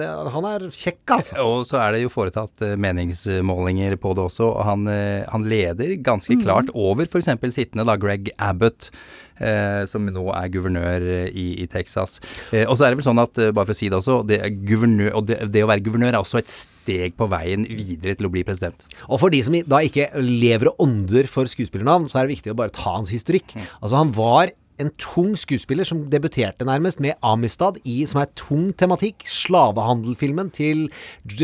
det, 0.00 0.08
Han 0.34 0.48
er 0.50 0.66
kjekk, 0.74 1.02
altså. 1.18 1.38
Og 1.44 1.62
så 1.68 1.80
er 1.82 1.94
det 1.94 2.02
jo 2.04 2.12
foretatt 2.12 2.66
eh, 2.66 2.74
meningsmålinger 2.80 3.98
på 4.00 4.14
det 4.18 4.26
også, 4.26 4.50
og 4.50 4.66
han, 4.68 4.86
eh, 4.92 5.22
han 5.30 5.46
leder 5.48 5.94
ganske 6.04 6.38
klart 6.42 6.72
over 6.74 7.06
f.eks. 7.08 7.30
sittende 7.54 7.86
da 7.88 7.98
Greg 8.00 8.32
Abbott. 8.38 8.90
Eh, 9.38 9.84
som 9.86 10.02
nå 10.02 10.24
er 10.34 10.50
guvernør 10.50 11.04
i, 11.30 11.46
i 11.62 11.66
Texas. 11.70 12.18
Eh, 12.50 12.64
og 12.66 12.74
så 12.74 12.86
er 12.86 12.92
det 12.92 13.00
vel 13.00 13.06
sånn 13.06 13.22
at, 13.22 13.38
eh, 13.38 13.52
bare 13.54 13.68
for 13.68 13.76
å 13.76 13.78
si 13.78 13.90
det 13.90 13.98
også, 14.00 14.20
det, 14.26 14.40
er 14.42 14.54
guvernør, 14.66 15.12
og 15.18 15.28
det, 15.30 15.38
det 15.54 15.62
å 15.62 15.70
være 15.70 15.84
guvernør 15.86 16.16
er 16.16 16.20
også 16.20 16.40
et 16.40 16.50
steg 16.50 17.14
på 17.18 17.28
veien 17.30 17.66
videre 17.68 18.16
til 18.18 18.26
å 18.26 18.32
bli 18.34 18.42
president. 18.46 18.88
Og 19.06 19.22
for 19.22 19.34
de 19.34 19.42
som 19.46 19.54
da 19.70 19.82
ikke 19.86 20.08
lever 20.18 20.72
og 20.72 20.82
ånder 20.88 21.28
for 21.30 21.50
skuespillernavn, 21.50 22.08
så 22.10 22.18
er 22.18 22.26
det 22.26 22.38
viktig 22.38 22.54
å 22.54 22.58
bare 22.58 22.74
ta 22.74 22.96
hans 22.96 23.12
historikk. 23.14 23.54
Altså, 23.78 23.94
han 24.00 24.10
var 24.16 24.50
en 24.78 24.90
tung 24.98 25.32
skuespiller 25.38 25.86
som 25.86 26.04
debuterte 26.10 26.66
nærmest 26.66 27.02
med 27.02 27.18
Amistad 27.26 27.78
i, 27.82 28.00
som 28.10 28.22
er 28.22 28.30
tung 28.38 28.72
tematikk, 28.78 29.22
slavehandelfilmen 29.26 30.50
til 30.54 30.86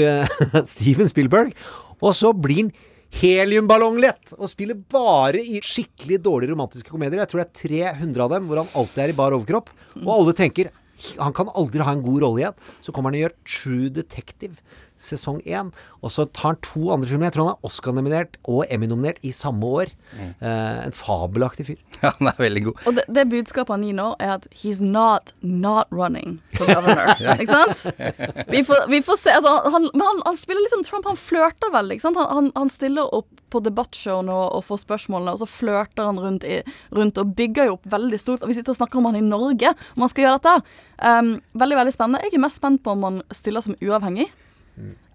Steven 0.74 1.10
Spielberg. 1.10 1.54
Og 2.02 2.14
så 2.18 2.34
blir 2.34 2.64
han 2.64 2.74
heliumballonglett 3.20 4.34
og 4.38 4.48
spiller 4.50 4.78
bare 4.90 5.42
i 5.42 5.60
skikkelig 5.64 6.20
dårlige 6.24 6.54
romantiske 6.54 6.90
komedier. 6.90 7.22
Jeg 7.22 7.30
tror 7.32 7.42
det 7.42 7.48
er 7.48 7.92
300 7.98 8.24
av 8.24 8.32
dem 8.34 8.48
hvor 8.48 8.62
han 8.62 8.72
alltid 8.74 9.04
er 9.04 9.12
i 9.12 9.18
bar 9.18 9.36
overkropp. 9.36 9.70
Og 10.02 10.10
alle 10.18 10.34
tenker 10.36 10.72
han 11.18 11.34
kan 11.34 11.50
aldri 11.58 11.82
ha 11.82 11.92
en 11.92 12.04
god 12.04 12.22
rolle 12.22 12.42
igjen. 12.42 12.58
Så 12.82 12.94
kommer 12.94 13.10
han 13.10 13.18
og 13.18 13.24
gjør 13.24 13.36
True 13.50 13.90
Detective 13.92 14.60
sesong 15.00 15.40
én. 15.44 15.72
Og 16.04 16.12
så 16.12 16.26
tar 16.28 16.52
han 16.52 16.60
to 16.64 16.90
andre 16.92 17.08
filmer. 17.08 17.28
Jeg 17.28 17.36
tror 17.36 17.48
han 17.48 17.54
er 17.56 17.68
Oscar-nominert 17.68 18.36
og 18.50 18.66
Emmy-nominert 18.72 19.22
i 19.24 19.32
samme 19.34 19.66
år. 19.80 19.92
Eh, 20.20 20.80
en 20.84 20.94
fabelaktig 20.94 21.70
fyr. 21.70 21.80
Ja, 22.04 22.10
han 22.18 22.28
er 22.28 22.36
veldig 22.36 22.60
god. 22.66 22.80
Og 22.84 22.96
det, 22.98 23.04
det 23.16 23.22
budskapet 23.30 23.72
han 23.72 23.84
gir 23.86 23.94
nå, 23.96 24.10
er 24.20 24.34
at 24.34 24.48
he's 24.52 24.82
not 24.84 25.30
not 25.40 25.88
running 25.94 26.34
for 26.52 26.68
governor. 26.68 27.14
Ikke 27.40 27.62
sant? 27.62 28.02
Vi 28.50 28.60
får, 28.66 28.82
vi 28.92 29.00
får 29.06 29.20
se. 29.22 29.32
Altså, 29.32 29.54
han, 29.72 29.88
men 29.94 30.04
han, 30.04 30.20
han 30.26 30.36
spiller 30.36 30.66
liksom 30.66 30.84
Trump. 30.84 31.08
Han 31.08 31.16
flørter 31.16 31.72
vel. 31.72 31.94
Ikke 31.94 32.04
sant? 32.04 32.20
Han, 32.20 32.28
han, 32.28 32.52
han 32.58 32.72
stiller 32.72 33.08
opp 33.16 33.30
på 33.54 33.62
debattshow 33.64 34.20
og, 34.20 34.44
og 34.58 34.64
får 34.66 34.82
spørsmålene, 34.82 35.32
og 35.32 35.40
så 35.40 35.48
flørter 35.48 36.10
han 36.10 36.20
rundt, 36.20 36.44
i, 36.44 36.60
rundt 36.92 37.20
og 37.22 37.32
bygger 37.38 37.70
jo 37.70 37.78
opp 37.78 37.88
veldig 37.94 38.20
stort. 38.20 38.44
Og 38.44 38.50
vi 38.52 38.58
sitter 38.58 38.74
og 38.74 38.80
snakker 38.82 39.00
om 39.00 39.08
han 39.08 39.20
i 39.20 39.24
Norge, 39.24 39.72
om 39.94 40.04
han 40.04 40.12
skal 40.12 40.26
gjøre 40.26 40.40
dette. 40.42 40.78
Um, 41.00 41.36
veldig, 41.56 41.80
veldig 41.80 41.94
spennende. 41.94 42.24
Jeg 42.26 42.36
er 42.36 42.44
mest 42.44 42.60
spent 42.60 42.84
på 42.84 42.92
om 42.92 43.06
han 43.08 43.22
stiller 43.32 43.64
som 43.64 43.78
uavhengig. 43.80 44.28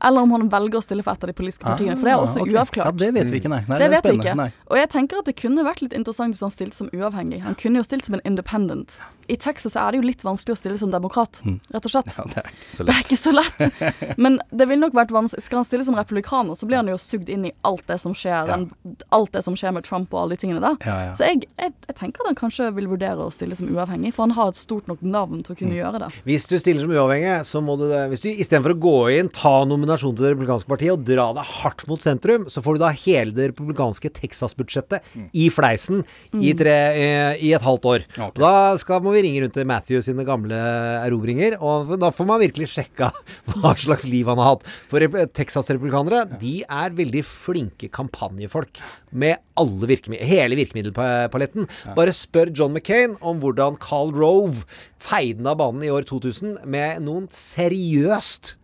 Eller 0.01 0.21
om 0.23 0.31
han 0.31 0.49
velger 0.49 0.79
å 0.79 0.81
stille 0.81 1.03
for 1.03 1.11
et 1.11 1.23
av 1.23 1.27
de 1.27 1.33
politiske 1.35 1.65
partiene. 1.67 1.97
For 1.99 2.07
det 2.07 2.13
er 2.13 2.21
også 2.23 2.39
Ah, 2.39 2.43
ok. 2.47 2.53
uavklart. 2.55 2.85
Ja, 2.85 2.91
det 2.91 3.13
vet 3.13 3.29
vi 3.29 3.39
ikke, 3.41 3.49
nei. 3.51 3.63
nei 3.67 3.79
det 3.79 3.89
det 3.89 3.97
vet 3.97 4.05
vi 4.11 4.17
ikke. 4.21 4.35
Nei. 4.39 4.51
Og 4.71 4.77
jeg 4.77 4.89
tenker 4.89 5.19
at 5.19 5.25
det 5.25 5.35
kunne 5.35 5.63
vært 5.67 5.81
litt 5.81 5.93
interessant 5.93 6.31
hvis 6.33 6.41
han 6.45 6.51
stilte 6.53 6.75
som 6.77 6.89
uavhengig. 6.95 7.41
Han 7.43 7.55
kunne 7.59 7.81
jo 7.81 7.83
stilt 7.83 8.05
som 8.05 8.15
en 8.15 8.21
independent. 8.23 8.99
I 9.29 9.37
Texas 9.37 9.75
er 9.77 9.91
det 9.93 9.99
jo 10.01 10.07
litt 10.07 10.23
vanskelig 10.25 10.55
å 10.55 10.59
stille 10.59 10.77
som 10.81 10.91
demokrat, 10.91 11.39
rett 11.73 11.85
og 11.85 11.91
slett. 11.93 12.09
Ja, 12.17 12.25
det 12.33 12.41
er 12.41 12.49
ikke 12.49 12.71
så 12.73 12.85
Det 12.87 12.95
er 12.95 13.03
ikke 13.05 13.19
så 13.21 13.33
lett. 13.35 14.17
Men 14.17 14.39
det 14.49 14.65
ville 14.69 14.81
nok 14.81 14.95
vært 14.97 15.11
vanskelig 15.13 15.43
Skal 15.45 15.59
han 15.61 15.67
stille 15.67 15.85
som 15.85 15.95
republikaner, 15.97 16.57
så 16.57 16.65
blir 16.69 16.79
han 16.81 16.89
jo 16.89 16.97
sugd 17.01 17.29
inn 17.29 17.45
i 17.49 17.51
alt 17.67 17.85
det 17.87 17.99
som 18.01 18.15
skjer 18.17 18.49
den, 18.49 18.67
Alt 19.15 19.31
det 19.37 19.43
som 19.45 19.55
skjer 19.59 19.73
med 19.77 19.85
Trump 19.85 20.13
og 20.13 20.23
alle 20.23 20.35
de 20.37 20.41
tingene 20.43 20.61
der. 20.63 20.75
Ja, 20.89 20.97
ja. 21.09 21.13
Så 21.17 21.27
jeg, 21.29 21.45
jeg, 21.59 21.73
jeg 21.87 21.95
tenker 21.99 22.23
at 22.25 22.31
han 22.31 22.39
kanskje 22.39 22.71
vil 22.75 22.89
vurdere 22.91 23.21
å 23.27 23.31
stille 23.33 23.55
som 23.59 23.69
uavhengig, 23.69 24.11
for 24.15 24.25
han 24.25 24.33
har 24.37 24.49
et 24.53 24.59
stort 24.59 24.89
nok 24.89 25.01
navn 25.05 25.43
til 25.45 25.53
å 25.53 25.57
Mm. 25.59 25.61
kunne 25.63 25.75
gjøre 25.79 25.99
det. 26.05 26.07
Hvis 26.25 26.45
du 26.47 26.55
stiller 26.61 26.81
som 26.85 26.91
uavhengig, 26.93 27.31
så 27.45 27.59
må 27.61 27.75
du 27.77 27.85
Hvis 28.09 28.21
du 28.23 28.29
istedenfor 28.31 28.73
å 28.75 28.79
gå 28.79 28.95
inn, 29.19 29.29
ta 29.33 29.65
nominasjon 29.67 30.15
til 30.15 30.25
Det 30.25 30.33
republikanske 30.35 30.69
partiet 30.71 30.93
og 30.95 31.03
dra 31.05 31.25
deg 31.35 31.43
hardt 31.59 31.83
mot 31.89 31.99
sentrum, 32.01 32.45
så 32.49 32.63
får 32.63 32.77
du 32.77 32.79
da 32.85 32.89
hele 32.95 33.31
det 33.35 33.49
republikanske 33.51 34.09
Texas-budsjettet 34.17 35.01
i 35.33 35.49
fleisen 35.53 36.03
i, 36.39 36.53
tre, 36.57 36.75
i, 36.95 37.49
i 37.49 37.53
et 37.57 37.65
halvt 37.65 37.85
år. 37.91 38.05
Okay. 38.15 38.39
Da 38.39 38.53
skal, 38.79 39.01
må 39.03 39.13
vi 39.17 39.18
ringe 39.25 39.43
rundt 39.43 39.55
til 39.57 39.67
Matthew 39.69 40.03
sine 40.05 40.25
gamle 40.27 40.57
erobringer, 41.05 41.57
og 41.61 41.93
da 42.01 42.11
får 42.13 42.27
man 42.29 42.41
virkelig 42.43 42.69
sjekka 42.73 43.11
hva 43.59 43.73
slags 43.79 44.07
liv 44.09 44.29
han 44.31 44.41
har 44.41 44.55
hatt. 44.55 44.65
For 44.91 45.03
Texas-republikanere, 45.35 46.25
de 46.41 46.55
er 46.63 46.95
veldig 46.97 47.23
flinke 47.27 47.91
kampanjefolk 47.93 48.81
med 49.11 49.39
alle 49.59 49.89
virkemid 49.89 50.23
hele 50.29 50.57
virkemiddelpaletten. 50.59 51.69
Bare 51.97 52.15
spør 52.15 52.53
John 52.55 52.75
McCain 52.75 53.17
om 53.19 53.41
hvordan 53.43 53.79
Carl 53.81 54.13
Rove 54.15 54.65
feide 54.99 55.45
av 55.49 55.59
banen 55.61 55.85
i 55.85 55.93
år 55.93 56.07
2000 56.09 56.61
med 56.69 57.05
noen 57.05 57.29
seriøst 57.33 58.55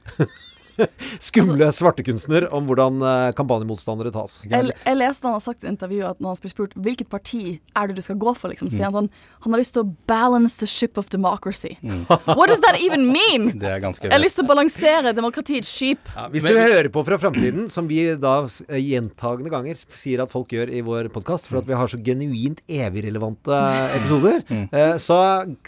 skumle 1.28 1.68
svartekunstner 1.74 2.48
om 2.56 2.68
hvordan 2.70 3.02
eh, 3.06 3.30
kampanjemotstandere 3.38 4.12
tas. 4.16 4.42
Jeg, 4.50 4.74
jeg 4.74 5.00
leste 5.00 5.28
han 5.28 5.38
har 5.38 5.44
sagt 5.44 5.66
i 5.66 5.70
intervjuet 5.72 6.16
at 6.16 6.24
når 6.24 6.36
han 6.36 6.44
blir 6.44 6.54
spurt 6.54 6.76
hvilket 6.88 7.10
parti 7.12 7.44
er 7.76 7.90
det 7.90 7.98
du 8.00 8.04
skal 8.06 8.20
gå 8.22 8.34
for, 8.38 8.52
liksom, 8.52 8.72
sier 8.72 8.88
han 8.90 8.96
sånn 8.96 9.10
Han 9.46 9.54
har 9.54 9.62
lyst 9.62 9.76
til 9.76 9.86
å 9.86 9.90
balance 10.10 10.60
the 10.62 10.70
ship 10.70 11.00
of 11.02 11.10
democracy. 11.14 11.76
What 12.38 12.52
does 12.52 12.62
that 12.66 12.80
even 12.82 13.08
mean? 13.12 13.52
Det 13.62 13.72
er 13.72 13.82
ganske 13.84 14.08
Jeg 14.08 14.14
har 14.14 14.24
lyst 14.24 14.40
til 14.40 14.46
å 14.46 14.52
balansere 14.52 15.14
demokratiets 15.16 15.72
skip. 15.72 16.12
Hvis 16.34 16.46
du 16.46 16.56
hører 16.58 16.90
på 16.94 17.04
fra 17.08 17.20
framtiden, 17.22 17.70
som 17.72 17.88
vi 17.90 18.02
da 18.20 18.38
eh, 18.68 18.80
gjentagende 18.82 19.54
ganger 19.54 19.80
sier 19.86 20.24
at 20.24 20.32
folk 20.32 20.54
gjør 20.56 20.72
i 20.74 20.84
vår 20.86 21.10
podkast, 21.14 21.50
for 21.50 21.62
at 21.62 21.70
vi 21.70 21.78
har 21.78 21.92
så 21.92 22.00
genuint 22.06 22.62
evigrelevante 22.66 23.60
episoder, 23.96 24.42
mm. 24.50 24.66
så 25.02 25.18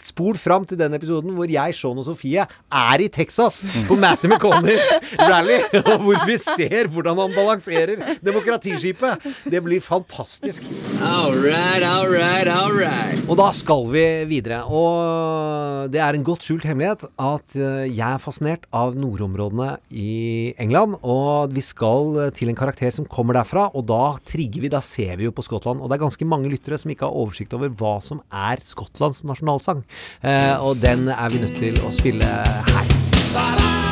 spol 0.02 0.36
fram 0.38 0.66
til 0.68 0.78
den 0.80 0.94
episoden 0.96 1.34
hvor 1.36 1.50
jeg, 1.50 1.76
Sean 1.76 1.98
og 2.00 2.06
Sofie 2.06 2.44
er 2.44 3.04
i 3.04 3.08
Texas 3.12 3.62
på 3.88 3.96
Matthew 3.98 4.34
McConnell 4.34 4.78
rally, 5.18 5.58
og 5.92 6.04
hvor 6.04 6.24
vi 6.28 6.38
ser 6.40 6.90
hvordan 6.92 7.22
han 7.22 7.36
balanserer 7.36 8.02
demokratiskipet. 8.24 9.24
Det 9.48 9.62
blir 9.64 9.82
fantastisk. 9.84 10.66
All 11.02 11.36
right, 11.36 11.84
all 11.86 12.08
right, 12.10 12.48
all 12.50 12.74
right. 12.74 13.22
Og 13.28 13.38
da 13.40 13.50
skal 13.56 13.86
vi 13.92 14.04
videre. 14.28 14.62
Og 14.66 15.90
det 15.92 16.02
er 16.02 16.16
en 16.16 16.26
godt 16.26 16.46
skjult 16.46 16.66
hemmelighet 16.68 17.06
at 17.08 17.56
eh, 17.58 17.86
jeg 17.88 18.06
er 18.08 18.22
fascinert 18.22 18.66
av 18.74 18.96
nordområdene 18.98 19.74
i 19.90 20.54
England. 20.60 20.98
Og 21.02 21.54
vi 21.54 21.64
skal 21.64 22.32
til 22.36 22.52
en 22.52 22.58
karakter 22.58 22.94
som 22.94 23.08
kommer 23.08 23.38
derfra, 23.38 23.68
og 23.74 23.86
da 23.88 24.16
trigger 24.28 24.64
vi, 24.64 24.72
da 24.72 24.82
ser 24.84 25.16
vi 25.18 25.28
jo 25.28 25.34
på 25.34 25.44
Skottland. 25.46 25.82
Og 25.82 25.90
det 25.90 25.98
er 25.98 26.06
ganske 26.06 26.28
mange 26.28 26.50
lyttere 26.52 26.78
som 26.80 26.92
ikke 26.92 27.08
har 27.08 27.18
oversikt 27.18 27.54
over 27.56 27.72
hva 27.72 27.98
som 28.04 28.22
er 28.28 28.62
Skottlands 28.64 29.24
nasjonalsang. 29.28 29.84
Eh, 30.22 30.56
og 30.58 30.80
den 30.82 31.08
er 31.08 31.28
vi 31.32 31.44
nødt 31.44 31.60
til 31.60 31.78
å 31.84 31.92
spille 31.94 32.32
her. 32.72 33.87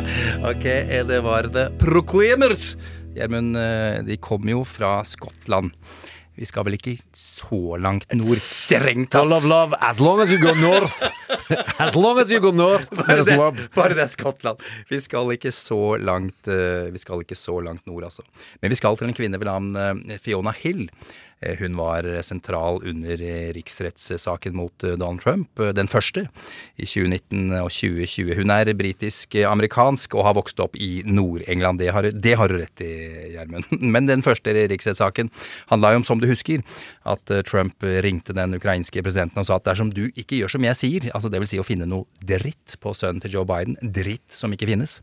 ok, 0.50 0.64
eh, 0.66 1.02
det 1.06 1.20
var 1.24 1.48
The 1.52 1.68
Proclaimers. 1.80 2.74
Gjermund, 3.16 3.56
eh, 3.56 4.00
de 4.06 4.16
kom 4.22 4.48
jo 4.48 4.62
fra 4.64 5.00
Skottland. 5.04 5.74
Vi 6.40 6.46
skal 6.48 6.64
vel 6.64 6.78
ikke 6.78 6.94
så 7.16 7.76
langt 7.82 8.06
nord, 8.16 8.38
strengt 8.40 9.10
tatt. 9.12 9.28
Of 9.28 9.44
love 9.50 9.76
as 9.84 10.00
long 10.00 10.22
as 10.22 10.30
you 10.32 10.38
go 10.40 10.54
north. 10.56 11.02
As 11.80 11.96
long 11.96 12.18
as 12.20 12.30
you 12.32 12.40
go 12.40 12.50
north. 12.54 12.88
Bare 12.96 13.22
det, 13.26 13.36
bare 13.74 13.96
det 13.96 14.04
er 14.04 14.10
Skottland. 14.10 14.62
Vi 14.88 15.00
skal 15.02 15.30
ikke 15.34 15.52
så 15.52 15.96
langt 16.00 16.48
eh, 16.48 16.88
Vi 16.94 17.00
skal 17.02 17.22
ikke 17.24 17.36
så 17.38 17.58
langt 17.64 17.84
nord, 17.88 18.06
altså. 18.08 18.24
Men 18.62 18.72
vi 18.72 18.78
skal 18.78 18.96
til 18.96 19.10
en 19.10 19.16
kvinne 19.16 19.40
ved 19.40 19.50
navn 19.50 20.16
Fiona 20.22 20.54
Hill. 20.56 20.86
Eh, 21.42 21.56
Hun 21.58 21.76
var 21.76 22.04
sentral 22.22 22.82
under 22.84 23.22
eh, 23.22 23.52
riksrettssaken 23.56 24.56
mot 24.56 24.84
eh, 24.84 24.90
Donald 25.00 25.22
Trump, 25.22 25.48
den 25.74 25.88
første, 25.88 26.26
i 26.76 26.84
2019 26.84 27.54
og 27.62 27.70
2020. 27.72 28.34
Hun 28.36 28.52
er 28.52 28.70
britisk-amerikansk 28.76 30.14
og 30.18 30.26
har 30.26 30.36
vokst 30.36 30.60
opp 30.60 30.76
i 30.76 31.00
Nord-England. 31.08 31.80
Det, 31.80 31.88
har- 32.36 32.48
du 32.50 32.58
rett 32.60 32.82
i, 32.84 32.90
Gjermund. 33.34 33.64
Men 33.94 34.06
den 34.10 34.22
første 34.26 34.52
riksrettssaken 34.68 35.30
handla 35.72 35.94
jo 35.94 36.02
om, 36.02 36.06
som 36.08 36.20
du 36.20 36.28
husker, 36.28 36.60
at 37.08 37.32
Trump 37.48 37.80
ringte 38.04 38.34
den 38.36 38.54
ukrainske 38.58 39.00
presidenten 39.02 39.40
og 39.40 39.48
sa 39.48 39.56
at 39.56 39.64
dersom 39.70 39.88
du 39.94 40.10
ikke 40.12 40.36
gjør 40.42 40.52
som 40.56 40.64
jeg 40.66 40.76
sier, 40.76 41.08
altså 41.16 41.30
vil 41.40 41.48
si 41.48 41.60
å 41.62 41.64
finne 41.66 41.88
noe 41.88 42.04
dritt 42.20 42.76
på 42.82 42.92
sønnen 42.96 43.22
til 43.24 43.32
Joe 43.38 43.46
Biden, 43.48 43.78
dritt 43.80 44.28
som 44.34 44.52
ikke 44.52 44.68
finnes, 44.68 44.98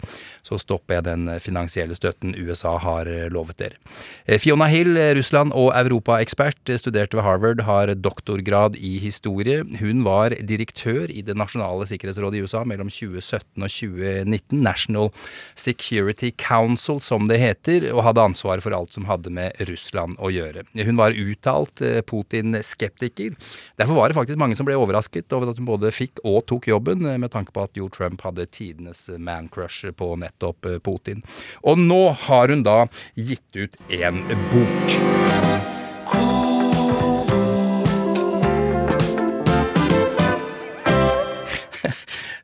så 0.45 0.59
stopper 0.61 0.99
jeg 0.99 1.07
den 1.09 1.25
finansielle 1.41 1.97
støtten 1.97 2.35
USA 2.37 2.75
har 2.83 3.09
lovet 3.33 3.57
dere. 3.63 4.37
Fiona 4.41 4.67
Hill, 4.69 4.93
Russland- 5.17 5.55
og 5.57 5.71
europaekspert, 5.73 6.26
eh, 6.69 6.77
studerte 6.77 7.17
ved 7.17 7.23
Harvard, 7.23 7.61
har 7.61 7.93
doktorgrad 7.95 8.75
i 8.75 8.97
historie. 8.99 9.63
Hun 9.79 10.03
var 10.03 10.35
direktør 10.41 11.09
i 11.11 11.21
Det 11.21 11.35
nasjonale 11.35 11.87
sikkerhetsrådet 11.87 12.39
i 12.39 12.43
USA 12.43 12.63
mellom 12.63 12.89
2017 12.89 13.63
og 13.63 13.69
2019, 13.69 14.61
National 14.63 15.11
Security 15.55 16.31
Council 16.31 16.99
som 17.01 17.27
det 17.27 17.39
heter, 17.39 17.91
og 17.93 18.03
hadde 18.03 18.23
ansvar 18.23 18.61
for 18.63 18.75
alt 18.75 18.93
som 18.93 19.05
hadde 19.05 19.29
med 19.29 19.55
Russland 19.69 20.17
å 20.19 20.31
gjøre. 20.31 20.65
Hun 20.73 20.97
var 20.99 21.15
uttalt 21.15 21.81
eh, 21.81 22.01
Putin-skeptiker. 22.01 23.35
Derfor 23.77 23.93
var 23.93 24.09
det 24.09 24.17
faktisk 24.17 24.39
mange 24.39 24.55
som 24.55 24.67
ble 24.67 24.77
overrasket 24.77 25.33
over 25.33 25.51
at 25.51 25.59
hun 25.59 25.67
både 25.69 25.93
fikk 25.95 26.21
og 26.23 26.45
tok 26.49 26.69
jobben, 26.71 27.05
eh, 27.05 27.19
med 27.21 27.33
tanke 27.33 27.53
på 27.55 27.65
at 27.67 27.77
Jo 27.77 27.89
Trump 27.93 28.21
hadde 28.25 28.47
tidenes 28.51 29.07
man-crush 29.17 29.91
på 29.97 30.13
nettopp 30.19 30.65
eh, 30.65 30.79
Putin. 30.83 31.23
Og 31.63 31.79
nå 31.79 32.03
har 32.27 32.53
hun 32.53 32.63
da 32.67 32.83
gitt 33.15 33.65
ut 33.65 33.81
en 34.01 34.23
bok. 34.51 35.76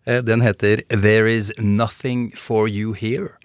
Den 0.06 0.41
heter 0.41 0.82
There 0.89 1.32
Is 1.32 1.54
Nothing 1.58 2.32
For 2.36 2.68
You 2.68 2.93
Here. 2.93 3.38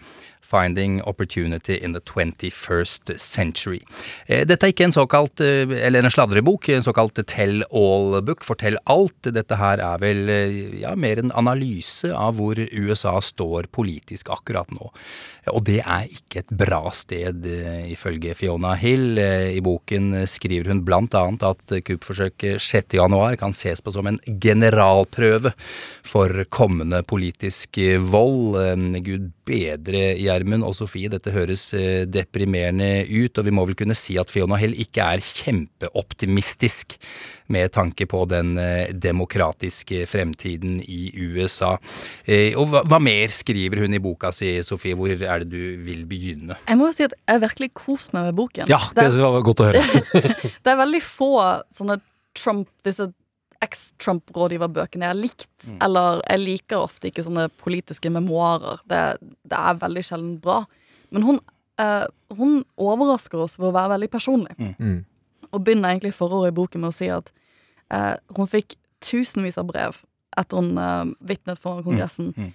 Finding 0.49 1.03
Opportunity 1.03 1.75
in 1.75 1.93
the 1.93 2.01
21st 2.01 3.21
Century. 3.21 3.83
Eh, 4.27 4.47
Dette 4.49 4.65
er 4.65 4.73
ikke 4.73 4.87
en 4.87 4.95
såkalt, 4.95 5.43
eh, 5.45 5.69
eller 5.69 6.03
en 6.03 6.11
sladrebok, 6.11 6.71
en 6.73 6.83
såkalt 6.83 7.21
tell 7.29 7.67
all-book, 7.69 8.47
fortell 8.49 8.79
alt. 8.89 9.29
Dette 9.29 9.59
her 9.61 9.79
er 9.85 10.01
vel 10.01 10.23
eh, 10.33 10.81
ja, 10.81 10.95
mer 10.97 11.21
en 11.21 11.35
analyse 11.37 12.09
av 12.09 12.41
hvor 12.41 12.57
USA 12.57 13.19
står 13.21 13.69
politisk 13.71 14.33
akkurat 14.33 14.73
nå. 14.73 14.89
Og 15.53 15.63
det 15.67 15.79
er 15.83 16.07
ikke 16.09 16.43
et 16.43 16.53
bra 16.61 16.91
sted, 16.97 17.47
eh, 17.47 17.91
ifølge 17.93 18.35
Fiona 18.39 18.75
Hill. 18.79 19.19
Eh, 19.19 19.57
I 19.57 19.63
boken 19.65 20.27
skriver 20.29 20.71
hun 20.73 20.85
blant 20.87 21.15
annet 21.19 21.45
at 21.47 21.75
kuppforsøket 21.87 22.63
6. 22.63 22.97
januar 22.99 23.37
kan 23.41 23.55
ses 23.57 23.83
på 23.85 23.93
som 23.95 24.07
en 24.07 24.21
generalprøve 24.41 25.53
for 26.07 26.45
kommende 26.51 27.03
politisk 27.03 27.81
vold. 28.11 28.59
Eh, 28.63 29.01
Gud 29.05 29.31
bedre, 29.49 30.13
Gjermund 30.21 30.67
og 30.67 30.77
Sofie, 30.77 31.09
dette 31.09 31.33
høres 31.33 31.71
deprimerende 32.13 33.07
ut, 33.09 33.39
og 33.39 33.47
vi 33.47 33.55
må 33.55 33.65
vel 33.65 33.79
kunne 33.79 33.97
si 33.97 34.19
at 34.21 34.29
Fiona 34.29 34.59
Hill 34.61 34.77
ikke 34.77 35.07
er 35.15 35.25
kjempeoptimistisk 35.25 36.99
med 37.53 37.73
tanke 37.75 38.07
på 38.09 38.23
den 38.29 38.55
eh, 38.61 38.91
demokratiske 38.93 40.05
fremtiden 40.11 40.79
i 40.85 41.11
USA. 41.17 41.75
Eh, 42.25 42.57
Og 42.59 42.69
hva, 42.73 42.83
hva 42.89 42.99
mer 43.03 43.33
skriver 43.33 43.85
hun 43.85 43.97
i 43.97 44.03
boka 44.03 44.33
si, 44.35 44.55
Sofie? 44.67 44.97
Hvor 44.99 45.11
er 45.13 45.45
det 45.45 45.51
du 45.53 45.85
vil 45.85 46.05
begynne? 46.09 46.59
Jeg 46.69 46.81
må 46.81 46.91
jo 46.91 46.97
si 46.97 47.07
at 47.07 47.17
jeg 47.17 47.45
virkelig 47.47 47.71
koser 47.77 48.19
meg 48.19 48.29
med 48.31 48.39
boken. 48.41 48.69
Ja, 48.73 48.81
det 48.97 49.09
var 49.17 49.41
godt 49.47 49.65
å 49.65 49.71
høre. 49.71 50.03
det 50.65 50.75
er 50.75 50.83
veldig 50.83 51.03
få 51.05 51.33
sånne 51.75 52.01
Trump, 52.39 52.69
disse 52.87 53.09
eks-Trump-rådgiverbøkene 53.65 55.07
jeg 55.07 55.11
har 55.15 55.19
likt. 55.19 55.55
Mm. 55.67 55.79
Eller 55.87 56.21
jeg 56.25 56.43
liker 56.45 56.85
ofte 56.85 57.11
ikke 57.11 57.25
sånne 57.27 57.49
politiske 57.63 58.13
memoarer. 58.13 58.83
Det, 58.89 59.03
det 59.49 59.59
er 59.59 59.81
veldig 59.83 60.05
sjelden 60.07 60.37
bra. 60.43 60.61
Men 61.15 61.27
hun, 61.27 61.41
eh, 61.83 62.05
hun 62.39 62.61
overrasker 62.79 63.43
oss 63.43 63.59
ved 63.59 63.71
å 63.71 63.75
være 63.77 63.97
veldig 63.97 64.11
personlig. 64.13 64.55
Mm. 64.79 65.01
Og 65.53 65.65
begynner 65.65 65.95
egentlig 65.95 66.15
forordet 66.17 66.53
i 66.53 66.57
boken 66.59 66.83
med 66.85 66.93
å 66.93 66.97
si 66.97 67.11
at 67.13 67.33
eh, 67.95 68.15
hun 68.37 68.51
fikk 68.51 68.77
tusenvis 69.05 69.59
av 69.61 69.69
brev 69.71 70.03
etter 70.39 70.61
hun 70.61 70.79
eh, 70.79 71.05
vitnet 71.31 71.61
foran 71.61 71.85
Kongressen. 71.87 72.33
Mm. 72.37 72.53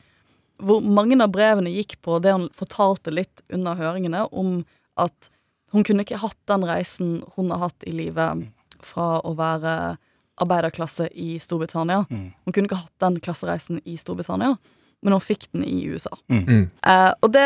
Hvor 0.63 0.83
mange 0.85 1.17
av 1.23 1.31
brevene 1.33 1.73
gikk 1.73 1.97
på 2.05 2.19
det 2.23 2.35
hun 2.35 2.49
fortalte 2.55 3.13
litt 3.13 3.43
under 3.53 3.77
høringene, 3.79 4.27
om 4.31 4.61
at 5.01 5.31
hun 5.73 5.85
kunne 5.85 6.05
ikke 6.05 6.21
hatt 6.21 6.37
den 6.49 6.65
reisen 6.69 7.15
hun 7.35 7.49
har 7.51 7.65
hatt 7.65 7.85
i 7.89 7.95
livet 7.95 8.45
fra 8.83 9.17
å 9.25 9.33
være 9.35 9.95
arbeiderklasse 10.43 11.07
i 11.17 11.35
Storbritannia. 11.41 12.03
Hun 12.09 12.53
kunne 12.53 12.69
ikke 12.69 12.83
hatt 12.83 13.01
den 13.01 13.17
klassereisen 13.23 13.81
i 13.89 13.97
Storbritannia, 13.97 14.55
men 15.03 15.13
hun 15.13 15.21
fikk 15.21 15.45
den 15.53 15.63
i 15.67 15.81
USA. 15.91 16.09
Mm. 16.31 16.69
Uh, 16.87 17.11
og 17.21 17.31
det, 17.33 17.43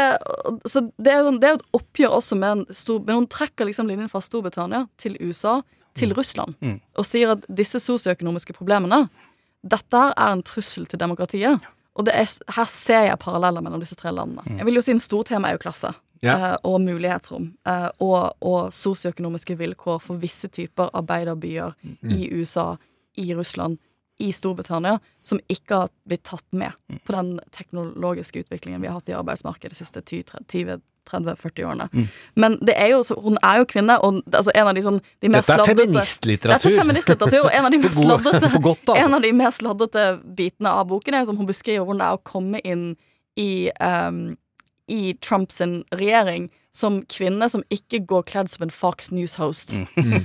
så 0.70 0.84
det 1.02 1.12
er 1.14 1.20
jo 1.22 1.30
sånn- 1.32 1.40
det 1.42 1.50
er 1.50 1.58
et 1.58 1.66
oppgjør 1.74 2.16
også 2.20 2.38
med 2.38 2.52
en 2.52 2.66
stor 2.74 3.00
Men 3.06 3.16
hun 3.24 3.28
trekker 3.28 3.66
liksom 3.66 3.88
linjen 3.90 4.10
fra 4.10 4.22
Storbritannia 4.22 4.86
til 4.98 5.18
USA 5.22 5.62
til 5.98 6.14
Russland 6.14 6.54
Mm. 6.62 6.80
og 6.96 7.06
sier 7.06 7.32
at 7.34 7.46
disse 7.50 7.80
sosioøkonomiske 7.82 8.54
problemene 8.54 9.10
Dette 9.66 9.98
her 9.98 10.14
er 10.16 10.32
en 10.36 10.44
trussel 10.44 10.86
til 10.86 11.00
demokratiet. 11.02 11.60
Og 11.98 12.06
det 12.06 12.14
er, 12.14 12.28
her 12.54 12.66
ser 12.70 13.08
jeg 13.08 13.18
paralleller 13.20 13.62
mellom 13.66 13.82
disse 13.82 13.96
tre 13.98 14.12
landene. 14.14 14.44
Jeg 14.60 14.66
vil 14.66 14.76
jo 14.78 14.82
si 14.86 14.92
En 14.94 15.00
stor 15.00 15.24
tema 15.24 15.50
er 15.50 15.58
jo 15.58 15.64
klasse. 15.66 15.90
yeah. 16.24 16.52
uh, 16.54 16.58
og 16.64 16.82
mulighetsrom. 16.82 17.54
Uh, 17.66 17.90
og 18.00 18.34
og 18.42 18.72
sosioøkonomiske 18.74 19.58
vilkår 19.58 20.00
for 20.02 20.16
visse 20.22 20.48
typer 20.48 20.90
arbeiderbyer 20.94 21.74
i 22.10 22.30
USA, 22.34 22.76
i 23.18 23.34
Russland, 23.36 23.78
i 24.18 24.32
Storbritannia, 24.34 25.00
som 25.24 25.40
ikke 25.52 25.84
har 25.84 25.90
blitt 26.10 26.24
tatt 26.26 26.46
med 26.50 26.72
på 27.06 27.14
den 27.14 27.40
teknologiske 27.56 28.40
utviklingen 28.46 28.82
vi 28.82 28.90
har 28.90 28.98
hatt 28.98 29.10
i 29.10 29.16
arbeidsmarkedet 29.18 29.76
de 29.76 29.80
siste 29.80 30.02
20-30-40 30.02 31.68
årene. 31.68 31.88
Men 32.34 32.58
det 32.66 32.74
er 32.82 32.96
jo, 32.96 33.04
hun 33.22 33.38
er 33.46 33.62
jo 33.62 33.68
kvinne, 33.70 34.00
og 34.02 34.24
altså, 34.32 34.56
en 34.56 34.72
av 34.72 34.74
de, 34.78 34.84
sånn, 34.88 34.98
de 35.22 35.32
mest 35.34 35.52
Dette 35.52 35.62
er 35.62 35.72
feministlitteratur. 35.76 36.66
Dette 36.66 36.74
er 36.74 36.82
feministlitteratur, 36.82 37.46
og 37.46 37.54
en 37.54 37.70
av 37.70 37.76
de 37.76 37.82
mest 37.86 38.02
godt, 38.02 38.90
altså. 38.90 38.98
En 39.04 39.20
av 39.20 39.24
de 39.24 39.32
mer 39.38 39.54
sladdete 39.54 40.10
bitene 40.40 40.74
av 40.82 40.90
boken 40.90 41.20
er 41.20 41.30
som 41.30 41.38
hun 41.38 41.50
beskriver 41.50 41.86
hvordan 41.86 42.02
det 42.02 42.10
er 42.10 42.20
å 42.20 42.26
komme 42.34 42.64
inn 42.66 42.90
i 43.38 43.52
um, 43.78 44.28
i 44.88 45.14
Trumps 45.20 45.62
regjering 45.92 46.48
som 46.78 47.00
kvinne 47.10 47.48
som 47.50 47.64
ikke 47.74 48.04
går 48.10 48.28
kledd 48.30 48.52
som 48.54 48.68
en 48.68 48.74
Fox 48.74 49.10
News-host. 49.16 49.74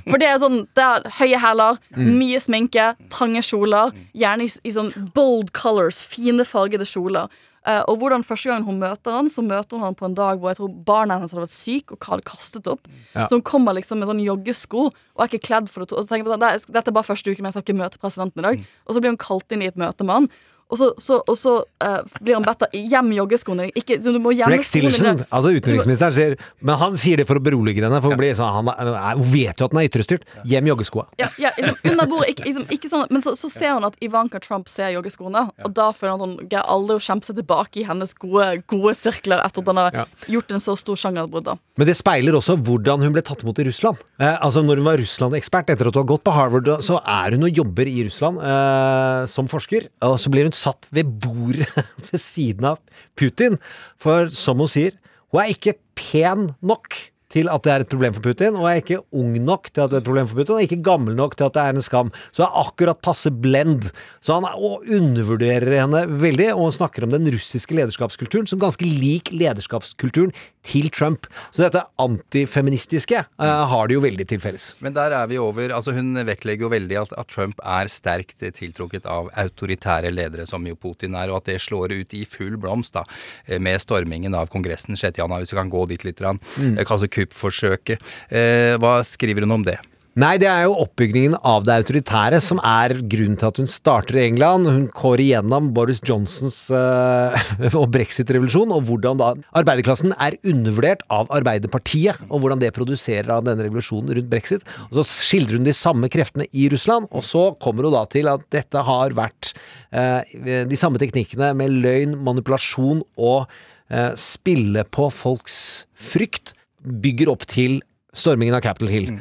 For 0.05 0.21
det 0.21 0.29
er 0.29 0.41
sånn 0.43 0.67
Det 0.77 0.85
er 0.85 1.07
høye 1.21 1.39
hæler, 1.41 1.79
mye 1.97 2.41
sminke, 2.45 2.91
trange 3.13 3.41
kjoler, 3.47 3.95
gjerne 4.13 4.45
i, 4.45 4.53
i 4.69 4.75
sånn 4.75 4.93
bold 5.17 5.55
colors, 5.57 6.03
fine 6.05 6.45
fargede 6.49 6.85
kjoler. 6.89 7.33
Uh, 7.63 7.79
og 7.87 8.01
hvordan 8.01 8.25
første 8.27 8.51
gang 8.51 8.65
hun 8.67 8.81
møter 8.83 9.15
han, 9.15 9.29
så 9.31 9.39
møter 9.47 9.79
hun 9.79 9.85
han 9.87 9.95
på 9.95 10.09
en 10.09 10.17
dag 10.19 10.41
hvor 10.43 10.51
jeg 10.51 10.59
tror 10.59 10.71
barnet 10.89 11.21
hennes 11.21 11.31
hadde 11.31 11.45
vært 11.45 11.55
syk 11.55 11.93
og 11.95 12.09
hadde 12.11 12.25
kastet 12.27 12.67
opp. 12.67 12.89
Ja. 13.15 13.29
Så 13.31 13.37
hun 13.39 13.45
kommer 13.47 13.77
liksom 13.79 14.01
med 14.03 14.11
sånn 14.11 14.19
joggesko 14.25 14.89
og 14.91 15.23
er 15.23 15.31
ikke 15.31 15.45
kledd 15.47 15.71
for 15.71 15.85
det. 15.85 15.93
to- 15.93 16.01
Og 16.01 16.03
så 16.03 16.11
tenker 16.11 16.27
jeg 16.27 16.33
på 16.33 16.35
sånn, 16.35 16.73
Dette 16.75 16.91
er 16.91 16.97
bare 16.97 17.07
første 17.07 17.31
uke, 17.31 17.39
men 17.39 17.53
jeg 17.53 17.55
skal 17.61 17.67
ikke 17.69 17.79
møte 17.79 18.01
presidenten 18.03 18.43
i 18.43 18.47
dag. 18.49 18.65
Og 18.89 18.97
så 18.97 19.01
blir 19.05 19.15
hun 19.15 19.21
kalt 19.29 19.55
inn 19.55 19.63
i 19.63 19.71
et 19.71 19.79
møte 19.79 20.03
med 20.03 20.15
han. 20.19 20.29
Og 20.73 20.79
så, 20.81 20.89
så, 20.97 21.19
og 21.29 21.37
så 21.37 21.55
uh, 21.85 21.99
blir 22.25 22.39
han 22.39 22.47
bedt 22.47 22.65
av 22.65 22.73
hjem 22.73 23.11
joggeskoene. 23.19 23.67
Ikke, 23.77 23.99
du 24.01 24.17
må 24.23 24.33
hjem 24.33 24.49
Rex 24.55 24.71
Tillerson, 24.73 25.21
altså 25.29 25.53
utenriksministeren, 25.53 26.15
sier 26.17 26.37
Men 26.65 26.79
han 26.81 26.97
sier 27.01 27.21
det 27.21 27.27
for 27.29 27.37
å 27.37 27.43
berolige 27.45 27.85
henne, 27.85 28.01
for 28.01 28.15
hun, 28.15 28.21
blir 28.21 28.33
sånn, 28.39 28.55
han, 28.57 28.71
er- 28.73 29.19
hun 29.21 29.29
vet 29.29 29.61
jo 29.61 29.69
at 29.69 29.75
den 29.75 29.83
er 29.83 29.89
ytrestyrt. 29.91 30.25
Hjem 30.49 30.71
joggeskoa. 30.73 31.05
Ja, 31.21 31.29
ja, 31.43 31.53
liksom, 31.59 31.77
under 31.93 32.09
bordet. 32.09 32.31
Ikke, 32.33 32.47
liksom, 32.49 32.65
ikke 32.73 32.89
sånn, 32.89 33.05
men 33.13 33.25
så, 33.25 33.35
så 33.37 33.51
ser 33.53 33.77
hun 33.77 33.85
at 33.91 33.99
Ivanka 34.05 34.41
Trump 34.43 34.71
ser 34.73 34.95
joggeskoene, 34.97 35.45
og 35.67 35.77
da 35.77 35.91
føler 35.97 36.17
han 36.17 36.25
at 36.25 36.33
hun 36.33 36.49
greier 36.49 36.73
aldri 36.73 36.97
å 36.97 37.05
kjempe 37.05 37.29
seg 37.29 37.39
tilbake 37.43 37.83
i 37.83 37.87
hennes 37.91 38.17
gode, 38.25 38.49
gode 38.73 38.95
sirkler 38.97 39.45
etter 39.45 39.61
at 39.67 39.71
han 39.75 39.83
har 39.83 40.01
gjort 40.33 40.57
en 40.57 40.65
så 40.65 40.77
stor 40.81 40.97
sjangerbrudd. 41.05 41.53
Men 41.81 41.89
det 41.89 41.95
speiler 41.99 42.37
også 42.37 42.57
hvordan 42.65 43.05
hun 43.05 43.13
ble 43.15 43.23
tatt 43.25 43.45
imot 43.45 43.61
i 43.61 43.69
Russland. 43.69 44.01
Eh, 44.21 44.35
altså 44.45 44.61
Når 44.65 44.81
hun 44.81 44.89
var 44.89 45.01
Russland-ekspert 45.01 45.71
etter 45.73 45.89
at 45.89 45.97
hun 45.97 46.03
har 46.05 46.11
gått 46.11 46.25
på 46.27 46.35
Harvard, 46.37 46.69
så 46.85 46.99
er 47.01 47.37
hun 47.37 47.47
og 47.49 47.61
jobber 47.63 47.89
i 47.89 48.05
Russland 48.09 48.41
eh, 48.45 49.23
som 49.33 49.49
forsker. 49.51 49.89
Og 50.09 50.19
så 50.21 50.33
blir 50.33 50.49
hun 50.49 50.57
satt 50.63 50.89
ved 50.95 51.11
bordet 51.23 51.69
ved 52.09 52.21
siden 52.21 52.69
av 52.73 52.81
Putin. 53.19 53.59
For 54.01 54.31
som 54.35 54.63
hun 54.63 54.71
sier, 54.71 54.97
hun 55.33 55.43
er 55.43 55.55
ikke 55.55 55.79
pen 55.99 56.53
nok 56.63 56.99
til 57.33 57.51
at 57.53 57.65
det 57.65 57.73
er 57.73 57.85
et 57.85 57.93
problem 57.93 58.17
for 58.17 58.25
Putin, 58.25 58.57
og 58.59 58.69
er 58.69 58.81
ikke 58.83 59.01
ung 59.17 59.35
nok 59.43 59.71
til 59.71 59.85
at 59.85 59.93
det 59.93 59.99
er 59.99 60.05
et 60.05 60.09
problem 60.09 60.29
for 60.31 60.41
Putin, 60.41 60.57
og 60.59 60.67
ikke 60.67 60.83
gammel 60.85 61.17
nok 61.19 61.37
til 61.39 61.49
at 61.49 61.57
det 61.57 61.65
er 61.65 61.77
en 61.77 61.85
skam. 61.85 62.13
Så 62.37 62.45
er 62.47 62.59
akkurat 62.63 63.03
passe 63.05 63.33
blend. 63.33 63.91
Så 64.23 64.37
han 64.37 64.49
undervurderer 64.53 65.81
henne 65.81 66.05
veldig, 66.23 66.53
og 66.55 66.75
snakker 66.77 67.07
om 67.07 67.15
den 67.15 67.31
russiske 67.33 67.77
lederskapskulturen 67.79 68.49
som 68.51 68.61
ganske 68.63 68.87
lik 68.87 69.33
lederskapskulturen 69.35 70.35
til 70.67 70.89
Trump. 70.95 71.27
Så 71.51 71.65
dette 71.65 71.83
antifeministiske 72.03 73.25
uh, 73.25 73.65
har 73.71 73.89
de 73.89 73.97
jo 73.97 74.03
veldig 74.05 74.27
til 74.31 74.43
felles. 74.43 74.69
Men 74.85 74.95
der 74.97 75.15
er 75.17 75.27
vi 75.31 75.41
over. 75.43 75.75
altså 75.75 75.95
Hun 75.97 76.15
vektlegger 76.27 76.69
jo 76.69 76.73
veldig 76.73 77.01
at, 77.03 77.15
at 77.19 77.31
Trump 77.33 77.61
er 77.65 77.91
sterkt 77.91 78.43
tiltrukket 78.43 79.09
av 79.11 79.31
autoritære 79.43 80.13
ledere, 80.15 80.47
som 80.47 80.67
jo 80.69 80.79
Putin 80.79 81.17
er, 81.19 81.33
og 81.33 81.43
at 81.43 81.51
det 81.51 81.59
slår 81.65 81.97
ut 81.97 82.15
i 82.15 82.25
full 82.29 82.59
blomst 82.61 82.95
da, 82.95 83.05
eh, 83.47 83.59
med 83.63 83.81
stormingen 83.83 84.37
av 84.39 84.53
Kongressen 84.53 84.99
6.1. 84.99 85.27
Hvis 85.43 85.55
vi 85.55 85.59
kan 85.59 85.73
gå 85.73 85.87
dit 85.91 86.07
litt. 86.07 86.23
Mm. 86.23 86.77
Altså 86.79 87.09
kuppforsøket. 87.23 88.13
Eh, 88.29 88.77
hva 88.83 89.01
skriver 89.07 89.47
hun 89.47 89.59
om 89.61 89.67
det? 89.67 89.79
Nei, 90.13 90.35
det 90.37 90.45
er 90.45 90.67
jo 90.67 90.75
oppbyggingen 90.83 91.39
av 91.41 91.63
det 91.65 91.73
autoritære 91.73 92.37
som 92.45 92.59
er 92.69 92.93
grunnen 93.01 93.39
til 93.41 93.49
at 93.49 93.57
hun 93.63 93.71
starter 93.71 94.19
i 94.19 94.27
England. 94.27 94.69
Hun 94.69 94.85
går 94.93 95.23
igjennom 95.25 95.71
Boris 95.73 96.03
Johnsons 96.05 96.67
uh, 96.69 97.33
og 97.81 97.87
brexit-revolusjon, 97.95 98.75
og 98.77 98.85
hvordan 98.91 99.23
da 99.23 99.31
arbeiderklassen 99.57 100.13
er 100.21 100.37
undervurdert 100.45 101.07
av 101.09 101.33
Arbeiderpartiet, 101.33 102.21
og 102.29 102.45
hvordan 102.45 102.61
det 102.61 102.75
produserer 102.77 103.33
av 103.33 103.47
denne 103.49 103.65
revolusjonen 103.65 104.13
rundt 104.19 104.29
brexit. 104.29 104.69
Og 104.91 105.01
Så 105.01 105.09
skildrer 105.09 105.57
hun 105.57 105.71
de 105.71 105.79
samme 105.81 106.13
kreftene 106.13 106.45
i 106.53 106.69
Russland, 106.69 107.09
og 107.09 107.25
så 107.25 107.49
kommer 107.65 107.89
hun 107.89 107.97
da 107.97 108.05
til 108.13 108.29
at 108.29 108.45
dette 108.53 108.85
har 108.85 109.17
vært 109.17 109.55
uh, 109.97 110.21
de 110.45 110.77
samme 110.77 111.01
teknikkene 111.01 111.55
med 111.57 111.81
løgn, 111.87 112.19
manipulasjon 112.21 113.01
og 113.17 113.47
uh, 113.49 114.11
spille 114.13 114.85
på 114.93 115.09
folks 115.09 115.63
frykt, 115.97 116.53
bygger 116.83 117.33
opp 117.33 117.47
til 117.51 117.81
stormingen 118.17 118.57
av 118.57 118.65
Capitol 118.65 118.93
Hill. 118.93 119.13
Mm. 119.15 119.21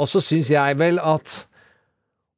Og 0.00 0.10
så 0.10 0.22
syns 0.24 0.50
jeg 0.52 0.78
vel 0.80 1.00
at 1.02 1.44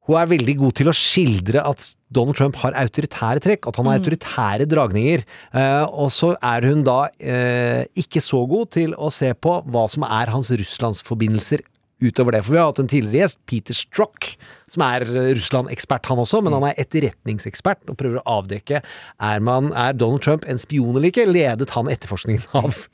hun 0.07 0.15
er 0.15 0.29
veldig 0.31 0.53
god 0.61 0.75
til 0.79 0.87
å 0.87 0.95
skildre 0.95 1.61
at 1.67 1.83
Donald 2.15 2.37
Trump 2.39 2.55
har 2.61 2.75
autoritære 2.79 3.41
trekk, 3.43 3.67
at 3.67 3.79
han 3.79 3.89
har 3.89 3.97
mm. 3.97 4.03
autoritære 4.03 4.67
dragninger. 4.71 5.25
Eh, 5.51 5.83
og 5.91 6.13
så 6.15 6.31
er 6.39 6.67
hun 6.69 6.85
da 6.87 7.01
eh, 7.19 7.83
ikke 7.99 8.23
så 8.23 8.39
god 8.47 8.71
til 8.77 8.95
å 8.95 9.11
se 9.11 9.33
på 9.35 9.57
hva 9.67 9.83
som 9.91 10.07
er 10.07 10.31
hans 10.31 10.53
russlandsforbindelser 10.55 11.65
utover 11.99 12.37
det. 12.37 12.43
For 12.45 12.55
vi 12.55 12.61
har 12.61 12.69
hatt 12.71 12.79
en 12.79 12.91
tidligere 12.91 13.25
gjest, 13.25 13.41
Peter 13.49 13.75
Strock, 13.75 14.29
som 14.71 14.85
er 14.87 15.03
Russland-ekspert 15.07 16.07
han 16.07 16.23
også, 16.23 16.39
men 16.45 16.55
han 16.55 16.69
er 16.69 16.79
etterretningsekspert 16.85 17.91
og 17.91 17.99
prøver 17.99 18.21
å 18.21 18.39
avdekke 18.39 18.79
er, 18.79 19.43
man, 19.43 19.73
er 19.75 19.97
Donald 19.97 20.23
Trump 20.23 20.47
en 20.47 20.61
spion 20.61 20.95
eller 20.95 21.11
ikke. 21.11 21.27
Ledet 21.27 21.73
han 21.75 21.91
etterforskningen 21.91 22.47
av 22.63 22.85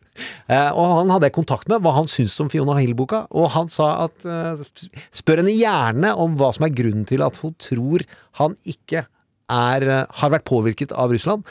og 0.78 0.92
han 1.00 1.14
hadde 1.14 1.30
jeg 1.30 1.36
kontakt 1.38 1.70
med, 1.72 1.82
hva 1.84 1.96
han 1.98 2.10
syntes 2.12 2.38
om 2.44 2.52
Fiona 2.52 2.78
Hill-boka, 2.78 3.24
og 3.34 3.52
han 3.56 3.72
sa 3.72 3.90
at 4.06 4.28
eh, 4.28 4.62
Spør 5.16 5.42
henne 5.42 5.56
gjerne 5.56 6.14
om 6.20 6.38
hva 6.40 6.52
som 6.56 6.68
er 6.68 6.76
grunnen 6.76 7.08
til 7.10 7.24
at 7.26 7.40
hun 7.42 7.56
tror 7.62 8.06
han 8.40 8.58
ikke 8.70 9.06
er, 9.52 9.88
eh, 9.88 10.06
har 10.22 10.34
vært 10.34 10.48
påvirket 10.50 10.94
av 10.94 11.14
Russland. 11.14 11.46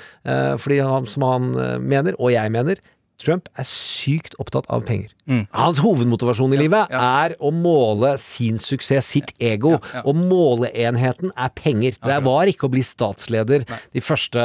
fordi 0.63 0.79
han, 0.79 1.07
som 1.07 1.27
han 1.27 1.53
mener, 1.83 2.15
og 2.19 2.33
jeg 2.33 2.51
mener, 2.55 2.79
Trump 3.23 3.49
er 3.59 3.67
sykt 3.69 4.35
opptatt 4.43 4.67
av 4.73 4.85
penger. 4.87 5.13
Mm. 5.31 5.45
Hans 5.55 5.79
hovedmotivasjon 5.83 6.55
i 6.55 6.59
ja, 6.59 6.63
livet 6.65 6.93
ja. 6.95 7.03
er 7.25 7.35
å 7.39 7.53
måle 7.55 8.17
sin 8.21 8.59
suksess, 8.61 9.07
sitt 9.15 9.31
ego. 9.43 9.77
Ja, 9.79 10.03
og 10.09 10.19
måleenheten 10.19 11.31
er 11.33 11.53
penger. 11.55 11.97
Det 12.03 12.19
var 12.27 12.51
ikke 12.51 12.67
å 12.67 12.73
bli 12.73 12.83
statsleder 12.87 13.67
Nei. 13.69 13.79
de 13.95 14.03
første 14.03 14.43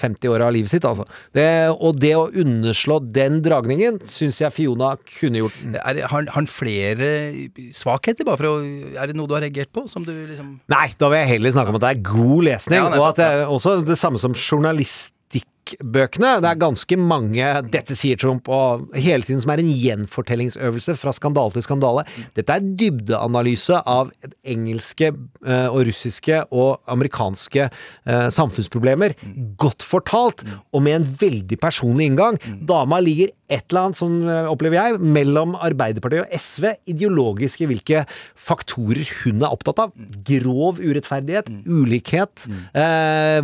50 0.00 0.32
åra 0.32 0.50
av 0.50 0.56
livet 0.56 0.72
sitt, 0.72 0.86
altså. 0.88 1.06
Det, 1.36 1.46
og 1.72 2.00
det 2.00 2.12
å 2.18 2.26
underslå 2.28 3.00
den 3.08 3.40
dragningen 3.44 4.00
syns 4.08 4.42
jeg 4.42 4.54
Fiona 4.54 4.92
kunne 5.18 5.44
gjort. 5.44 5.60
Er, 5.80 6.02
har 6.12 6.28
han 6.36 6.50
flere 6.50 7.10
svakheter, 7.74 8.26
bare 8.28 8.40
for 8.40 8.50
å 8.50 8.56
Er 8.60 9.08
det 9.08 9.16
noe 9.16 9.30
du 9.30 9.36
har 9.36 9.44
reagert 9.44 9.70
på? 9.72 9.86
Som 9.88 10.04
du 10.04 10.12
liksom 10.12 10.58
Nei, 10.70 10.88
da 11.00 11.08
vil 11.10 11.22
jeg 11.22 11.32
heller 11.36 11.54
snakke 11.54 11.72
om 11.72 11.78
at 11.80 11.86
det 11.86 11.94
er 11.94 12.04
god 12.10 12.46
lesning. 12.50 12.84
og 13.00 13.06
at 13.08 13.20
det 13.20 13.30
er 13.30 13.48
også 13.48 13.78
det 13.86 13.96
samme 14.00 14.20
som 14.20 14.36
journalist 14.36 15.14
bøkene. 15.78 16.36
Det 16.42 16.50
er 16.50 16.60
ganske 16.60 16.96
mange 16.98 17.46
'dette 17.70 17.96
sier 17.96 18.18
Trump' 18.20 18.48
og 18.50 18.90
hele 18.94 19.22
tiden 19.22 19.40
som 19.42 19.52
er 19.54 19.62
en 19.62 19.70
gjenfortellingsøvelse 19.70 20.96
fra 20.98 21.12
skandale 21.14 21.54
til 21.54 21.64
skandale. 21.64 22.04
Dette 22.36 22.56
er 22.56 22.66
dybdeanalyse 22.80 23.80
av 23.86 24.10
engelske 24.44 25.10
eh, 25.10 25.68
og 25.68 25.86
russiske 25.88 26.42
og 26.50 26.80
amerikanske 26.90 27.66
eh, 27.66 28.28
samfunnsproblemer. 28.34 29.14
Godt 29.60 29.86
fortalt, 29.86 30.44
og 30.72 30.82
med 30.82 31.00
en 31.00 31.08
veldig 31.20 31.60
personlig 31.60 32.10
inngang. 32.10 32.40
Dama 32.66 33.00
ligger 33.00 33.32
et 33.50 33.64
eller 33.70 33.88
annet, 33.88 33.98
som 33.98 34.16
eh, 34.26 34.50
opplever 34.50 34.78
jeg, 34.78 35.00
mellom 35.00 35.56
Arbeiderpartiet 35.58 36.26
og 36.26 36.34
SV 36.40 36.70
ideologisk 36.90 37.64
i 37.64 37.70
hvilke 37.70 38.04
faktorer 38.38 39.04
hun 39.22 39.44
er 39.44 39.50
opptatt 39.50 39.84
av. 39.86 39.94
Grov 40.26 40.80
urettferdighet, 40.80 41.50
ulikhet, 41.66 42.46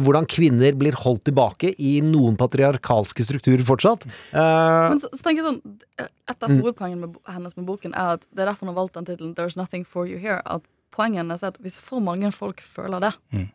hvordan 0.02 0.26
kvinner 0.30 0.76
blir 0.78 0.96
holdt 1.00 1.26
tilbake 1.28 1.72
i 1.82 1.98
noen 2.04 2.15
patriarkalske 2.40 3.24
strukturer 3.26 3.64
fortsatt. 3.66 4.06
Uh, 4.32 4.92
Men 4.92 5.02
så, 5.02 5.10
så, 5.12 5.22
tenker 5.26 5.42
jeg 5.42 5.50
sånn 5.50 5.60
Et 6.00 6.36
av 6.36 6.50
mm. 6.50 6.60
hovedpoengene 6.60 7.10
hennes 7.34 7.56
med 7.58 7.66
boken 7.68 7.94
er 7.94 8.16
at 8.16 8.26
det 8.30 8.44
er 8.44 8.50
derfor 8.50 8.66
hun 8.66 8.72
har 8.72 8.80
valgt 8.80 8.98
den 8.98 9.08
tittelen 9.08 9.34
'There's 9.36 9.58
Nothing 9.58 9.86
For 9.88 10.08
You 10.08 10.18
Here'. 10.22 10.42
At 10.44 10.66
poenget 10.94 11.22
hennes 11.24 11.44
er 11.44 11.54
at 11.54 11.60
hvis 11.64 11.78
for 11.82 12.02
mange 12.04 12.32
folk 12.34 12.62
føler 12.64 13.04
det, 13.04 13.12
mm. 13.32 13.48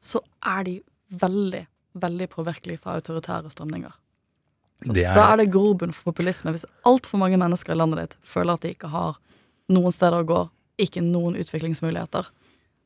så 0.00 0.22
er 0.44 0.68
de 0.68 0.76
veldig, 1.22 1.66
veldig 1.94 2.28
påvirkelige 2.32 2.82
fra 2.82 2.96
autoritære 3.00 3.52
strømninger. 3.52 3.92
Er... 4.90 5.14
Da 5.14 5.28
er 5.30 5.42
det 5.42 5.52
grobunn 5.54 5.94
for 5.94 6.10
populisme. 6.10 6.50
Hvis 6.54 6.66
altfor 6.88 7.20
mange 7.22 7.38
mennesker 7.38 7.74
i 7.74 7.78
landet 7.78 8.00
ditt 8.02 8.16
føler 8.26 8.56
at 8.56 8.64
de 8.64 8.72
ikke 8.74 8.90
har 8.90 9.18
noen 9.72 9.94
steder 9.94 10.24
å 10.24 10.28
gå, 10.28 10.40
ikke 10.82 11.04
noen 11.04 11.36
utviklingsmuligheter, 11.38 12.28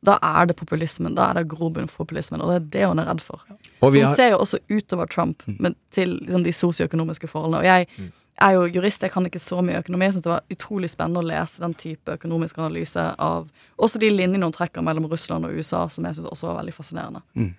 da 0.04 0.18
er 0.22 0.46
det 0.46 0.56
populismen. 0.56 1.16
Da 1.16 1.30
er 1.30 1.40
det 1.40 1.48
grobunn 1.50 1.88
for 1.88 2.04
populismen, 2.04 2.42
og 2.42 2.50
det 2.50 2.56
er 2.56 2.68
det 2.74 2.84
hun 2.90 3.00
er 3.02 3.08
redd 3.10 3.24
for. 3.24 3.42
Så 3.48 3.90
hun 3.90 3.98
har... 4.02 4.14
ser 4.14 4.30
jo 4.34 4.38
også 4.44 4.60
utover 4.70 5.06
Trump 5.06 5.42
mm. 5.46 5.56
men, 5.60 5.76
til 5.90 6.18
liksom, 6.20 6.44
de 6.44 6.52
sosioøkonomiske 6.52 7.30
forholdene. 7.30 7.62
Og 7.62 7.66
jeg 7.66 7.86
mm. 7.96 8.10
er 8.46 8.56
jo 8.56 8.66
jurist, 8.76 9.02
jeg 9.02 9.14
kan 9.14 9.26
ikke 9.26 9.42
så 9.42 9.62
mye 9.64 9.80
økonomi. 9.80 10.08
Jeg 10.08 10.16
syns 10.16 10.28
det 10.28 10.32
var 10.34 10.56
utrolig 10.56 10.90
spennende 10.92 11.22
å 11.24 11.26
lese 11.26 11.62
den 11.62 11.74
type 11.74 12.18
økonomisk 12.18 12.58
analyse 12.60 13.08
av 13.18 13.48
også 13.76 14.02
de 14.02 14.10
linjene 14.12 14.46
hun 14.46 14.54
trekker 14.54 14.84
mellom 14.84 15.08
Russland 15.10 15.48
og 15.48 15.56
USA, 15.56 15.86
som 15.88 16.06
jeg 16.06 16.18
syns 16.18 16.30
også 16.30 16.52
var 16.52 16.60
veldig 16.60 16.76
fascinerende. 16.76 17.24
Mm. 17.38 17.54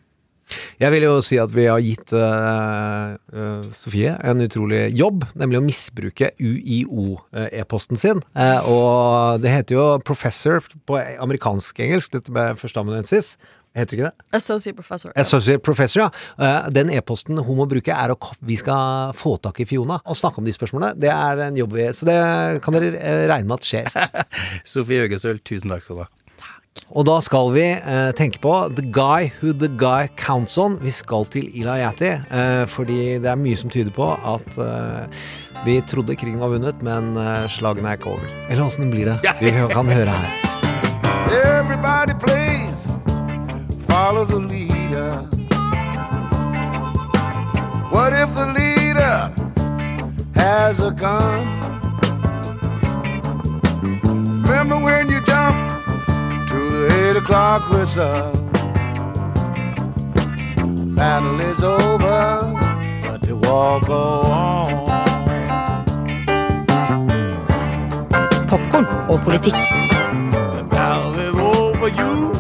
Jeg 0.80 0.94
vil 0.94 1.06
jo 1.08 1.18
si 1.26 1.40
at 1.42 1.52
vi 1.56 1.68
har 1.68 1.82
gitt 1.84 2.14
uh, 2.16 3.18
uh, 3.34 3.68
Sofie 3.76 4.14
en 4.16 4.44
utrolig 4.46 4.88
jobb, 4.96 5.26
nemlig 5.40 5.60
å 5.60 5.66
misbruke 5.66 6.32
UiO-e-posten 6.40 8.00
sin. 8.00 8.24
Uh, 8.38 8.70
og 8.72 9.44
det 9.44 9.54
heter 9.54 9.78
jo 9.78 9.86
professor 10.08 10.64
på 10.88 11.00
amerikansk-engelsk, 11.00 12.14
dette 12.16 12.34
med 12.36 12.60
førsteamanuensis. 12.62 13.36
Heter 13.78 13.98
ikke 13.98 14.08
det? 14.08 14.28
Associate 14.40 14.78
professor. 14.78 15.12
Associate 15.22 15.62
professor, 15.62 16.08
ja. 16.08 16.48
Den 16.74 16.90
e-posten 16.96 17.38
hun 17.38 17.60
må 17.60 17.68
bruke, 17.70 17.94
er 17.94 18.16
at 18.16 18.30
vi 18.42 18.58
skal 18.58 19.14
få 19.14 19.36
tak 19.44 19.62
i 19.62 19.68
Fiona 19.70 20.00
og 20.02 20.18
snakke 20.18 20.42
om 20.42 20.48
de 20.48 20.56
spørsmålene. 20.56 20.98
Det 20.98 21.12
er 21.14 21.44
en 21.46 21.60
jobb 21.60 21.76
vi 21.78 21.86
Så 21.94 22.08
det 22.10 22.18
kan 22.66 22.74
dere 22.74 23.28
regne 23.30 23.46
med 23.46 23.60
at 23.60 23.68
skjer. 23.70 23.92
Sofie 24.74 25.06
Høgesøl, 25.06 25.44
tusen 25.46 25.70
takk 25.76 25.86
skal 25.86 26.00
du 26.00 26.06
ha. 26.08 26.10
Og 26.96 27.06
da 27.06 27.18
skal 27.22 27.52
vi 27.54 27.66
eh, 27.76 28.12
tenke 28.18 28.40
på 28.42 28.54
The 28.78 28.86
Guy 28.96 29.30
Who 29.42 29.52
The 29.54 29.70
Guy 29.80 30.08
Counts 30.18 30.58
On. 30.58 30.78
Vi 30.82 30.92
skal 30.94 31.28
til 31.34 31.50
Ilayati, 31.60 32.14
eh, 32.32 32.64
fordi 32.72 33.18
det 33.22 33.30
er 33.32 33.40
mye 33.40 33.58
som 33.60 33.70
tyder 33.74 33.92
på 33.94 34.08
at 34.16 34.58
eh, 34.58 35.26
vi 35.66 35.82
trodde 35.90 36.16
krigen 36.16 36.40
var 36.40 36.54
vunnet, 36.54 36.82
men 36.86 37.18
eh, 37.18 37.46
slagene 37.52 37.92
er 37.92 38.00
ikke 38.00 38.14
over. 38.16 38.28
Eller 38.50 38.66
åssen 38.66 38.92
blir 38.94 39.12
det? 39.12 39.36
Vi 39.42 39.52
kan 39.74 39.90
høre 39.92 40.16
her. 40.16 40.32
Everybody 41.58 42.14
plays, 42.24 42.88
follow 43.90 44.26
the 44.26 44.40
leader. 44.40 45.12
What 47.92 48.14
if 48.14 48.34
the 48.36 48.48
leader 48.54 49.32
has 50.36 50.80
a 50.80 50.92
gun? 50.92 51.67
O'clock 57.28 57.70
whistle. 57.70 58.32
Battle 60.96 61.42
is 61.42 61.62
over, 61.62 62.56
but 63.02 63.22
the 63.22 63.36
war 63.36 63.82
go 63.82 64.22
on. 64.22 64.88
Popcorn 68.48 68.88
og 69.10 69.20
politikk. 69.26 69.56
The 70.56 70.64
battle 70.72 71.20
is 71.20 71.36
over 71.36 71.90
you. 71.90 72.37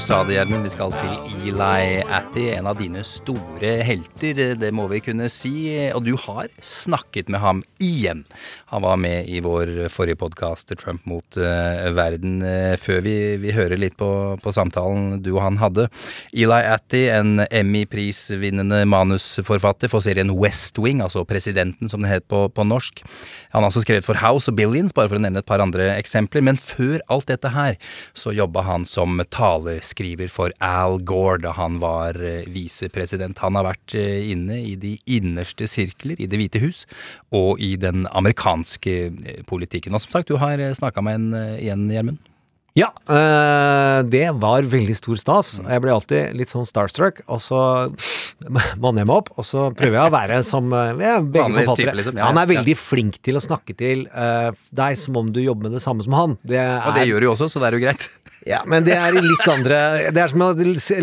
Sa 0.00 0.22
det, 0.24 0.32
Gjermund. 0.32 0.64
Vi 0.64 0.70
skal 0.72 0.94
til 0.96 1.50
Eli 1.50 2.00
Atty, 2.08 2.46
en 2.54 2.68
av 2.70 2.78
dine 2.80 3.02
store 3.04 3.72
helter. 3.84 4.38
Det 4.56 4.70
må 4.72 4.86
vi 4.88 5.02
kunne 5.04 5.26
si. 5.28 5.52
Og 5.92 6.06
du 6.06 6.14
har 6.24 6.48
snakket 6.64 7.28
med 7.28 7.42
ham 7.42 7.60
igjen. 7.84 8.22
Han 8.72 8.84
var 8.86 8.96
med 9.02 9.28
i 9.28 9.42
vår 9.44 9.90
forrige 9.92 10.16
podkast, 10.22 10.72
Trump 10.80 11.04
mot 11.10 11.36
uh, 11.36 11.90
verden. 11.92 12.38
Uh, 12.40 12.78
før 12.80 13.02
vi, 13.04 13.14
vi, 13.42 13.52
hører 13.52 13.80
litt 13.82 13.98
på, 14.00 14.08
på, 14.40 14.54
samtalen 14.56 15.18
du 15.20 15.34
og 15.34 15.42
han 15.44 15.60
hadde. 15.60 15.90
Eli 16.32 16.62
Atty, 16.70 17.02
en 17.12 17.44
Emmy-prisvinnende 17.50 18.80
manusforfatter 18.88 19.92
for 19.92 20.06
serien 20.06 20.32
West 20.32 20.80
Wing, 20.80 21.04
altså 21.04 21.26
Presidenten, 21.28 21.92
som 21.92 22.00
det 22.00 22.14
het 22.14 22.28
på, 22.30 22.46
på 22.48 22.64
norsk. 22.64 23.04
Han 23.52 23.66
har 23.66 23.68
også 23.68 23.84
skrevet 23.84 24.08
for 24.08 24.22
House 24.22 24.48
og 24.48 24.56
Billions, 24.56 24.96
bare 24.96 25.12
for 25.12 25.20
å 25.20 25.26
nevne 25.26 25.44
et 25.44 25.50
par 25.50 25.60
andre 25.60 25.92
eksempler. 25.98 26.46
Men 26.46 26.60
før 26.60 27.04
alt 27.12 27.28
dette 27.28 27.52
her, 27.52 27.76
så 28.16 28.32
jobba 28.32 28.64
han 28.64 28.88
som 28.88 29.20
taler 29.28 29.82
skriver 29.90 30.30
for 30.32 30.54
Al 30.64 30.98
Gore 31.06 31.40
da 31.44 31.52
han 31.56 31.78
var 31.82 32.18
eh, 32.22 32.46
visepresident. 32.50 33.40
Han 33.44 33.58
har 33.58 33.68
vært 33.70 33.96
eh, 33.98 34.30
inne 34.32 34.60
i 34.62 34.74
de 34.80 34.96
innerste 35.10 35.68
sirkler 35.70 36.20
i 36.20 36.28
Det 36.30 36.40
hvite 36.40 36.62
hus 36.62 36.86
og 37.34 37.60
i 37.62 37.74
den 37.80 38.06
amerikanske 38.10 38.96
eh, 39.10 39.44
politikken. 39.50 39.94
Og 39.94 40.04
som 40.04 40.16
sagt, 40.16 40.30
du 40.30 40.40
har 40.40 40.62
snakka 40.76 41.04
med 41.04 41.20
en 41.20 41.56
igjen, 41.60 41.88
Gjermund? 41.90 42.26
Ja, 42.78 42.92
det 44.06 44.28
var 44.38 44.66
veldig 44.70 44.94
stor 44.94 45.18
stas. 45.18 45.48
Jeg 45.58 45.82
ble 45.82 45.90
alltid 45.90 46.36
litt 46.38 46.52
sånn 46.52 46.68
starstruck, 46.68 47.18
og 47.26 47.42
så 47.42 47.58
manner 48.48 49.02
jeg 49.02 49.10
meg 49.10 49.16
opp, 49.16 49.32
og 49.36 49.46
så 49.46 49.68
prøver 49.76 49.98
jeg 49.98 50.10
å 50.10 50.14
være 50.14 50.40
som 50.46 50.72
ja, 50.72 51.18
begge 51.20 51.60
forfattere. 51.60 51.96
Liksom. 51.98 52.20
ja, 52.20 52.30
han 52.30 52.40
er 52.40 52.50
veldig 52.50 52.76
ja. 52.76 52.80
flink 52.80 53.20
til 53.24 53.40
å 53.40 53.44
snakke 53.44 53.76
til 53.76 54.06
uh, 54.14 54.50
deg 54.76 54.98
som 55.00 55.20
om 55.20 55.30
du 55.34 55.42
jobber 55.42 55.68
med 55.68 55.78
det 55.78 55.84
samme 55.84 56.06
som 56.06 56.16
han. 56.16 56.38
Det 56.42 56.60
er, 56.60 56.78
og 56.86 56.96
det 56.96 57.08
gjør 57.10 57.20
du 57.20 57.28
jo 57.28 57.34
også, 57.36 57.50
så 57.52 57.62
det 57.62 57.70
er 57.70 57.78
jo 57.78 57.84
greit. 57.86 58.08
Ja, 58.48 58.62
men 58.64 58.86
det 58.86 58.94
er 58.96 59.12
litt 59.12 59.42
andre 59.52 59.78
Det 60.14 60.20
er 60.22 60.30
som 60.30 60.40
å 60.44 60.50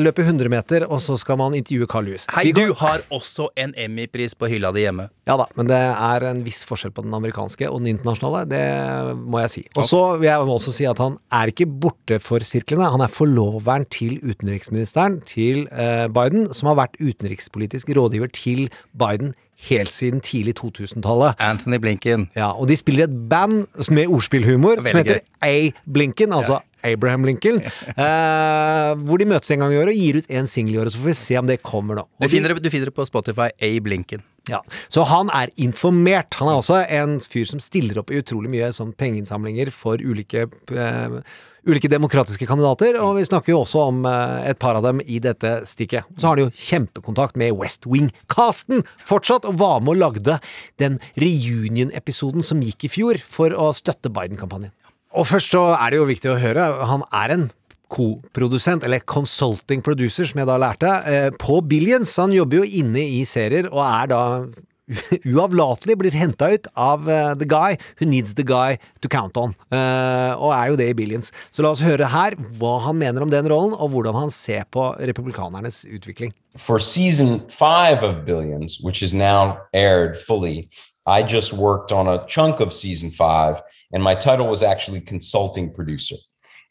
løpe 0.01 0.23
100 0.23 0.49
meter, 0.49 0.85
og 0.89 1.01
så 1.03 1.17
skal 1.21 1.37
man 1.37 1.53
intervjue 1.57 1.85
Carl 1.89 2.07
Lewis. 2.09 2.25
Hei, 2.33 2.49
du 2.55 2.73
har 2.79 3.03
også 3.13 3.51
en 3.59 3.75
Emmy-pris 3.77 4.33
på 4.37 4.49
hylla 4.49 4.71
di 4.73 4.87
hjemme. 4.87 5.07
Ja 5.29 5.35
da, 5.39 5.45
men 5.59 5.69
det 5.69 5.77
er 5.77 6.25
en 6.29 6.41
viss 6.45 6.63
forskjell 6.67 6.93
på 6.95 7.05
den 7.05 7.13
amerikanske 7.13 7.69
og 7.69 7.81
den 7.83 7.91
internasjonale. 7.93 8.47
Det 8.49 8.63
må 9.21 9.43
jeg 9.43 9.53
si. 9.53 9.63
Og 9.75 9.85
så 9.85 10.01
vil 10.17 10.29
jeg 10.31 10.49
også 10.57 10.73
si 10.79 10.87
at 10.89 11.01
han 11.03 11.19
er 11.37 11.53
ikke 11.53 11.69
borte 11.69 12.17
for 12.23 12.43
sirklene. 12.47 12.89
Han 12.95 13.05
er 13.05 13.13
forloveren 13.13 13.85
til 13.93 14.17
utenriksministeren 14.23 15.19
til 15.27 15.67
uh, 15.69 16.07
Biden, 16.13 16.49
som 16.57 16.71
har 16.71 16.81
vært 16.81 16.97
utenrikspolitisk 17.27 17.89
rådgiver 17.89 18.27
til 18.27 18.69
Biden 18.97 19.33
helt 19.69 19.91
siden 19.91 20.21
tidlig 20.21 20.53
2000-tallet. 20.59 21.33
Anthony 21.39 21.75
Blinken. 21.75 22.29
Ja, 22.35 22.51
Og 22.51 22.67
de 22.67 22.77
spiller 22.77 23.03
et 23.03 23.29
band 23.29 23.65
med 23.91 24.07
ordspillhumor 24.07 24.75
som 24.75 24.97
heter 24.97 25.19
A. 25.41 25.71
Blinken, 25.93 26.33
altså 26.33 26.59
Abraham 26.83 27.23
Lincoln. 27.25 27.57
eh, 28.03 28.93
hvor 29.03 29.17
de 29.17 29.25
møtes 29.25 29.51
en 29.51 29.59
gang 29.59 29.73
i 29.73 29.79
året 29.79 29.95
og 29.95 29.97
gir 29.97 30.19
ut 30.21 30.29
en 30.29 30.47
singel 30.47 30.75
i 30.75 30.77
året. 30.77 30.93
Så 30.93 31.01
får 31.01 31.09
vi 31.09 31.13
se 31.13 31.37
om 31.39 31.47
det 31.49 31.61
kommer, 31.65 31.95
da. 31.95 32.05
Du 32.21 32.29
finner, 32.29 32.53
det, 32.53 32.63
du 32.63 32.69
finner, 32.69 32.91
det 32.91 32.95
på 32.95 33.05
Spotify. 33.05 33.49
A. 33.49 33.71
Blinken. 33.83 34.23
Ja, 34.47 34.61
Så 34.87 35.03
han 35.03 35.31
er 35.33 35.49
informert. 35.57 36.37
Han 36.39 36.47
er 36.47 36.61
også 36.61 36.83
en 36.85 37.17
fyr 37.19 37.49
som 37.49 37.59
stiller 37.59 37.97
opp 37.99 38.13
i 38.13 38.21
utrolig 38.21 38.53
mye 38.53 38.69
sånn 38.71 38.93
pengeinnsamlinger 38.95 39.73
for 39.75 39.99
ulike 39.99 40.45
eh, 40.71 41.17
ulike 41.67 41.89
demokratiske 41.91 42.47
kandidater, 42.49 42.99
og 43.01 43.17
vi 43.17 43.25
snakker 43.27 43.53
jo 43.53 43.61
også 43.63 43.87
om 43.89 44.05
eh, 44.07 44.49
et 44.51 44.59
par 44.61 44.77
av 44.77 44.85
dem 44.85 45.01
i 45.05 45.19
dette 45.23 45.59
stikket. 45.69 46.07
Så 46.19 46.29
har 46.29 46.37
de 46.37 46.47
jo 46.47 46.53
kjempekontakt 46.53 47.39
med 47.39 47.55
West 47.57 47.87
Wing-casten 47.89 48.85
fortsatt, 49.03 49.47
og 49.49 49.59
var 49.61 49.81
med 49.83 49.97
og 49.97 50.01
lagde 50.03 50.39
den 50.81 50.99
reunion-episoden 51.19 52.45
som 52.45 52.63
gikk 52.63 52.87
i 52.87 52.93
fjor, 52.93 53.21
for 53.23 53.55
å 53.55 53.71
støtte 53.75 54.13
Biden-kampanjen. 54.13 54.73
Og 55.17 55.25
først 55.29 55.55
så 55.55 55.69
er 55.77 55.91
det 55.91 56.01
jo 56.01 56.09
viktig 56.09 56.33
å 56.33 56.41
høre, 56.41 56.67
han 56.89 57.05
er 57.15 57.33
en 57.33 57.47
koprodusent, 57.91 58.83
eller 58.83 59.03
consulting 59.07 59.81
producer, 59.83 60.27
som 60.27 60.41
jeg 60.41 60.49
da 60.49 60.57
lærte, 60.59 60.93
eh, 61.07 61.29
på 61.39 61.61
Billions. 61.63 62.15
Han 62.19 62.35
jobber 62.35 62.61
jo 62.61 62.81
inne 62.83 62.99
i 62.99 63.23
serier, 63.23 63.69
og 63.71 63.83
er 63.85 64.11
da 64.11 64.21
uavlatelig 65.35 65.97
blir 65.99 66.15
henta 66.15 66.49
ut 66.53 66.67
av 66.73 67.07
uh, 67.09 67.33
the 67.35 67.47
guy 67.47 67.77
who 67.99 68.07
needs 68.07 68.35
the 68.35 68.45
guy 68.47 68.77
to 69.01 69.09
count 69.11 69.37
on, 69.37 69.55
uh, 69.71 70.33
og 70.39 70.51
er 70.55 70.71
jo 70.71 70.79
det 70.79 70.89
i 70.91 70.97
Billions. 70.97 71.31
Så 71.51 71.63
la 71.65 71.71
oss 71.75 71.83
høre 71.83 72.09
her 72.11 72.37
hva 72.59 72.77
han 72.87 72.99
mener 72.99 73.25
om 73.25 73.31
den 73.31 73.49
rollen, 73.51 73.75
og 73.75 73.91
hvordan 73.93 74.15
han 74.15 74.33
ser 74.33 74.67
på 74.71 74.89
republikanernes 74.99 75.83
utvikling. 75.85 76.33
For 76.57 76.79
season 76.79 77.41
five 77.49 78.03
of 78.03 78.25
Billions, 78.25 78.79
which 78.81 79.03
is 79.03 79.13
now 79.13 79.57
aired 79.73 80.17
fully, 80.17 80.69
I 81.05 81.23
just 81.23 81.53
worked 81.53 81.91
on 81.91 82.07
a 82.07 82.25
chunk 82.27 82.59
of 82.59 82.73
season 82.73 83.11
five 83.11 83.61
and 83.91 84.03
my 84.03 84.15
title 84.15 84.47
was 84.47 84.61
actually 84.61 85.01
consulting 85.01 85.73
producer. 85.73 86.15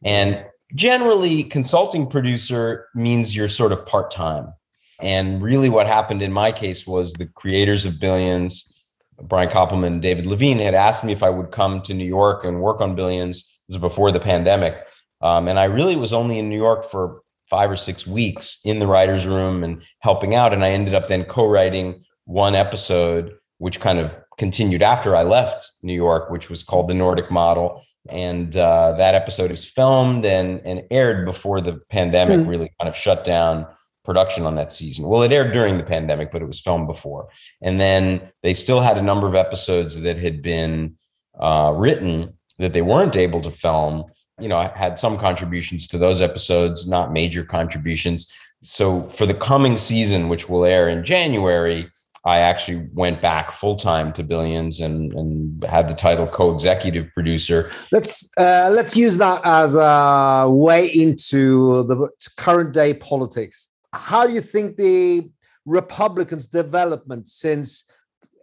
And 0.05 0.45
generally, 0.75 1.45
consulting 1.45 2.07
producer 2.07 2.89
means 2.95 3.35
you're 3.35 3.49
sort 3.49 3.73
of 3.73 3.87
part 3.87 4.11
time. 4.11 4.53
And 5.01 5.43
really, 5.43 5.69
what 5.69 5.87
happened 5.87 6.23
in 6.23 6.33
my 6.33 6.53
case 6.53 6.87
was 6.87 7.13
the 7.13 7.29
creators 7.35 7.85
of 7.85 8.01
Billions, 8.01 8.83
Brian 9.23 9.49
Koppelman 9.49 9.87
and 9.87 10.03
David 10.03 10.27
Levine, 10.27 10.59
had 10.59 10.75
asked 10.75 11.05
me 11.05 11.13
if 11.13 11.23
I 11.23 11.31
would 11.31 11.51
come 11.51 11.83
to 11.83 11.95
New 11.95 12.07
York 12.07 12.45
and 12.45 12.61
work 12.61 12.81
on 12.81 12.95
Billions. 12.95 13.43
This 13.69 13.77
was 13.77 13.81
before 13.81 14.13
the 14.13 14.21
pandemic. 14.21 14.87
Um, 15.21 15.49
and 15.49 15.59
I 15.59 15.65
really 15.65 15.97
was 15.97 16.13
only 16.13 16.39
in 16.39 16.49
New 16.49 16.57
York 16.57 16.91
for 16.91 17.23
five 17.49 17.71
or 17.71 17.77
six 17.77 18.07
weeks 18.07 18.61
in 18.65 18.79
the 18.79 18.87
writer's 18.87 19.27
room 19.27 19.63
and 19.65 19.83
helping 20.01 20.35
out. 20.35 20.53
And 20.53 20.65
I 20.65 20.71
ended 20.71 20.95
up 20.95 21.09
then 21.09 21.25
co 21.25 21.47
writing 21.47 22.05
one 22.25 22.55
episode, 22.55 23.35
which 23.59 23.81
kind 23.81 23.99
of 23.99 24.13
continued 24.39 24.83
after 24.83 25.17
I 25.17 25.23
left 25.23 25.71
New 25.83 25.95
York, 25.95 26.31
which 26.31 26.51
was 26.51 26.63
called 26.63 26.89
the 26.89 26.95
Nordic 26.95 27.31
Model. 27.31 27.83
And 28.09 28.57
uh, 28.57 28.93
that 28.93 29.15
episode 29.15 29.51
was 29.51 29.65
filmed 29.65 30.25
and, 30.25 30.61
and 30.65 30.85
aired 30.91 31.25
before 31.25 31.61
the 31.61 31.81
pandemic 31.91 32.41
mm. 32.41 32.49
really 32.49 32.71
kind 32.81 32.89
of 32.89 32.97
shut 32.97 33.25
down 33.25 33.67
production 34.07 34.47
on 34.47 34.55
that 34.55 34.73
season. 34.73 35.07
Well, 35.09 35.23
it 35.23 35.33
aired 35.33 35.53
during 35.53 35.77
the 35.77 35.85
pandemic, 35.85 36.33
but 36.33 36.41
it 36.41 36.49
was 36.49 36.61
filmed 36.61 36.87
before. 36.87 37.29
And 37.61 37.79
then 37.79 38.31
they 38.43 38.55
still 38.55 38.81
had 38.81 38.97
a 38.97 39.03
number 39.03 39.27
of 39.27 39.35
episodes 39.35 40.01
that 40.01 40.17
had 40.17 40.41
been 40.41 40.97
uh, 41.39 41.73
written 41.77 42.33
that 42.59 42.73
they 42.73 42.83
weren't 42.83 43.17
able 43.17 43.41
to 43.43 43.51
film. 43.51 44.05
You 44.41 44.49
know, 44.49 44.57
I 44.57 44.69
had 44.69 44.99
some 44.99 45.19
contributions 45.19 45.87
to 45.89 45.99
those 45.99 46.23
episodes, 46.23 46.89
not 46.89 47.13
major 47.13 47.45
contributions. 47.45 48.33
So 48.63 49.03
for 49.11 49.27
the 49.27 49.35
coming 49.35 49.77
season, 49.77 50.29
which 50.29 50.49
will 50.49 50.65
air 50.65 50.89
in 50.89 51.05
January, 51.05 51.91
I 52.27 52.39
actually 52.39 52.89
went 52.93 53.23
back 53.23 53.53
full 53.53 53.77
time 53.77 54.13
to 54.15 54.25
Billions 54.25 54.81
and, 54.81 55.13
and 55.13 55.65
had 55.65 55.89
the 55.89 55.95
title 55.95 56.27
co-executive 56.27 57.09
producer. 57.15 57.71
Let's 57.93 58.29
uh, 58.37 58.69
let's 58.73 58.97
use 58.97 59.17
that 59.19 59.41
as 59.45 59.77
a 59.77 60.49
way 60.51 60.89
into 60.89 61.85
the 61.85 62.09
current 62.37 62.75
day 62.75 62.95
politics. 62.95 63.71
How 63.97 64.27
do 64.27 64.33
you 64.33 64.41
think 64.41 64.77
the 64.77 65.29
Republicans' 65.65 66.47
development 66.47 67.29
since 67.29 67.85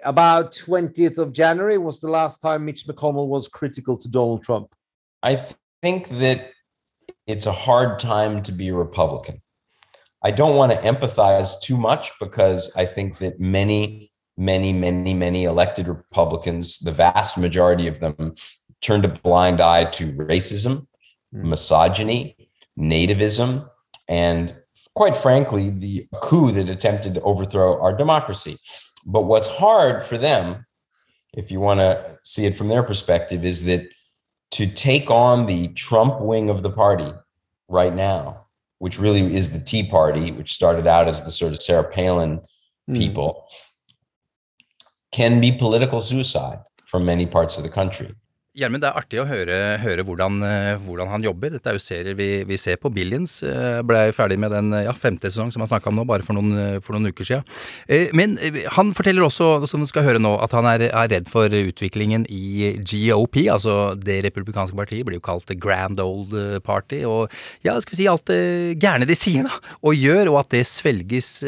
about 0.04 0.52
20th 0.52 1.18
of 1.18 1.32
January 1.32 1.78
was 1.78 2.00
the 2.00 2.10
last 2.10 2.40
time 2.40 2.66
Mitch 2.66 2.86
McConnell 2.86 3.28
was 3.28 3.48
critical 3.48 3.98
to 3.98 4.10
Donald 4.10 4.44
Trump? 4.44 4.74
I 5.22 5.42
think 5.82 6.10
that 6.20 6.52
it's 7.28 7.46
a 7.46 7.52
hard 7.52 8.00
time 8.00 8.44
to 8.44 8.52
be 8.52 8.70
a 8.70 8.74
Republican. 8.74 9.42
I 10.24 10.32
don't 10.32 10.56
want 10.56 10.72
to 10.72 10.78
empathize 10.80 11.62
too 11.62 11.78
much 11.78 12.12
because 12.20 12.74
I 12.76 12.86
think 12.86 13.18
that 13.20 13.40
many, 13.40 14.12
many, 14.38 14.74
many, 14.74 15.14
many 15.14 15.44
elected 15.46 15.88
Republicans, 15.88 16.80
the 16.80 16.92
vast 16.92 17.38
majority 17.38 17.88
of 17.88 18.00
them, 18.00 18.36
turned 18.82 19.06
a 19.06 19.10
blind 19.10 19.62
eye 19.62 19.86
to 19.86 20.12
racism, 20.14 20.88
mm. 21.34 21.44
misogyny, 21.44 22.50
nativism, 22.78 23.70
and 24.08 24.56
quite 24.96 25.18
frankly, 25.18 25.70
the 25.70 26.08
coup 26.22 26.52
that 26.52 26.70
attempted 26.70 27.16
to 27.16 27.22
overthrow 27.22 27.82
our 27.82 27.96
democracy. 27.96 28.58
But 29.06 29.24
what's 29.24 29.48
hard 29.48 30.06
for 30.06 30.18
them, 30.18 30.66
if 31.34 31.52
you 31.52 31.60
want 31.60 31.80
to 31.80 32.18
see 32.24 32.46
it 32.46 32.56
from 32.56 32.70
their 32.70 32.84
perspective, 32.84 33.44
is 33.44 33.66
that 33.66 33.88
to 34.52 34.68
take 34.68 35.10
on 35.10 35.46
the 35.46 35.70
Trump 35.70 36.22
wing 36.22 36.50
of 36.50 36.62
the 36.62 36.70
party 36.70 37.12
right 37.68 37.94
now 37.94 38.44
which 38.84 39.00
really 39.00 39.34
is 39.34 39.54
the 39.54 39.64
Tea 39.64 39.90
Party, 39.90 40.34
which 40.34 40.52
started 40.52 40.88
out 40.88 41.08
as 41.08 41.24
the 41.24 41.32
sort 41.32 41.54
of 41.54 41.64
Sarah 41.64 41.86
Palin 41.86 42.42
hmm. 42.86 42.94
people, 42.94 43.46
mm. 43.48 44.74
can 45.14 45.40
be 45.40 45.54
political 45.54 46.02
suicide 46.02 46.60
for 46.86 47.00
many 47.00 47.26
parts 47.26 47.56
of 47.58 47.64
the 47.64 47.70
country. 47.70 48.14
Gjermund, 48.54 48.84
det 48.84 48.90
er 48.92 48.98
artig 49.00 49.18
å 49.18 49.24
høre, 49.26 49.56
høre 49.82 50.04
hvordan, 50.06 50.36
eh, 50.46 50.76
hvordan, 50.86 51.08
han 51.10 51.24
jobber. 51.26 51.50
Dette 51.56 51.72
er 51.72 51.74
jo 51.74 51.82
serier 51.82 52.14
vi, 52.14 52.28
vi 52.46 52.58
ser 52.62 52.78
på. 52.78 52.92
Billions 52.94 53.40
blei 53.82 54.04
ferdig 54.14 54.38
med 54.38 54.54
den 54.54 54.68
ja, 54.86 54.94
femte 54.94 55.32
sesong 55.32 55.50
som 55.50 55.64
han 55.64 55.72
snakka 55.72 55.90
om 55.90 55.98
nå, 55.98 56.06
bare 56.06 56.22
for 56.22 56.38
noen, 56.38 56.78
for 56.86 56.94
noen 56.94 57.10
uker 57.10 57.26
siden. 57.26 57.48
Eh, 57.90 58.14
men 58.14 58.36
han 58.76 58.92
forteller 58.94 59.26
også, 59.26 59.66
som 59.72 59.82
du 59.82 59.90
skal 59.90 60.06
høre 60.06 60.22
nå, 60.22 60.36
at 60.46 60.54
han 60.54 60.70
er, 60.70 60.86
er, 60.92 61.10
redd 61.16 61.32
for 61.34 61.50
utviklingen 61.50 62.28
i 62.30 62.76
GOP, 62.78 63.42
altså 63.56 63.96
det 63.98 64.20
republikanske 64.28 64.78
partiet, 64.78 65.02
blir 65.10 65.18
jo 65.18 65.26
kalt 65.26 65.50
The 65.50 65.58
Grand 65.58 65.98
Old 66.06 66.38
Party. 66.62 67.02
Og 67.10 67.34
ja, 67.66 67.74
skal 67.82 67.98
vi 67.98 68.04
si 68.04 68.10
alt 68.12 68.30
det 68.30 68.78
gærne 68.78 69.10
de 69.10 69.18
sier 69.18 69.50
da, 69.50 69.58
og 69.82 69.98
gjør, 69.98 70.36
og 70.36 70.44
at 70.44 70.54
det 70.54 70.62
svelges 70.70 71.40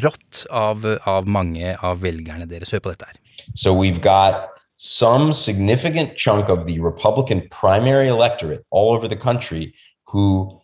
rått 0.00 0.46
av, 0.48 0.88
av 1.04 1.28
mange 1.28 1.76
av 1.84 2.00
velgerne 2.00 2.48
deres. 2.48 2.72
Hør 2.72 2.86
på 2.88 2.96
dette 2.96 3.12
her. 3.12 3.20
So 3.52 3.76
we've 3.76 4.00
got 4.00 4.53
some 4.76 5.32
significant 5.32 6.16
chunk 6.16 6.48
of 6.48 6.66
the 6.66 6.80
Republican 6.80 7.46
primary 7.50 8.08
electorate 8.08 8.64
all 8.70 8.94
over 8.94 9.06
the 9.08 9.16
country 9.16 9.74
who 10.08 10.60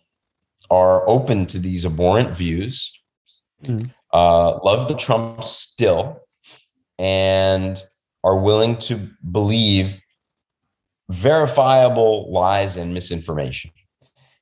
are 0.69 1.07
open 1.07 1.45
to 1.47 1.59
these 1.59 1.85
abhorrent 1.85 2.35
views, 2.35 3.01
uh, 4.13 4.59
love 4.63 4.87
Trump 4.97 5.43
still, 5.43 6.19
and 6.99 7.83
are 8.23 8.37
willing 8.37 8.77
to 8.77 8.99
believe 9.31 9.99
verifiable 11.09 12.31
lies 12.31 12.77
and 12.77 12.93
misinformation. 12.93 13.71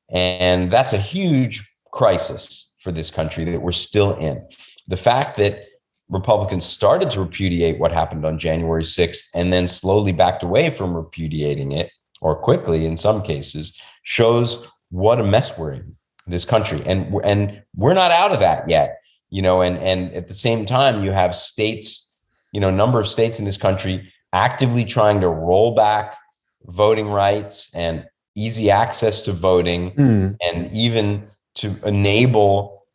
And 0.09 0.72
that's 0.72 0.93
a 0.93 0.97
huge 0.97 1.67
crisis 1.91 2.76
for 2.82 2.91
this 2.91 3.09
country 3.09 3.45
that 3.45 3.61
we're 3.61 3.72
still 3.72 4.15
in. 4.17 4.47
The 4.88 4.97
fact 4.97 5.38
that 5.38 5.68
Republicans 6.10 6.66
started 6.66 7.12
to 7.12 7.20
repudiate 7.22 7.80
what 7.80 7.91
happened 7.91 8.26
on 8.26 8.39
January 8.39 8.84
6th 8.84 9.30
and 9.36 9.53
then 9.53 9.68
slowly 9.68 10.12
backed 10.12 10.43
away 10.43 10.70
from 10.70 10.93
repudiating 10.93 11.72
it, 11.72 11.91
or 12.22 12.36
quickly 12.36 12.86
in 12.86 12.97
some 12.97 13.22
cases, 13.22 13.80
shows 14.03 14.70
what 14.89 15.20
a 15.20 15.24
mess 15.24 15.57
we're 15.57 15.74
in 15.74 15.95
this 16.26 16.43
country. 16.45 16.82
And, 16.86 17.14
and 17.24 17.62
we're 17.76 17.93
not 17.93 18.12
out 18.12 18.32
of 18.32 18.39
that 18.39 18.68
yet. 18.68 19.01
You 19.30 19.43
know, 19.43 19.62
and, 19.62 19.78
and 19.78 20.12
at 20.14 20.26
the 20.26 20.34
same 20.34 20.66
time, 20.66 21.03
you 21.03 21.12
have 21.12 21.36
states, 21.36 22.18
you 22.51 22.60
know, 22.60 22.70
a 22.70 22.72
number 22.72 22.99
of 22.99 23.07
states 23.07 23.38
in 23.38 23.45
this 23.45 23.57
country 23.57 24.12
actively 24.34 24.86
trying 24.86 25.22
to 25.22 25.28
roll 25.30 25.76
back 25.76 26.18
voting 26.66 27.07
rights 27.07 27.74
and 27.76 28.05
easy 28.36 28.72
access 28.72 29.22
to 29.22 29.32
voting 29.32 29.91
Mm. 29.91 30.38
and 30.41 30.72
even 30.72 31.28
to 31.55 31.76
enable 31.86 32.86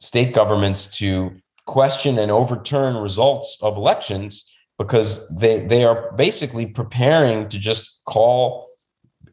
state 0.00 0.32
governments 0.32 0.96
to 0.98 1.32
question 1.66 2.18
and 2.18 2.30
overturn 2.30 2.96
results 2.96 3.58
of 3.62 3.76
elections 3.76 4.50
because 4.78 5.38
they 5.38 5.64
they 5.66 5.84
are 5.84 6.12
basically 6.12 6.66
preparing 6.66 7.48
to 7.48 7.58
just 7.58 8.04
call 8.04 8.66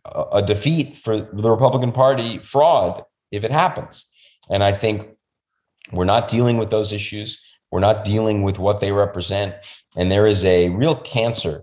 a, 0.05 0.23
a 0.33 0.41
defeat 0.41 0.95
for 0.97 1.19
the 1.19 1.49
Republican 1.49 1.91
Party 1.91 2.37
fraud 2.37 3.03
if 3.31 3.43
it 3.43 3.51
happens. 3.51 4.05
And 4.49 4.63
I 4.63 4.71
think 4.73 5.07
we're 5.91 6.05
not 6.05 6.27
dealing 6.27 6.57
with 6.57 6.69
those 6.69 6.91
issues. 6.91 7.43
We're 7.71 7.79
not 7.79 8.03
dealing 8.03 8.43
with 8.43 8.59
what 8.59 8.79
they 8.79 8.91
represent. 8.91 9.55
And 9.95 10.11
there 10.11 10.27
is 10.27 10.43
a 10.45 10.69
real 10.69 10.95
cancer 10.95 11.61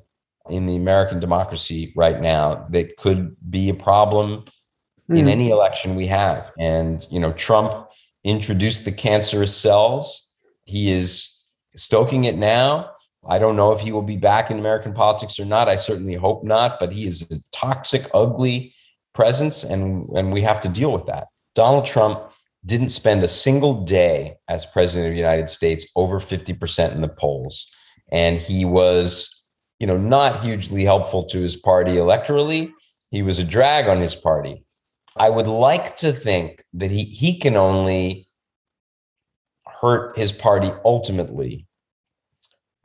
in 0.48 0.66
the 0.66 0.76
American 0.76 1.18
democracy 1.20 1.92
right 1.96 2.20
now 2.20 2.66
that 2.70 2.96
could 2.96 3.36
be 3.50 3.68
a 3.68 3.74
problem 3.74 4.44
in 5.08 5.26
Mm. 5.26 5.28
any 5.28 5.50
election 5.50 5.94
we 5.94 6.08
have. 6.08 6.52
And, 6.58 7.06
you 7.10 7.20
know, 7.20 7.32
Trump 7.32 7.88
introduced 8.24 8.84
the 8.84 8.92
cancerous 8.92 9.56
cells. 9.56 10.25
He 10.66 10.92
is 10.92 11.44
stoking 11.74 12.24
it 12.24 12.36
now. 12.36 12.90
I 13.28 13.38
don't 13.38 13.56
know 13.56 13.72
if 13.72 13.80
he 13.80 13.90
will 13.90 14.02
be 14.02 14.16
back 14.16 14.50
in 14.50 14.58
American 14.58 14.92
politics 14.92 15.40
or 15.40 15.44
not. 15.44 15.68
I 15.68 15.76
certainly 15.76 16.14
hope 16.14 16.44
not, 16.44 16.78
but 16.78 16.92
he 16.92 17.06
is 17.06 17.22
a 17.22 17.36
toxic, 17.56 18.02
ugly 18.14 18.74
presence, 19.14 19.64
and, 19.64 20.08
and 20.10 20.32
we 20.32 20.42
have 20.42 20.60
to 20.60 20.68
deal 20.68 20.92
with 20.92 21.06
that. 21.06 21.28
Donald 21.54 21.86
Trump 21.86 22.30
didn't 22.64 22.90
spend 22.90 23.22
a 23.22 23.28
single 23.28 23.84
day 23.84 24.36
as 24.48 24.66
president 24.66 25.08
of 25.08 25.12
the 25.12 25.18
United 25.18 25.48
States 25.50 25.86
over 25.96 26.20
50% 26.20 26.94
in 26.94 27.00
the 27.00 27.08
polls. 27.08 27.70
And 28.12 28.38
he 28.38 28.64
was, 28.64 29.50
you 29.80 29.86
know, 29.86 29.96
not 29.96 30.40
hugely 30.40 30.84
helpful 30.84 31.22
to 31.24 31.38
his 31.38 31.56
party 31.56 31.92
electorally. 31.92 32.72
He 33.10 33.22
was 33.22 33.38
a 33.38 33.44
drag 33.44 33.88
on 33.88 34.00
his 34.00 34.14
party. 34.14 34.64
I 35.16 35.30
would 35.30 35.46
like 35.46 35.96
to 35.98 36.12
think 36.12 36.62
that 36.74 36.90
he 36.90 37.04
he 37.04 37.38
can 37.38 37.56
only 37.56 38.25
hurt 39.80 40.16
his 40.16 40.32
party 40.32 40.70
ultimately, 40.84 41.66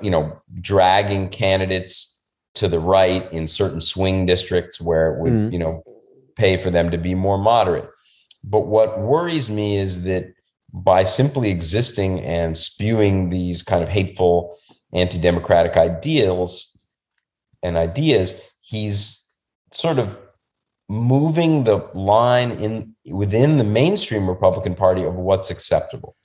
you 0.01 0.09
know, 0.11 0.41
dragging 0.59 1.29
candidates 1.29 2.29
to 2.55 2.67
the 2.67 2.79
right 2.79 3.31
in 3.31 3.47
certain 3.47 3.81
swing 3.81 4.25
districts 4.25 4.81
where 4.81 5.13
it 5.13 5.21
would, 5.21 5.31
Mhm. 5.31 5.53
you 5.53 5.59
know, 5.59 5.83
pay 6.35 6.57
for 6.57 6.69
them 6.69 6.91
to 6.91 6.97
be 6.97 7.15
more 7.15 7.37
moderate. 7.37 7.89
But 8.43 8.61
what 8.61 8.99
worries 8.99 9.49
me 9.49 9.77
is 9.77 10.03
that 10.03 10.33
by 10.73 11.03
simply 11.03 11.49
existing 11.49 12.19
and 12.21 12.57
spewing 12.57 13.29
these 13.29 13.61
kind 13.63 13.83
of 13.83 13.89
hateful 13.89 14.57
anti-democratic 14.93 15.77
ideals 15.77 16.79
and 17.63 17.77
ideas, 17.77 18.41
he's 18.61 19.29
sort 19.71 19.99
of 19.99 20.17
moving 20.89 21.63
the 21.63 21.77
line 21.93 22.51
in 22.51 22.95
within 23.13 23.57
the 23.57 23.63
mainstream 23.63 24.29
Republican 24.29 24.75
Party 24.75 25.03
of 25.03 25.15
what's 25.15 25.49
acceptable. 25.49 26.15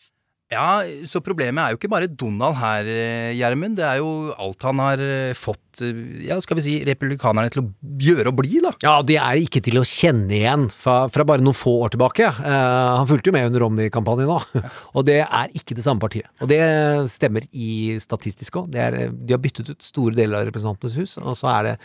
Ja, 0.46 0.84
så 1.10 1.18
problemet 1.26 1.58
er 1.58 1.72
jo 1.72 1.78
ikke 1.80 1.88
bare 1.90 2.06
Donald 2.06 2.54
her, 2.60 2.86
eh, 2.86 3.32
Gjermund. 3.34 3.74
Det 3.80 3.82
er 3.82 3.96
jo 3.98 4.30
alt 4.38 4.62
han 4.62 4.78
har 4.78 5.00
eh, 5.02 5.32
fått, 5.34 5.80
eh, 5.82 6.28
ja, 6.28 6.36
skal 6.38 6.60
vi 6.60 6.62
si, 6.62 6.74
republikanerne 6.86 7.50
til 7.50 7.64
å 7.64 7.66
gjøre 7.98 8.30
og 8.30 8.36
bli, 8.38 8.60
da. 8.62 8.70
Ja, 8.84 8.92
det 9.02 9.16
er 9.18 9.40
ikke 9.42 9.58
til 9.66 9.80
å 9.80 9.82
kjenne 9.82 10.30
igjen 10.36 10.68
fra, 10.70 11.08
fra 11.10 11.26
bare 11.26 11.42
noen 11.42 11.56
få 11.56 11.74
år 11.88 11.96
tilbake. 11.96 12.30
Eh, 12.30 12.92
han 13.00 13.10
fulgte 13.10 13.32
jo 13.32 13.34
med 13.34 13.48
under 13.50 13.64
Romney-kampanjen 13.64 14.30
nå, 14.30 14.38
og 14.96 15.08
det 15.10 15.18
er 15.24 15.58
ikke 15.58 15.74
det 15.74 15.88
samme 15.88 16.04
partiet. 16.06 16.30
Og 16.38 16.54
det 16.54 16.62
stemmer 17.10 17.50
i 17.50 17.98
statistisk 18.06 18.62
òg. 18.62 18.70
De 18.70 18.86
har 19.34 19.42
byttet 19.42 19.74
ut 19.74 19.82
store 19.82 20.14
deler 20.14 20.44
av 20.44 20.46
Representantenes 20.52 20.94
hus, 21.02 21.18
og 21.26 21.34
så 21.42 21.50
er 21.56 21.70
det 21.72 21.76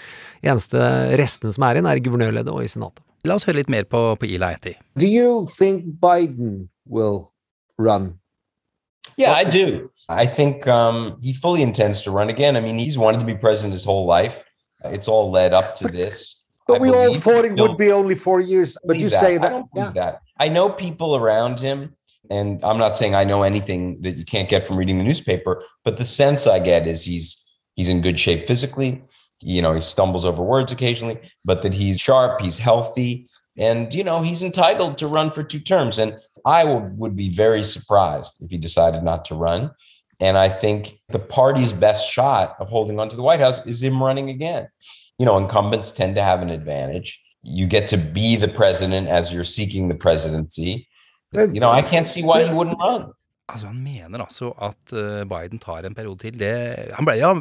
eneste 0.53 0.86
restene 1.18 1.57
som 1.57 1.66
er 1.66 1.82
igjen, 1.82 1.89
er 1.89 1.97
i 1.97 2.05
guvernørleddet 2.05 2.53
og 2.53 2.62
i 2.62 2.70
senatet. 2.70 3.01
La 3.26 3.41
oss 3.41 3.49
høre 3.49 3.64
litt 3.64 3.74
mer 3.74 3.89
på, 3.89 4.05
på 4.22 4.30
Eli 4.30 4.53
Etty. 4.53 4.78
Do 5.01 5.09
you 5.09 5.47
think 5.49 5.97
Biden 5.97 6.68
will 6.86 7.24
run? 7.82 8.20
Yeah, 9.18 9.34
I 9.34 9.43
do. 9.43 9.91
I 10.10 10.26
think 10.26 10.68
um, 10.68 11.18
he 11.22 11.34
fully 11.34 11.62
intends 11.62 12.02
to 12.02 12.12
run 12.12 12.30
again. 12.30 12.56
I 12.56 12.60
mean, 12.60 12.78
he's 12.78 12.97
wanted 12.97 13.20
to 13.20 13.26
be 13.26 13.36
president 13.36 13.74
his 13.74 13.86
whole 13.86 14.06
life. 14.06 14.43
It's 14.84 15.08
all 15.08 15.32
led 15.32 15.54
up 15.54 15.76
to 15.78 15.88
this. 15.88 16.43
But 16.68 16.78
I 16.78 16.80
we 16.80 16.89
all 16.89 17.14
thought 17.16 17.45
it 17.45 17.54
would 17.54 17.78
be 17.78 17.91
only 17.91 18.16
four 18.16 18.39
years. 18.39 18.78
But 18.86 18.97
you 18.97 19.08
believe 19.08 19.12
say 19.12 19.36
I 19.36 19.38
that, 19.39 19.49
don't 19.49 19.68
yeah. 19.76 19.91
that. 19.95 20.22
I 20.39 20.47
know 20.47 20.70
people 20.70 21.16
around 21.16 21.60
him, 21.60 21.95
and 22.30 22.64
I'm 22.64 22.78
not 22.78 22.95
saying 22.95 23.16
I 23.16 23.24
know 23.24 23.43
anything 23.43 24.02
that 24.02 24.18
you 24.18 24.26
can't 24.26 24.49
get 24.49 24.66
from 24.66 24.78
reading 24.78 24.97
the 24.97 25.04
newspaper, 25.04 25.64
but 25.84 25.97
the 25.97 26.06
sense 26.06 26.47
I 26.47 26.60
get 26.60 26.88
is 26.88 27.04
he's 27.04 27.45
he's 27.76 27.89
in 27.89 28.02
good 28.02 28.20
shape 28.20 28.45
physically. 28.45 29.04
You 29.41 29.62
know, 29.62 29.74
he 29.74 29.82
stumbles 29.82 30.24
over 30.24 30.43
words 30.43 30.72
occasionally, 30.72 31.20
but 31.43 31.64
that 31.64 31.74
he's 31.74 31.99
sharp, 31.99 32.41
he's 32.41 32.60
healthy, 32.60 33.28
and 33.58 33.93
you 33.93 34.04
know, 34.04 34.22
he's 34.22 34.43
entitled 34.43 34.97
to 34.99 35.08
run 35.08 35.32
for 35.32 35.43
two 35.43 35.60
terms. 35.60 35.97
And 35.97 36.18
I 36.45 36.64
would, 36.64 36.97
would 36.97 37.16
be 37.16 37.30
very 37.30 37.64
surprised 37.64 38.41
if 38.41 38.52
he 38.52 38.58
decided 38.58 39.04
not 39.04 39.26
to 39.26 39.36
run. 39.36 39.72
And 40.20 40.38
I 40.38 40.49
think 40.49 40.99
the 41.10 41.20
party's 41.20 41.74
best 41.74 42.10
shot 42.10 42.56
of 42.60 42.70
holding 42.70 42.99
on 42.99 43.10
to 43.10 43.16
the 43.16 43.24
White 43.24 43.39
House 43.39 43.66
is 43.66 43.82
him 43.82 44.02
running 44.02 44.30
again. 44.30 44.68
You 45.18 45.26
know, 45.26 45.38
incumbents 45.38 45.91
tend 45.91 46.16
to 46.16 46.24
have 46.24 46.41
an 46.41 46.49
advantage. 46.49 47.24
You 47.43 47.66
get 47.68 47.88
to 47.89 47.97
be 47.97 48.36
the 48.36 48.47
president 48.47 49.08
as 49.08 49.34
you're 49.34 49.43
seeking 49.43 49.88
the 49.88 49.95
presidency. 49.95 50.88
You 51.34 51.60
know, 51.60 51.72
I 51.72 51.82
can't 51.82 52.08
see 52.08 52.24
why 52.24 52.43
he 52.43 52.54
wouldn't 52.54 52.80
run. 52.82 53.12
Altså, 53.52 53.68
han 53.68 53.80
mener 53.84 54.22
altså 54.24 54.52
at 54.64 54.94
eh, 54.96 55.24
Biden 55.28 55.60
tar 55.60 55.84
en 55.84 55.96
periode 55.96 56.22
til. 56.24 56.38
Det, 56.39 56.52
han 56.96 57.08
ble, 57.08 57.18
ja, 57.20 57.34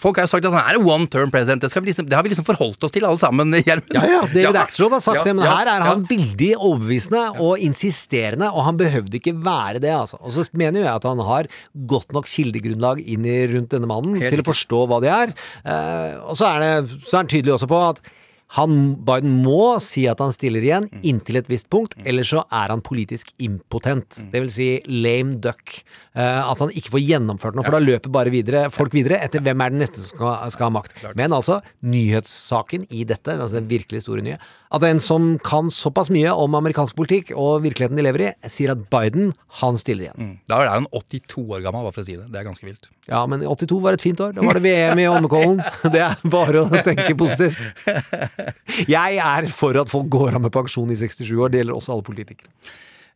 folk 0.00 0.18
har 0.18 0.26
jo 0.26 0.32
sagt 0.34 0.44
at 0.48 0.52
han 0.52 0.60
er 0.60 0.76
en 0.76 0.84
one 0.84 1.08
term 1.08 1.32
president. 1.32 1.62
Det, 1.64 1.70
liksom, 1.86 2.08
det 2.10 2.18
har 2.18 2.26
vi 2.26 2.32
liksom 2.34 2.44
forholdt 2.44 2.84
oss 2.84 2.92
til 2.92 3.06
alle 3.08 3.20
sammen, 3.20 3.54
Gjermund. 3.66 3.96
Ja, 3.96 4.04
ja, 4.10 4.20
David 4.28 4.60
Axelrod 4.60 4.98
har 4.98 5.04
sagt 5.04 5.22
Ja, 5.22 5.26
det, 5.30 5.36
men 5.38 5.48
ja, 5.48 5.56
her 5.56 5.72
er 5.72 5.84
ja. 5.86 5.88
han 5.88 6.04
veldig 6.10 6.50
overbevisende 6.58 7.24
og 7.40 7.64
insisterende, 7.64 8.50
og 8.52 8.66
han 8.68 8.80
behøvde 8.80 9.20
ikke 9.22 9.36
være 9.40 9.80
det, 9.84 9.94
altså. 9.96 10.20
Og 10.20 10.36
så 10.36 10.44
mener 10.52 10.82
jo 10.82 10.88
jeg 10.88 11.00
at 11.00 11.08
han 11.08 11.24
har 11.30 11.48
godt 11.94 12.12
nok 12.12 12.28
kildegrunnlag 12.28 13.00
inn 13.00 13.28
i 13.28 13.38
rundt 13.54 13.72
denne 13.72 13.88
mannen 13.88 14.20
Helt 14.20 14.36
til 14.36 14.44
å 14.44 14.50
forstå 14.50 14.84
hva 14.90 15.00
det 15.04 15.14
er. 15.14 15.32
Uh, 15.64 16.32
og 16.32 16.36
så 16.36 16.52
er, 16.52 16.66
det, 16.66 17.00
så 17.06 17.16
er 17.16 17.24
han 17.24 17.32
tydelig 17.32 17.56
også 17.56 17.70
på 17.70 17.80
at 17.88 18.04
han, 18.52 18.72
Biden 19.00 19.38
må 19.44 19.78
si 19.80 20.04
at 20.10 20.20
han 20.20 20.32
stiller 20.34 20.60
igjen 20.64 20.88
Mm. 20.92 21.00
inntil 21.08 21.38
et 21.40 21.48
visst 21.48 21.70
punkt, 21.72 21.94
ellers 22.04 22.28
så 22.34 22.42
er 22.52 22.68
han 22.68 22.82
politisk 22.84 23.30
impotent. 23.40 24.18
Mm. 24.18 24.30
Det 24.32 24.40
vil 24.42 24.50
si 24.52 24.68
lame 24.88 25.38
duck. 25.40 25.78
Uh, 26.12 26.44
at 26.50 26.58
han 26.60 26.68
ikke 26.76 26.92
får 26.92 27.00
gjennomført 27.08 27.56
noe, 27.56 27.64
for 27.64 27.72
da 27.72 27.80
løper 27.80 28.12
bare 28.12 28.28
videre, 28.28 28.66
folk 28.70 28.92
videre 28.92 29.16
etter 29.24 29.40
hvem 29.40 29.62
er 29.64 29.72
den 29.72 29.80
neste 29.80 30.02
som 30.02 30.10
skal, 30.12 30.50
skal 30.52 30.68
ha 30.68 30.74
makt. 30.76 30.98
Men 31.16 31.32
altså, 31.32 31.62
nyhetssaken 31.80 32.84
i 32.92 33.06
dette, 33.08 33.38
altså 33.38 33.56
den 33.56 33.70
virkelig 33.70 34.02
store 34.04 34.24
nye, 34.26 34.36
at 34.72 34.84
en 34.88 35.00
som 35.02 35.34
kan 35.44 35.68
såpass 35.72 36.10
mye 36.12 36.32
om 36.32 36.54
amerikansk 36.56 36.96
politikk 36.96 37.32
og 37.36 37.62
virkeligheten 37.66 37.98
de 37.98 38.04
lever 38.06 38.24
i, 38.26 38.30
sier 38.52 38.72
at 38.72 38.84
Biden, 38.92 39.32
han 39.60 39.78
stiller 39.80 40.08
igjen. 40.08 40.20
Mm. 40.20 40.36
Da 40.48 40.60
er 40.62 40.70
han 40.72 40.88
82 40.92 41.44
år 41.44 41.64
gammel, 41.66 41.84
bare 41.84 41.94
for 41.94 42.04
å 42.04 42.08
si 42.08 42.16
det. 42.16 42.28
Det 42.32 42.40
er 42.40 42.46
ganske 42.48 42.68
vilt. 42.68 42.88
Ja, 43.10 43.24
men 43.28 43.44
82 43.44 43.80
var 43.84 43.98
et 43.98 44.04
fint 44.04 44.22
år. 44.24 44.32
Da 44.36 44.46
var 44.46 44.56
det 44.56 44.64
VM 44.64 45.02
i 45.02 45.08
Holmenkollen. 45.10 45.60
Det 45.92 46.00
er 46.00 46.22
bare 46.32 46.62
å 46.64 46.82
tenke 46.86 47.12
positivt. 47.18 47.74
Jeg 48.88 49.18
er 49.20 49.48
for 49.52 49.76
at 49.80 49.90
folk 49.92 50.08
går 50.12 50.38
av 50.38 50.46
med 50.46 50.54
pensjon 50.54 50.90
i 50.92 50.96
67 50.96 51.34
år. 51.36 51.52
Det 51.52 51.62
gjelder 51.62 51.76
også 51.76 51.96
alle 51.96 52.06
politikere. 52.06 52.48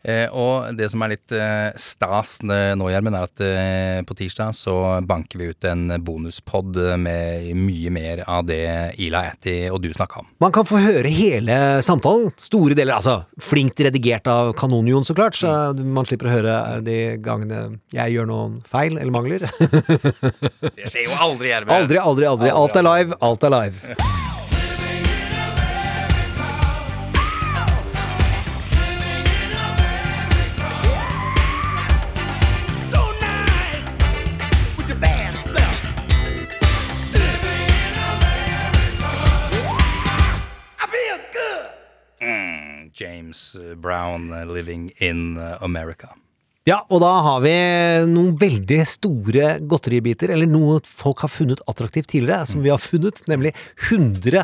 Eh, 0.06 0.28
og 0.30 0.76
det 0.78 0.86
som 0.92 1.02
er 1.02 1.14
litt 1.16 1.32
eh, 1.34 1.72
stas 1.80 2.38
nå, 2.46 2.88
Gjermund, 2.92 3.16
er 3.18 3.26
at 3.26 3.42
eh, 3.42 4.00
på 4.06 4.16
tirsdag 4.18 4.54
så 4.54 4.76
banker 5.06 5.40
vi 5.40 5.50
ut 5.50 5.66
en 5.66 5.96
bonuspod 6.04 6.78
med 7.02 7.48
mye 7.58 7.92
mer 7.94 8.22
av 8.28 8.44
det 8.46 8.94
Ila 9.02 9.24
Atti 9.32 9.56
og 9.70 9.80
du 9.82 9.90
snakka 9.94 10.22
om. 10.22 10.28
Man 10.42 10.54
kan 10.54 10.68
få 10.68 10.80
høre 10.82 11.10
hele 11.10 11.58
samtalen. 11.86 12.30
Store 12.40 12.76
deler, 12.78 12.98
altså 13.00 13.18
flinkt 13.42 13.80
redigert 13.82 14.28
av 14.30 14.52
Kanon-Jon, 14.58 15.06
så 15.06 15.16
klart. 15.16 15.38
Så 15.38 15.50
man 15.82 16.06
slipper 16.06 16.30
å 16.30 16.36
høre 16.36 16.58
de 16.86 17.00
gangene 17.22 17.80
jeg 17.94 18.16
gjør 18.16 18.30
noen 18.30 18.60
feil 18.70 19.00
eller 19.00 19.14
mangler. 19.14 19.48
Det 20.76 20.86
skjer 20.86 21.06
jo 21.08 21.18
aldri, 21.18 21.50
Gjermund. 21.50 21.74
Aldri, 21.80 22.00
aldri, 22.02 22.30
aldri. 22.30 22.54
Alt 22.54 22.78
er 22.78 22.86
live, 22.86 23.20
alt 23.26 23.50
er 23.50 23.58
live. 23.58 24.25
James 43.26 43.56
Brown 43.76 44.32
uh, 44.32 44.44
living 44.44 44.92
in 44.98 45.36
uh, 45.36 45.58
America. 45.60 46.14
Ja, 46.66 46.80
og 46.90 46.98
da 46.98 47.12
har 47.22 47.42
vi 47.44 47.50
noen 48.10 48.32
veldig 48.38 48.80
store 48.90 49.50
godteribiter, 49.70 50.32
eller 50.34 50.48
noe 50.50 50.80
folk 50.82 51.20
har 51.22 51.30
funnet 51.30 51.60
attraktivt 51.70 52.08
tidligere, 52.10 52.42
som 52.50 52.64
vi 52.64 52.72
har 52.72 52.82
funnet, 52.82 53.20
nemlig 53.30 53.52
100 53.86 54.42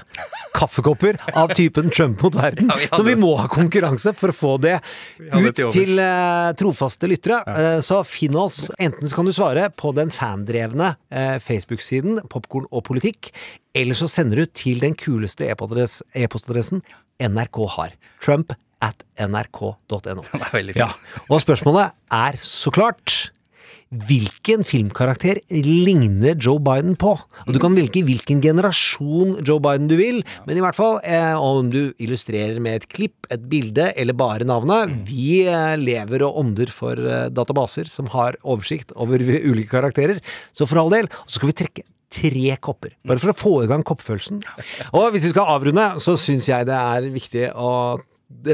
kaffekopper 0.54 1.18
av 1.34 1.50
typen 1.58 1.90
Trump 1.90 2.22
mot 2.22 2.38
verden. 2.38 2.70
Ja, 2.70 2.78
vi 2.78 2.86
hadde- 2.86 3.00
Så 3.00 3.02
vi 3.02 3.16
må 3.18 3.32
ha 3.40 3.48
konkurranse 3.50 4.14
for 4.14 4.30
å 4.30 4.38
få 4.38 4.60
det 4.62 4.76
ut 5.18 5.54
til 5.74 5.98
uh, 5.98 6.06
eh, 6.06 6.52
trofaste 6.54 7.10
lyttere. 7.10 7.42
Eh, 7.42 7.80
så 7.82 8.04
finn 8.06 8.38
oss. 8.38 8.70
Enten 8.78 9.08
så 9.08 9.18
kan 9.18 9.26
du 9.26 9.32
svare 9.32 9.68
på 9.74 9.92
den 9.92 10.10
fandrevne 10.14 10.94
uh, 11.10 11.38
Facebook-siden 11.42 12.22
Popkorn 12.30 12.70
og 12.70 12.84
politikk, 12.86 13.32
eller 13.74 13.98
så 13.98 14.06
sender 14.06 14.36
du 14.36 14.46
til 14.46 14.78
den 14.78 14.94
kuleste 14.94 15.50
e-postadressen 15.50 16.06
e-postadressen 16.14 16.86
NRK 17.18 17.66
har. 17.66 17.98
Trump 18.22 18.54
at 18.82 19.04
nrk.no. 19.28 20.24
Ja, 20.76 20.90
og 21.28 21.42
spørsmålet 21.44 21.94
er 22.12 22.40
så 22.42 22.72
klart 22.74 23.30
Hvilken 23.92 24.62
filmkarakter 24.64 25.36
ligner 25.52 26.32
Joe 26.40 26.56
Biden 26.64 26.94
på? 26.96 27.10
Og 27.44 27.50
Du 27.52 27.58
kan 27.60 27.74
velge 27.76 28.00
hvilken 28.06 28.38
generasjon 28.40 29.34
Joe 29.44 29.60
Biden 29.60 29.90
du 29.90 29.98
vil, 29.98 30.22
men 30.46 30.56
i 30.56 30.62
hvert 30.64 30.78
fall 30.78 30.96
eh, 31.04 31.36
om 31.36 31.68
du 31.68 31.92
illustrerer 32.00 32.56
med 32.64 32.78
et 32.78 32.86
klipp, 32.88 33.28
et 33.28 33.44
bilde 33.52 33.90
eller 33.92 34.16
bare 34.16 34.48
navnet. 34.48 34.94
Vi 35.10 35.42
eh, 35.44 35.74
lever 35.76 36.24
og 36.24 36.40
ånder 36.40 36.72
for 36.72 36.96
eh, 36.96 37.26
databaser 37.36 37.90
som 37.92 38.08
har 38.14 38.40
oversikt 38.40 38.96
over 38.96 39.20
ulike 39.20 39.68
karakterer, 39.74 40.22
så 40.56 40.64
for 40.64 40.80
all 40.80 40.94
del. 40.96 41.10
Så 41.26 41.36
skal 41.36 41.52
vi 41.52 41.58
trekke 41.60 41.84
tre 42.12 42.56
kopper, 42.64 42.96
bare 43.08 43.20
for 43.20 43.32
å 43.32 43.36
få 43.36 43.52
i 43.66 43.68
gang 43.68 43.84
koppfølelsen. 43.84 44.40
Og 44.96 45.12
hvis 45.12 45.28
vi 45.28 45.34
skal 45.34 45.52
avrunde, 45.52 45.84
så 46.00 46.16
syns 46.20 46.48
jeg 46.48 46.68
det 46.68 46.80
er 46.80 47.12
viktig 47.12 47.46
å 47.52 48.00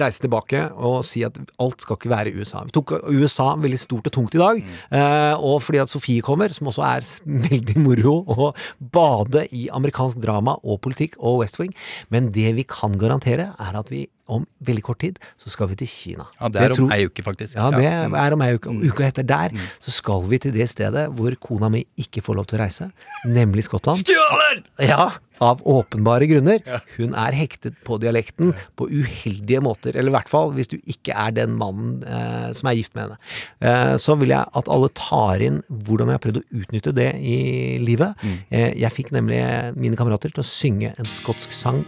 reise 0.03 0.23
tilbake 0.25 0.65
og 0.77 1.01
si 1.07 1.23
at 1.27 1.39
alt 1.63 1.85
skal 1.85 1.99
ikke 1.99 2.13
være 2.13 2.33
i 2.33 2.43
USA. 2.43 2.65
Vi 2.67 2.75
tok 2.77 2.97
USA 3.09 3.53
veldig 3.61 3.81
stort 3.81 4.11
og 4.11 4.15
tungt 4.15 4.37
i 4.37 4.43
dag, 4.43 4.61
mm. 4.61 5.41
og 5.45 5.63
fordi 5.65 5.83
at 5.83 5.93
Sofie 5.93 6.25
kommer, 6.25 6.53
som 6.55 6.71
også 6.71 6.85
er 6.89 7.09
veldig 7.49 7.79
moro 7.85 8.19
å 8.29 8.53
bade 8.79 9.47
i 9.57 9.69
amerikansk 9.75 10.21
drama 10.23 10.59
og 10.63 10.83
politikk 10.85 11.19
og 11.19 11.43
West 11.43 11.61
Wing, 11.61 11.75
men 12.15 12.33
det 12.35 12.53
vi 12.59 12.67
kan 12.69 12.97
garantere 12.99 13.53
er 13.55 13.81
at 13.81 13.93
vi 13.93 14.07
om 14.29 14.47
veldig 14.65 14.83
kort 14.85 15.01
tid 15.01 15.19
så 15.41 15.51
skal 15.53 15.69
vi 15.73 15.79
til 15.81 15.89
Kina. 15.89 16.27
Ja, 16.41 16.49
det 16.53 16.63
er 16.67 16.75
om 16.83 16.93
ei 16.93 17.05
uke, 17.09 17.23
faktisk. 17.25 17.57
Ja, 17.57 17.71
det 17.71 17.85
Mm. 17.89 18.15
er 18.15 18.33
om 18.37 18.43
ei 18.43 18.55
uke. 18.55 18.69
Og 18.69 18.85
Uka 18.85 19.05
etter 19.09 19.27
der 19.27 19.51
så 19.81 19.91
skal 19.91 20.23
vi 20.29 20.39
til 20.39 20.53
det 20.53 20.69
stedet 20.69 21.09
hvor 21.17 21.35
kona 21.41 21.69
mi 21.73 21.85
ikke 21.99 22.23
får 22.23 22.37
lov 22.37 22.47
til 22.47 22.59
å 22.59 22.63
reise, 22.63 22.91
nemlig 23.27 23.65
Skottland. 23.65 23.99
Stjålen! 24.05 24.65
Ja, 24.81 25.11
av 25.41 25.61
åpenbare 25.63 26.27
grunner. 26.29 26.59
Hun 26.97 27.15
er 27.15 27.33
hektet 27.33 27.77
på 27.87 27.99
dialekten 28.03 28.53
på 28.77 28.89
uheldige 28.91 29.61
måter. 29.63 29.95
Eller 29.95 30.11
i 30.11 30.15
hvert 30.17 30.29
fall 30.29 30.51
hvis 30.57 30.67
du 30.69 30.77
ikke 30.83 31.15
er 31.15 31.31
den 31.31 31.55
mannen 31.57 32.03
eh, 32.05 32.53
som 32.59 32.69
er 32.69 32.75
gift 32.75 32.95
med 32.99 33.05
henne. 33.07 33.19
Eh, 33.63 33.95
så 34.03 34.17
vil 34.19 34.29
jeg 34.35 34.45
at 34.59 34.69
alle 34.69 34.89
tar 34.99 35.41
inn 35.47 35.63
hvordan 35.71 36.11
jeg 36.11 36.19
har 36.19 36.25
prøvd 36.27 36.41
å 36.43 36.63
utnytte 36.63 36.93
det 36.95 37.13
i 37.23 37.79
livet. 37.79 38.17
Eh, 38.51 38.75
jeg 38.83 38.91
fikk 38.93 39.13
nemlig 39.15 39.39
mine 39.79 39.97
kamerater 39.97 40.35
til 40.35 40.43
å 40.43 40.47
synge 40.49 40.93
en 40.99 41.07
skotsk 41.07 41.53
sang 41.55 41.85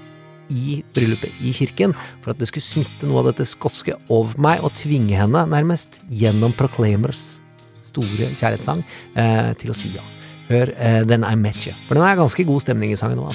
i 0.51 0.81
bryllupet 0.95 1.43
i 1.47 1.53
kirken, 1.57 1.95
for 2.23 2.35
at 2.35 2.41
det 2.41 2.51
skulle 2.51 2.67
smitte 2.67 3.09
noe 3.09 3.23
av 3.23 3.31
dette 3.31 3.49
skotske 3.49 3.97
over 4.13 4.39
meg 4.43 4.65
og 4.67 4.75
tvinge 4.79 5.17
henne, 5.19 5.47
nærmest, 5.51 6.01
gjennom 6.11 6.55
Proclaimers 6.59 7.41
store 7.91 8.31
kjærlighetssang, 8.39 8.85
eh, 9.19 9.53
til 9.59 9.73
å 9.73 9.77
si 9.77 9.91
ja. 9.95 10.05
Hør 10.51 10.73
eh, 10.75 11.03
Then 11.07 11.25
I 11.27 11.37
Met 11.39 11.67
You. 11.67 11.75
For 11.87 11.99
den 11.99 12.07
er 12.07 12.19
ganske 12.19 12.45
god 12.47 12.65
stemning 12.65 12.93
i 12.95 12.99
sangen 12.99 13.21
nå. 13.21 13.31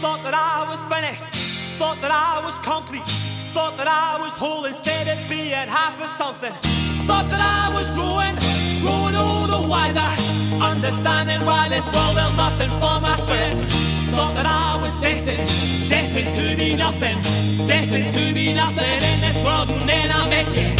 Thought 0.00 0.22
that 0.24 0.32
I 0.32 0.64
was 0.70 0.82
finished, 0.84 1.24
thought 1.78 2.00
that 2.00 2.10
I 2.10 2.40
was 2.42 2.56
complete, 2.58 3.04
thought 3.52 3.76
that 3.76 3.86
I 3.86 4.16
was 4.18 4.32
whole 4.32 4.64
instead 4.64 5.06
of 5.12 5.18
being 5.28 5.68
half 5.68 6.00
of 6.00 6.08
something. 6.08 6.52
Thought 7.06 7.28
that 7.28 7.42
I 7.42 7.68
was 7.76 7.90
growing, 7.90 8.19
wiser, 9.90 10.62
understanding 10.62 11.44
why 11.44 11.68
this 11.68 11.84
world 11.94 12.16
held 12.18 12.36
nothing 12.36 12.70
for 12.80 13.00
my 13.00 13.16
spirit. 13.16 13.54
Thought 14.14 14.34
that 14.34 14.46
I 14.46 14.80
was 14.82 14.96
destined, 14.98 15.48
destined 15.88 16.34
to 16.36 16.56
be 16.56 16.76
nothing, 16.76 17.16
destined 17.66 18.12
to 18.12 18.34
be 18.34 18.54
nothing 18.54 19.00
in 19.10 19.20
this 19.20 19.36
world, 19.44 19.70
and 19.70 19.88
then 19.88 20.10
I 20.10 20.28
met 20.28 20.46
you. 20.54 20.70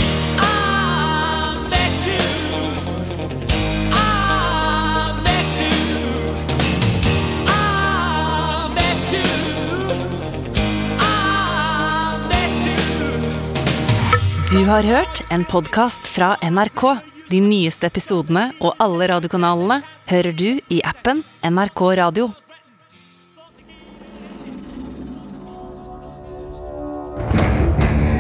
Du 14.53 14.67
har 14.67 14.83
hørt 14.83 15.23
en 15.29 15.45
podkast 15.45 16.09
fra 16.09 16.37
NRK. 16.41 16.83
De 17.31 17.39
nyeste 17.39 17.87
episodene 17.87 18.49
og 18.59 18.75
alle 18.83 19.07
radiokanalene 19.07 19.77
hører 20.11 20.35
du 20.35 20.49
i 20.67 20.81
appen 20.83 21.21
NRK 21.47 21.83
Radio. 22.01 22.25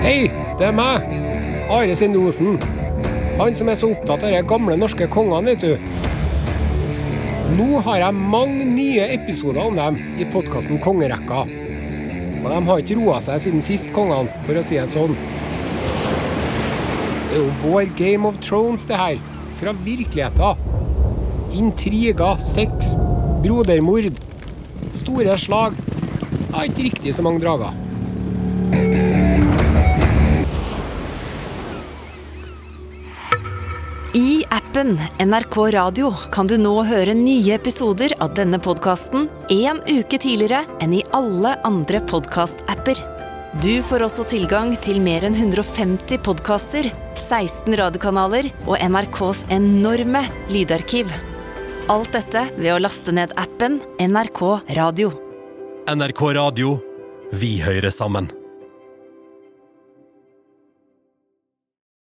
Hei, 0.04 0.30
det 0.60 0.68
er 0.68 0.78
meg. 0.78 1.10
Are 1.74 1.98
Sindosen. 1.98 2.60
Han 3.40 3.58
som 3.58 3.72
er 3.72 3.80
så 3.80 3.90
opptatt 3.90 4.28
av 4.28 4.30
de 4.30 4.44
gamle 4.46 4.78
norske 4.78 5.10
kongene, 5.10 5.56
vet 5.56 5.66
du. 5.66 5.74
Nå 7.58 7.82
har 7.82 8.04
jeg 8.04 8.22
mange 8.30 8.62
nye 8.62 9.10
episoder 9.16 9.64
om 9.64 9.74
dem 9.74 9.98
i 10.22 10.30
podkasten 10.30 10.78
Kongerekka. 10.86 11.48
Og 12.44 12.46
de 12.46 12.64
har 12.70 12.86
ikke 12.86 13.02
roa 13.02 13.18
seg 13.26 13.42
siden 13.42 13.64
sist, 13.64 13.90
kongene, 13.96 14.30
for 14.46 14.54
å 14.54 14.62
si 14.62 14.78
det 14.78 14.86
sånn. 14.94 15.18
Det 17.30 17.36
er 17.38 17.44
jo 17.44 17.50
vår 17.62 17.90
Game 17.94 18.26
of 18.26 18.40
Thrones, 18.42 18.84
det 18.90 18.96
her. 18.98 19.18
Fra 19.60 19.70
virkeligheten. 19.84 20.56
Intriger, 21.54 22.40
sex, 22.42 22.96
brodermord, 23.44 24.08
store 24.90 25.36
slag. 25.38 25.76
Ja, 26.50 26.64
ikke 26.66 26.88
riktig 26.88 27.14
så 27.14 27.22
mange 27.22 27.38
drager. 27.44 27.70
I 34.18 34.42
appen 34.50 34.96
NRK 35.22 35.56
Radio 35.76 36.10
kan 36.34 36.50
du 36.50 36.56
nå 36.58 36.74
høre 36.82 37.14
nye 37.14 37.54
episoder 37.54 38.16
av 38.18 38.34
denne 38.34 38.58
podkasten 38.58 39.30
en 39.54 39.78
uke 39.86 40.18
tidligere 40.18 40.64
enn 40.82 40.98
i 40.98 41.06
alle 41.14 41.54
andre 41.62 42.02
podkast-apper. 42.10 43.19
Du 43.58 43.82
får 43.82 44.04
også 44.06 44.22
tilgang 44.30 44.76
til 44.78 45.00
mer 45.02 45.24
enn 45.26 45.34
150 45.34 46.20
podkaster, 46.22 46.86
16 47.18 47.74
radiokanaler 47.80 48.46
og 48.62 48.76
NRKs 48.78 49.42
enorme 49.50 50.22
lydarkiv. 50.54 51.10
Alt 51.90 52.14
dette 52.14 52.44
ved 52.54 52.70
å 52.76 52.78
laste 52.78 53.10
ned 53.10 53.34
appen 53.34 53.80
NRK 53.98 54.44
Radio. 54.78 55.10
NRK 55.90 56.22
Radio. 56.38 56.76
Vi 57.34 57.56
hører 57.66 57.90
sammen. 57.90 58.30